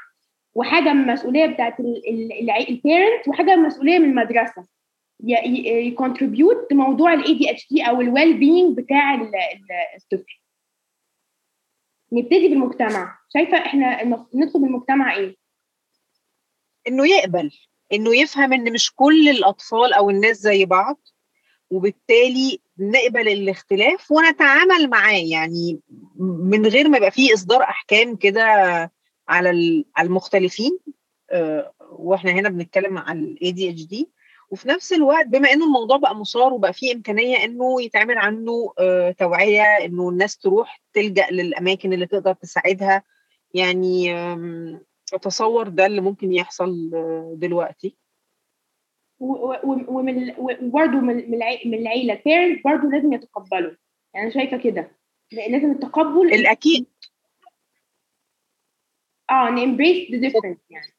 وحاجة 0.54 0.92
من 0.92 1.08
المسؤولية 1.08 1.46
بتاعت 1.46 1.80
ال 2.68 2.77
parent 2.77 3.28
وحاجة 3.28 3.46
من 3.56 3.62
المسؤولية 3.62 3.98
من 3.98 4.08
المدرسة. 4.10 4.66
ي 5.20 5.34
contribute 5.34 6.72
لموضوع 6.72 7.12
ال 7.14 7.34
ADHD 7.34 7.82
أو 7.82 8.00
ال 8.00 8.38
well-being 8.38 8.76
بتاع 8.76 9.14
ال- 9.14 9.20
ال- 9.36 9.96
الطفل. 9.96 10.40
نبتدي 12.12 12.48
بالمجتمع. 12.48 13.18
شايفة 13.34 13.58
إحنا 13.58 14.04
من 14.04 14.66
المجتمع 14.66 15.16
إيه؟ 15.16 15.36
إنه 16.88 17.06
يقبل. 17.06 17.50
إنه 17.92 18.16
يفهم 18.16 18.52
إن 18.52 18.72
مش 18.72 18.94
كل 18.94 19.28
الأطفال 19.28 19.92
أو 19.92 20.10
الناس 20.10 20.36
زي 20.36 20.64
بعض 20.64 21.00
وبالتالي 21.70 22.60
نقبل 22.78 23.28
الاختلاف 23.28 24.10
ونتعامل 24.12 24.90
معاه. 24.90 25.22
يعني 25.30 25.80
من 26.18 26.66
غير 26.66 26.88
ما 26.88 26.96
يبقى 26.96 27.10
فيه 27.10 27.34
إصدار 27.34 27.62
أحكام 27.62 28.16
كده 28.16 28.42
على 29.28 29.50
ال- 29.50 29.84
على 29.96 30.06
المختلفين 30.08 30.78
آه، 31.30 31.72
وإحنا 31.90 32.30
هنا 32.30 32.48
بنتكلم 32.48 32.98
عن 32.98 33.24
ال 33.24 33.52
ADHD 33.52 34.08
وفي 34.50 34.68
نفس 34.68 34.92
الوقت 34.92 35.26
بما 35.26 35.52
إنه 35.52 35.64
الموضوع 35.66 35.96
بقى 35.96 36.16
مثار 36.16 36.52
وبقى 36.52 36.72
فيه 36.72 36.94
إمكانية 36.94 37.44
إنه 37.44 37.82
يتعمل 37.82 38.18
عنه 38.18 38.72
آه، 38.78 39.10
توعية 39.10 39.62
إنه 39.62 40.08
الناس 40.08 40.38
تروح 40.38 40.82
تلجأ 40.94 41.26
للأماكن 41.30 41.92
اللي 41.92 42.06
تقدر 42.06 42.32
تساعدها. 42.32 43.02
يعني 43.54 44.14
أتصور 45.14 45.68
ده 45.68 45.86
اللي 45.86 46.00
ممكن 46.00 46.32
يحصل 46.32 46.90
آه، 46.94 47.34
دلوقتي 47.36 47.96
ومن 49.20 50.34
وبرضه 50.38 51.00
من 51.00 51.30
من 51.30 51.34
العي- 51.34 51.62
من 51.64 51.74
العيلة 51.78 52.14
ال 52.14 52.21
parent 52.21 52.64
برضه 52.64 52.88
لازم 52.88 53.12
يتقبلوا 53.12 53.72
يعني 54.14 54.26
أنا 54.26 54.34
شايفة 54.34 54.56
كده 54.56 54.96
لازم 55.32 55.70
التقبل 55.70 56.34
الاكيد 56.34 56.86
آه 59.30 59.50
ن 59.50 59.58
embrace 59.58 60.10
the 60.10 60.18
difference 60.18 60.58
يعني 60.70 60.92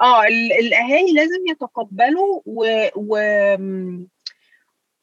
آه 0.00 0.22
ال- 0.26 0.52
الأهالي 0.52 1.12
لازم 1.12 1.46
يتقبلوا 1.48 2.40
و... 2.46 2.64
و... 2.96 3.16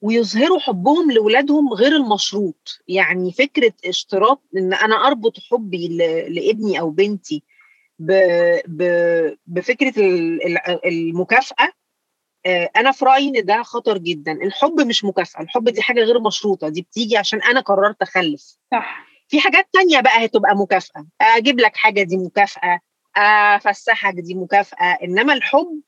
ويظهروا 0.02 0.60
حبهم 0.60 1.12
لاولادهم 1.12 1.74
غير 1.74 1.92
المشروط 1.96 2.80
يعني 2.88 3.32
فكرة 3.32 3.74
اشتراط 3.86 4.42
إن 4.58 4.74
أنا 4.74 4.96
أربط 4.96 5.40
حبي. 5.52 5.98
لابني 6.30 6.80
أو 6.80 6.90
بنتي. 6.90 7.44
بفكرة 9.48 9.94
ال- 10.00 10.46
ال- 10.46 10.86
المكافأة 10.88 11.72
آه، 12.46 12.70
أنا 12.76 12.92
في 12.92 13.06
رأيي 13.06 13.28
إن 13.40 13.46
ده 13.46 13.64
خطر 13.64 13.98
جدا. 13.98 14.32
الحب 14.32 14.82
مش 14.82 15.06
مكافأة 15.06 15.42
الحب 15.42 15.70
دي 15.70 15.82
حاجة 15.82 16.00
غير 16.04 16.20
مشروطة 16.20 16.70
دي 16.70 16.82
بتيجي 16.82 17.18
عشان 17.18 17.42
أنا 17.42 17.60
قررت 17.60 18.02
أخلف. 18.02 18.58
صح. 18.72 19.06
في 19.28 19.40
حاجات 19.40 19.68
تانية 19.74 20.00
بقى 20.00 20.26
هتبقى 20.26 20.56
مكافأة 20.56 21.06
أجيب 21.22 21.60
لك 21.60 21.76
حاجة 21.78 22.04
دي 22.04 22.18
مكافأة 22.18 22.80
أفسحك 23.18 24.14
دي 24.14 24.34
مكافأة 24.36 24.98
إنما 25.04 25.34
الحب 25.34 25.82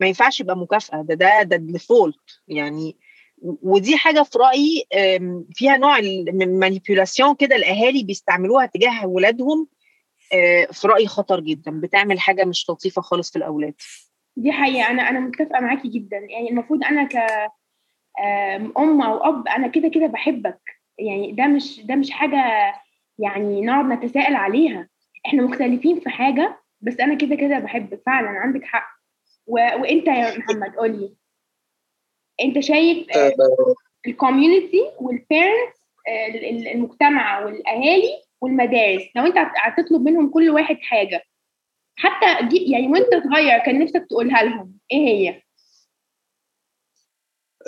ما 0.00 0.06
ينفعش 0.06 0.40
يبقى 0.40 0.56
مكافأة 0.56 1.02
ده 1.02 1.14
ده 1.14 1.42
ده 1.42 1.56
ال 1.56 1.66
default 1.66 2.40
يعني. 2.48 2.96
ودي 3.42 3.96
حاجة 3.96 4.22
في 4.22 4.38
رأيي 4.38 4.84
أم، 5.16 5.46
فيها 5.54 5.76
نوع 5.76 6.00
من 6.32 6.58
manipulation 6.58 7.34
كده 7.34 7.56
الأهالي 7.56 8.02
بيستعملوها 8.04 8.66
تجاه 8.66 9.04
أولادهم 9.04 9.60
أه، 9.62 9.73
في 10.72 10.88
رأيي 10.88 11.06
خطر 11.06 11.40
جدا 11.40 11.80
بتعمل 11.80 12.20
حاجة 12.20 12.44
مش 12.44 12.70
لطيفة 12.70 13.02
خالص 13.02 13.30
في 13.30 13.36
الأولاد. 13.36 13.74
دي 14.36 14.52
حقيقة. 14.52 14.90
أنا 14.90 15.08
أنا 15.10 15.20
متفقة 15.20 15.60
معاكي 15.60 15.88
جدا. 15.88 16.16
يعني 16.16 16.50
المفروض 16.50 16.84
أنا 16.84 17.04
كأم 17.04 19.02
أو 19.02 19.24
أب 19.28 19.48
أنا 19.48 19.68
كده 19.68 19.88
كده 19.88 20.06
بحبك. 20.06 20.60
يعني 20.98 21.32
ده 21.32 21.46
مش 21.46 21.80
ده 21.80 21.94
مش 21.94 22.10
حاجة 22.10 22.40
يعني 23.18 23.60
نقعد 23.60 23.84
نتساءل 23.84 24.34
عليها. 24.34 24.88
إحنا 25.26 25.42
مختلفين 25.42 26.00
في 26.00 26.10
حاجة 26.10 26.60
بس 26.80 27.00
أنا 27.00 27.14
كده 27.14 27.34
كده 27.34 27.58
بحبك. 27.58 28.02
فعلا 28.06 28.28
عندك 28.28 28.64
حق. 28.64 28.94
و... 29.46 29.54
وأنت 29.54 30.06
يا 30.06 30.38
محمد 30.38 30.76
قولي 30.76 31.14
أنت 32.40 32.58
شايف 32.58 33.06
ال 34.06 34.14
community 34.14 34.90
وال 35.00 35.19
parents 35.19 35.84
المجتمع 36.74 37.44
والأهالي 37.44 38.23
والمدارس. 38.40 39.02
لو 39.16 39.26
انت 39.26 39.34
هتطلب 39.38 40.02
منهم 40.02 40.30
كل 40.30 40.50
واحد 40.50 40.76
حاجة. 40.82 41.22
حتى 41.96 42.26
يعني 42.72 42.88
وانت 42.88 43.08
صغير 43.24 43.58
كان 43.66 43.78
نفسك 43.78 44.06
تقولها 44.10 44.42
لهم. 44.42 44.78
إيه 44.92 44.98
هي؟ 44.98 45.42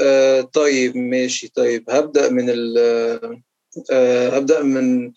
آه 0.01 0.41
طيب 0.41 0.97
ماشي. 0.97 1.49
طيب 1.49 1.91
هبدأ 1.91 2.31
من 2.31 2.51
ال 2.51 2.79
آه 3.93 4.29
هبدأ 4.29 4.63
من 4.63 5.13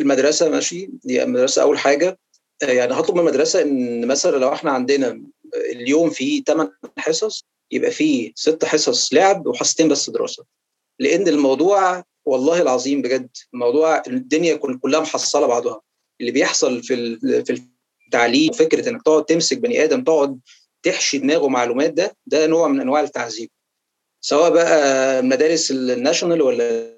المدرسة 0.00 0.50
ماشي. 0.50 0.86
دي 1.04 1.22
المدرسة 1.22 1.62
أول 1.62 1.78
حاجة. 1.78 2.18
آه 2.62 2.66
يعني 2.72 2.92
هطلب 2.92 3.14
من 3.16 3.20
المدرسة 3.20 3.62
إن 3.62 4.06
مثلا 4.06 4.36
لو 4.36 4.52
إحنا 4.52 4.70
عندنا 4.70 5.22
اليوم 5.72 6.10
فيه 6.10 6.44
8 6.44 6.70
حصص 6.98 7.44
يبقى 7.70 7.90
فيه 7.90 8.32
ست 8.34 8.64
حصص 8.64 9.14
لعب 9.14 9.46
وحصتين 9.46 9.88
بس 9.88 10.10
دراسة. 10.10 10.44
لأن 10.98 11.28
الموضوع 11.28 12.04
والله 12.26 12.62
العظيم 12.62 13.02
بجد 13.02 13.28
الموضوع 13.54 14.02
الدنيا 14.06 14.54
كلها 14.56 15.00
محصلة 15.00 15.46
بعضها. 15.46 15.80
اللي 16.20 16.32
بيحصل 16.32 16.82
في 16.82 17.16
في 17.44 17.62
التعليم 18.06 18.52
فكره 18.52 18.88
إنك 18.88 19.02
تقعد 19.02 19.24
تمسك 19.24 19.58
بني 19.58 19.84
آدم 19.84 20.04
تقعد 20.04 20.40
تحشي 20.82 21.18
دماغه 21.18 21.48
معلومات 21.48 21.90
ده 21.92 22.16
ده 22.26 22.46
نوع 22.46 22.68
من 22.68 22.80
أنواع 22.80 23.00
التعذيب. 23.00 23.50
سواء 24.20 24.50
بقى 24.50 25.22
مدارس 25.22 25.70
الناشونال 25.70 26.42
ولا 26.42 26.96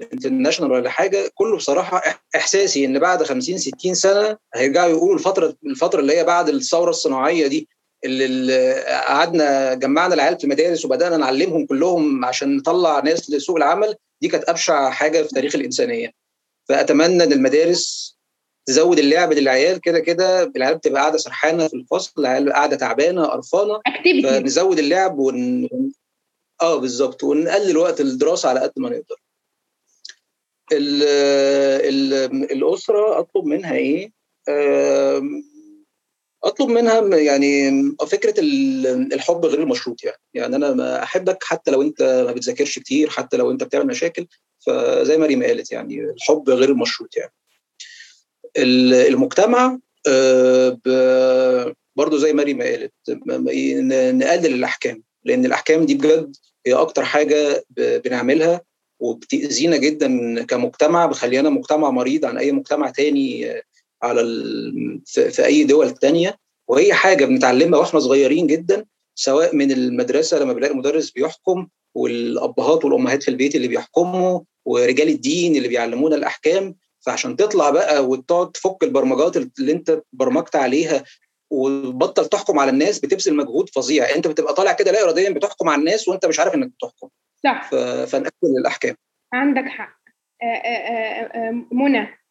الانترناشونال 0.00 0.72
ولا 0.72 0.90
حاجة 0.90 1.30
كله 1.34 1.56
بصراحة 1.56 2.02
إحساسي 2.36 2.84
إن 2.84 2.98
بعد 2.98 3.22
50 3.22 3.58
60 3.58 3.94
سنة 3.94 4.38
هيرجعوا 4.54 4.90
يقولوا 4.90 5.14
الفترة 5.14 5.56
الفترة 5.66 6.00
اللي 6.00 6.16
هي 6.18 6.24
بعد 6.24 6.48
الثورة 6.48 6.90
الصناعية 6.90 7.46
دي 7.46 7.68
اللي 8.04 8.74
قعدنا 8.84 9.74
جمعنا 9.74 10.14
العيال 10.14 10.38
في 10.38 10.44
المدارس 10.44 10.84
وبدأنا 10.84 11.16
نعلمهم 11.16 11.66
كلهم 11.66 12.24
عشان 12.24 12.56
نطلع 12.56 13.00
ناس 13.00 13.30
لسوق 13.30 13.56
العمل 13.56 13.94
دي 14.22 14.28
كانت 14.28 14.44
أبشع 14.48 14.90
حاجة 14.90 15.22
في 15.22 15.28
تاريخ 15.28 15.54
الإنسانية. 15.54 16.12
فأتمنى 16.68 17.24
إن 17.24 17.32
المدارس 17.32 18.12
تزود 18.66 18.98
اللعب 18.98 19.32
للعيال 19.32 19.80
كده 19.80 19.98
كده 20.00 20.42
العيال 20.56 20.74
بتبقى 20.78 21.00
قاعدة 21.00 21.18
سرحانة 21.18 21.68
في 21.68 21.74
الفصل 21.74 22.12
العيال 22.18 22.52
قاعدة 22.52 22.76
تعبانة 22.76 23.24
قرفانة. 23.26 23.80
فنزود 24.22 24.78
اللعب 24.78 25.18
ون... 25.18 25.68
آه 26.62 26.76
بالظبط 26.76 27.24
ونقلل 27.24 27.76
وقت 27.76 28.00
الدراسة 28.00 28.48
على 28.48 28.60
قد 28.60 28.72
ما 28.76 28.88
نقدر. 28.88 29.16
ال... 30.72 31.02
ال... 31.88 32.14
الأسرة 32.52 33.18
أطلب 33.18 33.44
منها 33.44 33.74
إيه؟ 33.74 34.12
آه... 34.48 35.22
أطلب 36.44 36.68
منها 36.68 37.16
يعني 37.16 37.82
فكرة 38.06 38.34
الحب 39.12 39.46
غير 39.46 39.62
المشروط 39.62 40.04
يعني. 40.04 40.20
يعني 40.34 40.56
أنا 40.56 41.02
أحبك 41.02 41.44
حتى 41.44 41.70
لو 41.70 41.82
أنت 41.82 42.24
ما 42.26 42.32
بتذاكرش 42.32 42.78
كتير 42.78 43.10
حتى 43.10 43.36
لو 43.36 43.50
أنت 43.50 43.64
بتعمل 43.64 43.86
مشاكل. 43.86 44.26
فزي 44.66 45.16
ما 45.16 45.26
ريما 45.26 45.46
قالت 45.46 45.72
يعني 45.72 46.00
الحب 46.00 46.50
غير 46.50 46.68
المشروط 46.70 47.16
يعني. 47.16 47.32
المجتمع 48.56 49.78
برضه 51.96 52.18
زي 52.18 52.32
ما 52.32 52.42
ريما 52.42 52.64
قالت 52.64 52.92
نقلل 53.08 54.54
الأحكام. 54.54 55.02
لأن 55.24 55.44
الأحكام 55.46 55.86
دي 55.86 55.94
بجد 55.94 56.36
هي 56.66 56.74
أكتر 56.74 57.04
حاجة 57.04 57.64
بنعملها 57.76 58.60
وبتأذينا 59.00 59.76
جدا 59.76 60.42
كمجتمع 60.44 61.06
بخلينا 61.06 61.50
مجتمع 61.50 61.90
مريض 61.90 62.24
عن 62.24 62.38
أي 62.38 62.52
مجتمع 62.52 62.90
تاني 62.90 63.54
على 64.02 64.20
ال... 64.20 65.02
في 65.06 65.44
أي 65.44 65.64
دول 65.64 65.90
تانية. 65.90 66.38
وهي 66.68 66.94
حاجة 66.94 67.24
بنتعلمها 67.24 67.80
وإحنا 67.80 68.00
صغيرين 68.00 68.46
جدا 68.46 68.84
سواء 69.14 69.56
من 69.56 69.72
المدرسة 69.72 70.38
لما 70.38 70.52
بلاقي 70.52 70.74
مدرس 70.74 71.10
بيحكم 71.10 71.68
والأبهات 71.94 72.84
والأمهات 72.84 73.22
في 73.22 73.28
البيت 73.28 73.54
اللي 73.54 73.68
بيحكموا 73.68 74.40
ورجال 74.64 75.08
الدين 75.08 75.56
اللي 75.56 75.68
بيعلمونا 75.68 76.16
الأحكام. 76.16 76.74
فعشان 77.06 77.36
تطلع 77.36 77.70
بقى 77.70 78.06
وتقعد 78.06 78.50
تفك 78.52 78.76
البرمجات 78.82 79.36
اللي 79.36 79.72
أنت 79.72 80.02
برمجت 80.12 80.56
عليها 80.56 81.04
وتبطل 81.50 82.26
تحكم 82.26 82.58
على 82.58 82.70
الناس 82.70 82.98
بتبذل 82.98 83.36
مجهود 83.36 83.68
فظيع. 83.68 84.14
أنت 84.14 84.26
بتبقى 84.26 84.54
طالع 84.54 84.72
كده 84.72 84.92
لا 84.92 85.02
اراديا 85.02 85.30
بتحكم 85.30 85.68
على 85.68 85.78
الناس 85.78 86.08
وأنت 86.08 86.26
مش 86.26 86.40
عارف 86.40 86.54
إنك 86.54 86.68
بتحكم. 86.68 87.08
صح. 87.44 87.70
ف... 87.70 87.74
فنقلل 87.74 88.58
الأحكام. 88.60 88.94
عندك 89.32 89.64
حق. 89.64 90.02
منى. 91.72 92.21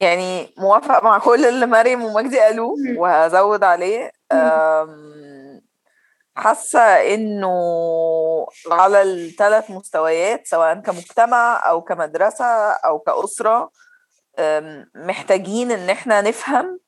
يعني 0.00 0.54
موافق 0.58 1.04
مع 1.04 1.18
كل 1.18 1.44
اللي 1.46 1.66
مريم 1.66 2.04
ومجدي 2.04 2.40
قالوه 2.40 2.74
وهزود 2.96 3.64
عليه. 3.64 4.12
حاسة 6.36 6.80
إنه 7.14 7.56
على 8.70 9.02
الثلاث 9.02 9.70
مستويات 9.70 10.46
سواء 10.46 10.74
كمجتمع 10.74 11.68
أو 11.70 11.82
كمدرسة 11.82 12.44
أو 12.72 12.98
كأسرة 12.98 13.70
محتاجين 14.94 15.70
إن 15.70 15.90
إحنا 15.90 16.20
نفهم 16.20 16.80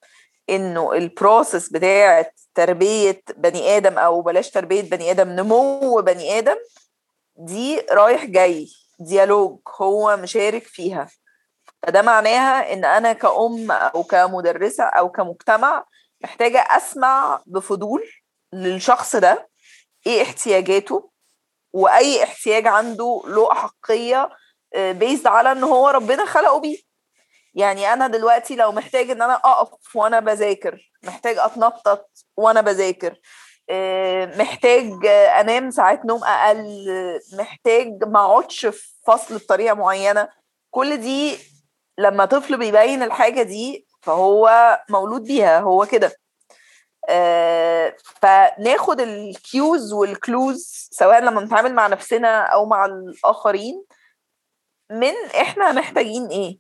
إنه 0.51 0.93
البروسيس 0.93 1.69
بتاعه 1.69 2.31
تربية 2.55 3.23
بني 3.37 3.77
آدم 3.77 3.99
أو 3.99 4.23
بلاش 4.23 4.51
تربية 4.51 4.83
بني 4.83 5.11
آدم 5.11 5.29
نمو 5.29 6.01
بني 6.03 6.39
آدم 6.39 6.57
دي 7.37 7.81
رايح 7.81 8.25
جاي 8.25 8.69
ديالوج 9.01 9.59
هو 9.81 10.17
مشارك 10.17 10.63
فيها. 10.63 11.09
فده 11.87 12.03
معناها 12.03 12.73
إن 12.73 12.85
أنا 12.85 13.13
كأم 13.13 13.71
أو 13.71 14.03
كمدرسة 14.03 14.85
أو 14.85 15.09
كمجتمع 15.11 15.85
محتاجة 16.21 16.59
أسمع 16.71 17.43
بفضول 17.47 18.05
للشخص 18.53 19.17
ده 19.17 19.49
إيه 20.07 20.23
احتياجاته 20.23 21.11
وأي 21.73 22.23
احتياج 22.25 22.67
عنده 22.67 23.23
له 23.27 23.53
احقية 23.53 24.31
بيزد 24.77 25.27
على 25.27 25.53
إن 25.53 25.65
هو 25.65 25.89
ربنا 25.89 26.25
خلقه 26.25 26.61
بيه. 26.61 26.79
يعني 27.55 27.93
أنا 27.93 28.07
دلوقتي 28.07 28.57
لو 28.57 28.73
محتاج 28.73 29.11
إن 29.11 29.23
أنا 29.23 29.35
أقف 29.35 29.97
وأنا 29.97 30.21
بذاكر 30.21 30.91
محتاج 31.03 31.39
أتنطط 31.39 32.11
وأنا 32.37 32.61
بذاكر 32.61 33.15
محتاج 34.39 35.07
أنام 35.41 35.71
ساعات 35.71 36.05
نوم 36.05 36.25
أقل 36.25 36.87
محتاج 37.33 38.05
ما 38.05 38.21
أقعدش 38.25 38.67
في 38.67 38.89
فصل 39.07 39.37
بطريقة 39.39 39.75
معينة 39.75 40.29
كل 40.71 40.97
دي 40.97 41.39
لما 41.99 42.25
طفل 42.25 42.57
بيبين 42.59 43.03
الحاجة 43.03 43.43
دي 43.43 43.87
فهو 44.03 44.51
مولود 44.91 45.23
بيها 45.25 45.61
هو 45.61 45.87
كده. 45.87 46.13
آه 47.09 47.95
فناخد 48.23 49.01
ال 49.01 49.19
cues 49.19 49.93
وال 49.93 50.20
clues 50.20 50.89
سواء 50.93 51.21
لما 51.21 51.41
نتعامل 51.41 51.75
مع 51.75 51.87
نفسنا 51.87 52.41
أو 52.43 52.67
مع 52.67 52.85
الآخرين 52.85 53.85
من 54.91 55.13
إحنا 55.41 55.73
محتاجين 55.73 56.27
إيه. 56.27 56.59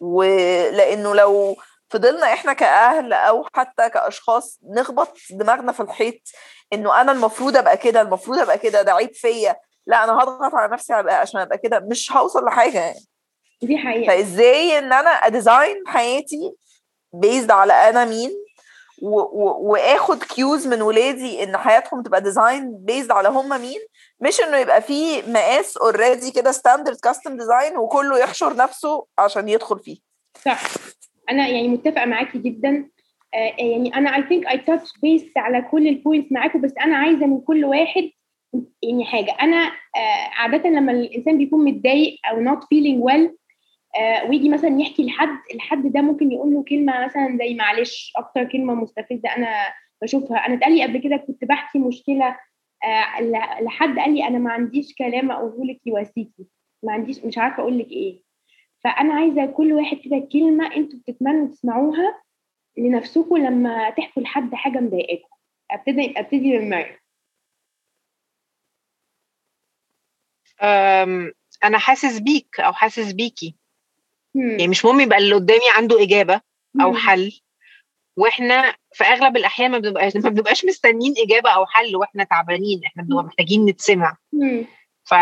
ولأنه 0.00 1.14
لو 1.14 1.56
فضلنا 1.90 2.32
إحنا 2.32 2.52
كأهل 2.52 3.12
أو 3.12 3.46
حتى 3.54 3.90
كأشخاص 3.90 4.58
نخبط 4.76 5.16
دماغنا 5.30 5.72
في 5.72 5.80
الحيط 5.80 6.20
إنه 6.72 7.00
أنا 7.00 7.12
المفروض 7.12 7.56
أبقى 7.56 7.76
كده 7.76 8.00
المفروض 8.00 8.38
أبقى 8.38 8.58
كده 8.58 8.82
ده 8.82 8.92
عيب 8.92 9.14
فيا. 9.14 9.56
لا 9.86 10.04
أنا 10.04 10.12
هضغط 10.12 10.54
على 10.54 10.72
نفسي 10.72 10.92
عشان 10.94 11.40
أبقى 11.40 11.58
كده 11.58 11.80
مش 11.80 12.12
هوصل 12.12 12.44
لحاجة 12.44 12.78
يعني. 12.80 13.00
دي 13.62 13.78
حقيقة. 13.78 14.06
فإزاي 14.16 14.78
إن 14.78 14.92
أنا 14.92 15.10
أ 15.10 15.19
design 15.19 15.76
حياتي 15.86 16.52
based 17.12 17.50
على 17.50 17.72
أنا 17.72 18.04
مين؟ 18.04 18.30
و- 19.02 19.20
و- 19.20 19.70
وآخد 19.72 20.22
cues 20.22 20.66
من 20.66 20.82
ولادي 20.82 21.42
إن 21.42 21.56
حياتهم 21.56 22.02
تبقى 22.02 22.20
design 22.22 22.76
based 22.84 23.10
على 23.10 23.28
هم 23.28 23.60
مين؟ 23.60 23.78
مش 24.20 24.40
إنه 24.40 24.56
يبقى 24.56 24.82
في 24.82 25.22
مقاس 25.22 25.76
already 25.76 26.30
كده 26.30 26.52
standard 26.52 26.96
custom 27.02 27.36
design 27.36 27.76
وكله 27.76 28.18
يحشر 28.18 28.56
نفسه 28.56 29.06
عشان 29.18 29.48
يدخل 29.48 29.78
فيه. 29.78 29.96
صح. 30.44 30.60
أنا 31.30 31.48
يعني 31.48 31.68
متفقة 31.68 32.04
معاكي 32.04 32.38
جدا. 32.38 32.88
آه 33.34 33.54
يعني 33.58 33.94
أنا 33.94 34.16
I 34.16 34.22
think 34.28 34.46
I 34.46 34.58
touch 34.58 34.88
base 35.02 35.24
على 35.36 35.62
كل 35.70 35.88
ال 35.88 35.94
points 35.94 36.32
معاكم 36.32 36.60
بس 36.60 36.72
أنا 36.80 36.96
عايزة 36.96 37.26
من 37.26 37.40
كل 37.40 37.64
واحد 37.64 38.10
يعني 38.82 39.04
حاجة. 39.04 39.36
أنا 39.40 39.56
آه 39.96 40.30
عادة 40.36 40.68
لما 40.70 40.92
الإنسان 40.92 41.38
بيكون 41.38 41.64
متضايق 41.64 42.16
أو 42.30 42.56
feeling 42.56 43.04
well 43.10 43.30
آه 43.30 43.34
ويجي 44.28 44.48
مثلا 44.48 44.80
يحكي 44.80 45.06
لحد 45.06 45.38
الحد 45.54 45.92
ده 45.92 46.00
ممكن 46.00 46.32
يقول 46.32 46.54
له 46.54 46.64
كلمة 46.68 47.04
مثلا 47.04 47.36
زي 47.38 47.54
معلش 47.54 48.12
أكتر 48.16 48.44
كلمة 48.44 48.74
مستفزة 48.74 49.36
أنا 49.36 49.74
بشوفها. 50.02 50.36
أنا 50.46 50.54
اتقال 50.54 50.76
لي 50.76 50.82
قبل 50.82 50.98
كده 50.98 51.16
كنت 51.16 51.44
بحكي 51.44 51.78
مشكلة 51.78 52.36
آه 52.84 53.20
لحد 53.60 53.98
قال 53.98 54.14
لي 54.14 54.26
أنا 54.28 54.38
ما 54.38 54.52
عنديش 54.52 54.94
كلام 54.94 55.30
أقوله 55.30 55.64
لك 55.64 55.86
يواسيكي. 55.86 56.46
ما 56.82 56.92
عنديش 56.92 57.24
مش 57.24 57.38
عارفة 57.38 57.62
أقول 57.62 57.78
لك 57.78 57.90
إيه. 57.90 58.22
فأنا 58.84 59.14
عايزة 59.14 59.46
كل 59.46 59.72
واحد 59.72 59.96
كده 59.96 60.28
كلمة 60.32 60.76
أنتوا 60.76 60.98
بتتمنوا 60.98 61.48
تسمعوها 61.48 62.22
لنفسكم 62.78 63.36
لما 63.36 63.90
تحكوا 63.90 64.22
لحد 64.22 64.54
حاجة 64.54 64.78
مضايقاكم. 64.78 65.28
أبتدي 65.70 66.20
أبتدي 66.20 66.58
من 66.58 66.70
مريم 66.70 66.96
أنا 71.64 71.78
حاسس 71.78 72.18
بيك 72.18 72.60
أو 72.60 72.72
حاسس 72.72 73.12
بيكي. 73.12 73.56
يعني 74.34 74.68
مش 74.68 74.84
مهم 74.84 75.00
يبقى 75.00 75.18
اللي 75.18 75.34
قدامي 75.34 75.70
عنده 75.76 76.02
إجابة 76.02 76.40
أو 76.80 76.90
مم. 76.90 76.96
حل. 76.96 77.40
وإحنا 78.16 78.74
في 78.92 79.04
أغلب 79.04 79.36
الأحيان 79.36 79.70
ما 79.70 79.78
بنبقاش 79.78 80.16
ما 80.16 80.30
بنبقاش 80.30 80.64
مستنيين 80.64 81.14
إجابة 81.18 81.50
أو 81.50 81.66
حل 81.66 81.96
وإحنا 81.96 82.24
تعبانين 82.24 82.80
إحنا 82.86 83.02
بنبقى 83.02 83.24
محتاجين 83.24 83.66
نتسمع. 83.66 84.16
مم. 84.32 84.66
ف 85.04 85.14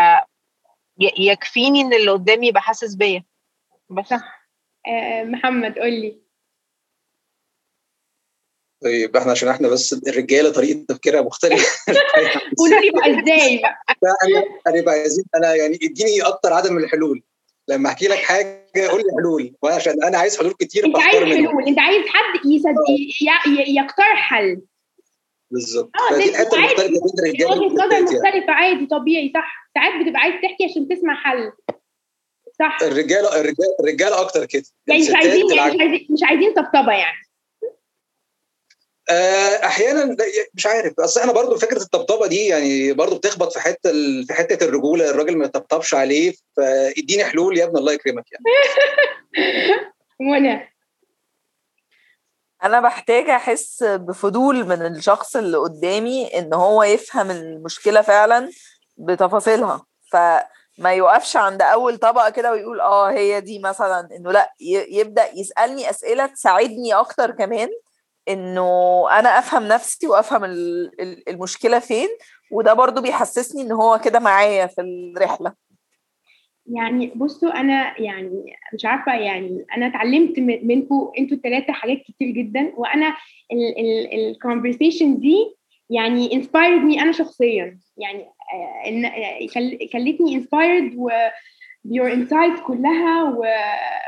يكفيني 1.19 1.81
إن 1.81 1.93
اللي 1.93 2.11
قدامي 2.11 2.47
يبقى 2.47 2.61
حاسس 2.61 2.95
بيا. 2.95 3.23
بس. 3.89 4.05
صح. 4.07 4.49
آه، 4.87 5.23
محمد 5.23 5.79
قول 5.79 5.91
لي. 5.93 6.27
طيب 8.83 9.17
إحنا 9.17 9.31
عشان 9.31 9.49
إحنا 9.49 9.67
بس 9.67 9.93
الرجالة 9.93 10.51
طريقة 10.51 10.85
تفكيرها 10.87 11.21
مختلفة. 11.21 11.65
قولوا 12.59 12.79
لي 12.79 12.89
بقى 12.89 13.09
إزاي؟ 13.09 13.57
بقى 13.57 13.83
أنا 14.23 14.43
أنا 14.67 14.81
بقى 14.81 15.05
أنا 15.35 15.55
يعني 15.55 15.75
اديني 15.75 16.21
أكتر 16.21 16.53
عدد 16.53 16.71
من 16.71 16.83
الحلول. 16.83 17.23
لما 17.69 17.89
احكي 17.89 18.07
لك 18.07 18.17
حاجة 18.17 18.87
قول 18.89 19.01
لي 19.01 19.07
حلول. 19.19 19.53
وعشان 19.61 20.03
أنا 20.03 20.17
عايز 20.17 20.37
حلول 20.39 20.53
كتير 20.53 20.85
أنت 20.85 20.95
عايز 20.97 21.15
حلول. 21.23 21.67
أنت 21.67 21.79
عايز 21.79 22.05
حد 22.07 22.45
يسد... 22.45 22.75
ي- 22.89 23.49
ي- 23.49 23.75
يقترح 23.75 24.15
حل. 24.29 24.61
بالظبط. 25.51 25.91
آه، 26.11 26.17
ده 26.17 26.25
الحتة 26.25 26.61
عادي. 26.61 26.85
المختلفة 26.85 26.87
بين 26.87 27.29
الرجاله 27.29 27.61
وجهة 27.61 27.73
نظر 27.85 27.91
يعني. 27.91 28.03
مختلفة. 28.05 28.51
عادي 28.53 28.85
طبيعي 28.85 29.31
صح. 29.33 29.69
ساعات 29.73 30.03
بتبقى 30.05 30.21
عايز 30.21 30.33
تحكي 30.35 30.65
عشان 30.71 30.87
تسمع 30.87 31.15
حل. 31.15 31.51
صح. 32.59 32.77
الرجالة 32.81 33.29
الرجاله 33.39 33.75
الرجاله 33.79 34.21
أكتر 34.21 34.45
كده. 34.45 34.63
يعني 34.87 35.01
مش 35.01 35.09
عايزين 35.15 35.45
يعني. 35.55 35.71
مش 35.75 35.79
عايزين 35.81 36.07
مش 36.09 36.23
عايزين 36.23 36.53
طبطبة 36.53 36.91
يعني. 36.93 37.17
أحيانا 39.65 39.99
لا، 40.13 40.25
مش 40.53 40.65
عارف 40.65 40.99
اصل 40.99 41.19
إحنا 41.19 41.31
برضو 41.33 41.57
فكرة 41.57 41.77
الطبطبة 41.81 42.27
دي 42.27 42.45
يعني 42.47 42.93
برضو 42.93 43.15
بتخبط 43.17 43.53
في 43.53 43.59
حتة 43.59 43.89
ال- 43.89 44.25
في 44.27 44.33
حتة 44.33 44.65
الرجولة 44.65 45.09
الراجل 45.09 45.37
ما 45.37 45.45
يطبطبش 45.45 45.93
عليه 45.93 46.33
فاديني 46.57 47.25
حلول 47.25 47.57
يا 47.57 47.65
ابن 47.65 47.77
الله 47.77 47.93
يكرمك 47.93 48.23
يعني. 48.31 48.43
منى. 50.19 50.73
أنا 52.63 52.79
بحتاج 52.81 53.29
أحس 53.29 53.83
بفضول 53.83 54.65
من 54.65 54.85
الشخص 54.85 55.35
اللي 55.35 55.57
قدامي 55.57 56.27
إن 56.39 56.53
هو 56.53 56.83
يفهم 56.83 57.31
المشكلة 57.31 58.01
فعلا 58.01 58.51
بتفاصيلها. 58.97 59.85
فما 60.11 60.93
يوقفش 60.93 61.35
عند 61.37 61.61
أول 61.61 61.97
طبقة 61.97 62.29
كده 62.29 62.51
ويقول 62.51 62.81
آه 62.81 63.11
هي 63.11 63.41
دي 63.41 63.59
مثلا 63.59 64.07
إنه 64.15 64.31
لأ 64.31 64.53
يبدأ 64.89 65.29
يسألني 65.35 65.89
أسئلة 65.89 66.25
تساعدني 66.25 66.93
أكتر 66.93 67.31
كمان. 67.31 67.69
إنه 68.29 69.05
أنا 69.19 69.29
أفهم 69.39 69.63
نفسي 69.67 70.07
وأفهم 70.07 70.43
ال- 70.43 71.01
ال- 71.01 71.29
المشكلة 71.29 71.79
فين 71.79 72.07
وده 72.51 72.73
برضو 72.73 73.01
بيحسسني 73.01 73.61
إن 73.61 73.71
هو 73.71 73.99
كده 74.05 74.19
معايا 74.19 74.67
في 74.67 74.81
الرحلة. 74.81 75.53
يعني 76.65 77.11
بصوا 77.15 77.59
أنا 77.59 78.01
يعني 78.01 78.43
مش 78.73 78.85
عارفة 78.85 79.13
يعني 79.15 79.65
أنا 79.77 79.87
اتعلمت 79.87 80.39
من- 80.39 80.67
منكم 80.67 81.11
أنتوا 81.19 81.37
الثلاثه 81.37 81.73
حاجات 81.73 81.97
كتير 81.97 82.29
جدا 82.31 82.73
وأنا 82.77 83.15
ال 84.13 84.21
conversation 84.21 85.19
دي 85.19 85.55
يعني 85.89 86.33
inspired 86.33 86.81
me 86.81 87.01
أنا 87.01 87.11
شخصيا. 87.11 87.79
يعني 87.97 88.25
آه، 88.53 89.07
آه، 89.07 89.47
خل- 89.47 89.89
خلتني 89.93 90.35
inspired 90.35 90.93
و 90.97 91.09
your 91.87 92.09
insights 92.15 92.61
كلها 92.67 93.23
و... 93.23 93.43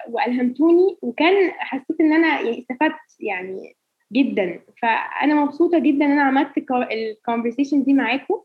وألهمتوني 0.09 0.97
وكان 1.01 1.51
حسيت 1.51 2.01
إن 2.01 2.13
أنا 2.13 2.41
يعني 2.41 2.59
استفدت 2.59 2.99
يعني 3.19 3.75
جدا. 4.13 4.59
فأنا 4.81 5.35
مبسوطة 5.35 5.79
جدا 5.79 6.05
إن 6.05 6.11
أنا 6.11 6.21
عملت 6.23 6.57
ال 6.91 6.98
conversation 6.98 7.83
دي 7.83 7.93
معاكم. 7.93 8.41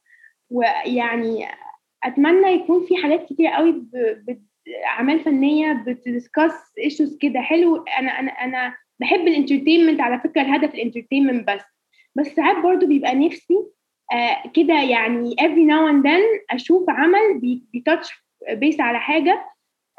ويعني 0.51 1.47
أتمنى 2.05 2.47
يكون 2.53 2.87
في 2.87 2.97
حاجات 2.97 3.27
كتير 3.33 3.47
قوي. 3.47 3.83
أعمال 4.87 5.21
فنية 5.21 5.73
بت 5.73 5.90
discuss 5.90 6.53
issues 6.79 7.19
كده. 7.21 7.41
حلو. 7.41 7.77
أنا 7.99 8.11
أنا 8.21 8.31
أنا 8.33 8.75
بحب 9.01 9.21
ال 9.29 9.34
entertainment 9.34 10.01
على 10.01 10.21
فكرة. 10.21 10.41
الهدف 10.43 10.75
ال 10.75 10.80
entertainment 10.80 11.49
بس. 11.51 11.62
بس 12.17 12.27
ساعات 12.27 12.57
برضو 12.62 12.87
بيبقى 12.87 13.15
نفسي 13.15 13.55
آه 14.12 14.43
كده 14.55 14.75
يعني 14.83 15.37
every 15.41 15.69
now 15.71 15.93
and 15.93 16.05
then 16.07 16.55
أشوف 16.55 16.91
عمل 16.91 17.39
بي- 17.41 17.65
بي 17.73 17.87
touch 17.87 18.25
base 18.53 18.81
على 18.81 19.01
حاجة 19.01 19.45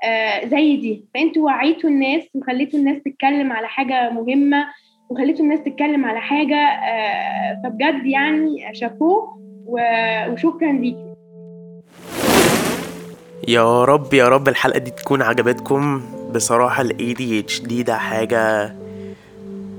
آه 0.03 0.45
زي 0.45 0.77
دي. 0.77 1.05
فأنتوا 1.13 1.45
وعيتوا 1.45 1.89
الناس 1.89 2.23
وخليتوا 2.33 2.79
الناس 2.79 3.03
تتكلم 3.03 3.51
على 3.51 3.67
حاجة 3.67 4.09
مهمة. 4.09 4.67
وخليتوا 5.09 5.45
الناس 5.45 5.59
تتكلم 5.59 6.05
على 6.05 6.19
حاجة 6.19 6.55
آه 6.55 7.61
فبجد 7.63 8.05
يعني 8.05 8.73
شابوه 8.73 9.37
وشكرا 9.65 10.71
ليكي 10.71 11.15
يا 13.47 13.83
رب 13.83 14.13
يا 14.13 14.27
رب 14.27 14.47
الحلقة 14.47 14.79
دي 14.79 14.91
تكون 14.91 15.21
عجبتكم 15.21 16.01
بصراحة 16.35 16.81
ال 16.81 16.89
ADHD 16.89 17.83
ده 17.83 17.97
حاجة 17.97 18.75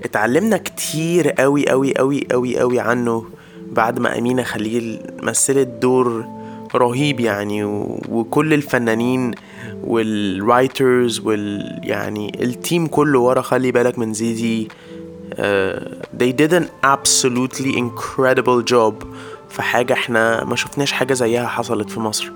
اتعلمنا 0.05 0.57
كتير 0.57 1.31
قوي 1.31 1.69
قوي 1.69 1.95
قوي 1.97 2.27
قوي 2.31 2.59
قوي 2.59 2.81
عنه 2.81 3.25
بعد 3.73 3.99
ما 3.99 4.19
أمينة 4.19 4.43
خليل 4.43 5.01
مثلت 5.23 5.69
دور 5.69 6.25
رهيب 6.75 7.21
يعني. 7.21 7.65
وكل 8.09 8.55
الفنانين 8.55 9.31
وال 9.85 10.15
writers 10.15 11.21
وال 11.21 11.81
يعني 11.85 12.33
التيم 12.43 12.87
كله 12.87 13.19
ورا 13.19 13.41
خلي 13.41 13.73
بالك 13.73 13.99
من 13.99 14.13
زيزي 14.13 14.69
uh, 15.33 15.39
they 16.21 16.33
did 16.33 16.53
an 16.53 16.67
absolutely 16.85 17.73
incredible 17.77 18.63
job 18.73 18.95
في 19.51 19.63
حاجة 19.63 19.93
إحنا 19.93 20.45
ما 20.45 20.57
شفناش 20.57 20.93
حاجة 20.93 21.15
زيها 21.15 21.47
حصلت 21.47 21.91
في 21.91 22.01
مصر. 22.01 22.33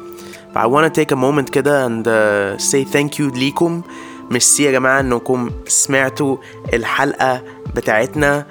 ف 0.54 0.58
I 0.58 0.62
wanna 0.66 0.90
take 1.00 1.12
a 1.12 1.16
moment 1.16 1.50
كده 1.50 1.88
and 1.88 2.04
uh, 2.06 2.62
say 2.62 2.84
thank 2.92 3.18
you 3.18 3.34
ليكم. 3.34 3.82
ميرسي 4.30 4.62
يا 4.62 4.70
جماعة 4.72 5.00
انكم 5.00 5.50
سمعتوا 5.66 6.36
الحلقة 6.74 7.42
بتاعتنا. 7.76 8.46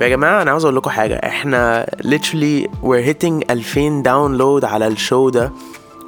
ويا 0.00 0.08
جماعة 0.08 0.42
أنا 0.42 0.50
عاوز 0.50 0.64
أقول 0.64 0.76
لكم 0.76 0.90
حاجة 0.90 1.14
إحنا 1.14 1.86
literally 2.02 2.66
we're 2.82 3.06
hitting 3.12 3.50
2000 3.50 4.02
download 4.02 4.64
على 4.64 4.86
ال 4.86 4.94
show 4.94 5.28
ده 5.28 5.52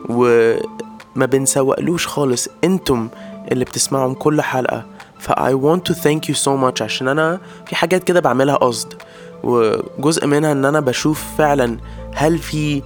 وما 0.08 1.26
بنسوقلوش 1.26 2.06
خالص. 2.06 2.48
أنتم 2.64 3.08
اللي 3.52 3.64
بتسمعوا 3.64 4.14
كل 4.14 4.42
حلقة. 4.42 4.84
ف 5.18 5.32
I 5.32 5.52
want 5.52 5.80
to 5.90 5.94
thank 5.94 6.28
you 6.28 6.34
so 6.34 6.50
much 6.64 6.82
عشان 6.82 7.08
أنا 7.08 7.40
في 7.66 7.76
حاجات 7.76 8.04
كده 8.04 8.20
بعملها 8.20 8.56
قصد. 8.56 8.94
وجزء 9.42 10.26
منها 10.26 10.52
إن 10.52 10.64
أنا 10.64 10.80
بشوف 10.80 11.24
فعلا 11.38 11.76
هل 12.14 12.38
في 12.38 12.82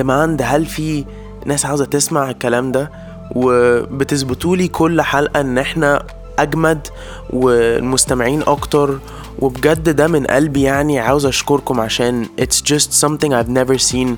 demand 0.00 0.42
هل 0.42 0.66
في 0.66 1.04
ناس 1.46 1.66
عاوزة 1.66 1.84
تسمع 1.84 2.30
الكلام 2.30 2.72
ده. 2.72 2.90
وبتثبتولي 3.34 4.68
كل 4.68 5.02
حلقة 5.02 5.40
إن 5.40 5.58
إحنا 5.58 6.02
أجمد 6.38 6.88
والمستمعين 7.30 8.42
أكتر. 8.42 8.98
وبجد 9.38 9.88
ده 9.88 10.06
من 10.08 10.26
قلبي 10.26 10.62
يعني 10.62 10.98
عاوز 11.00 11.26
أشكركم 11.26 11.80
عشان 11.80 12.26
it's 12.40 12.62
just 12.74 13.06
something 13.06 13.30
I've 13.30 13.50
never 13.50 13.78
seen. 13.92 14.08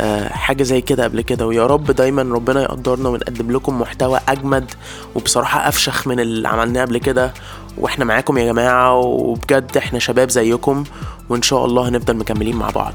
آه، 0.00 0.28
حاجة 0.28 0.62
زي 0.62 0.80
كده 0.80 1.04
قبل 1.04 1.20
كده. 1.20 1.46
ويا 1.46 1.66
رب 1.66 1.84
دايما 1.90 2.22
ربنا 2.22 2.62
يقدرنا 2.62 3.08
ونقدم 3.08 3.50
لكم 3.52 3.80
محتوى 3.80 4.20
أجمد. 4.28 4.70
وبصراحة 5.14 5.68
أفشخ 5.68 6.06
من 6.06 6.20
اللي 6.20 6.48
عملناه 6.48 6.82
قبل 6.84 6.98
كده. 6.98 7.34
وإحنا 7.78 8.04
معاكم 8.04 8.38
يا 8.38 8.44
جماعة 8.52 8.94
وبجد 8.94 9.76
إحنا 9.76 9.98
شباب 9.98 10.30
زيكم. 10.30 10.84
وإن 11.28 11.42
شاء 11.42 11.64
الله 11.64 11.88
هنفضل 11.88 12.16
مكملين 12.16 12.56
مع 12.56 12.70
بعض. 12.70 12.94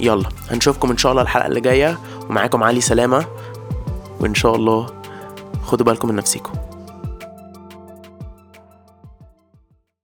يلا 0.00 0.28
هنشوفكم 0.50 0.90
إن 0.90 0.96
شاء 0.96 1.12
الله 1.12 1.22
الحلقة 1.22 1.46
اللي 1.46 1.60
جاية. 1.60 1.98
ومعاكم 2.30 2.62
علي 2.62 2.80
سلامة. 2.80 3.24
وإن 4.20 4.34
شاء 4.34 4.54
الله 4.54 4.86
خدوا 5.66 5.86
بالكم 5.86 6.08
من 6.08 6.14
نفسكم 6.14 6.52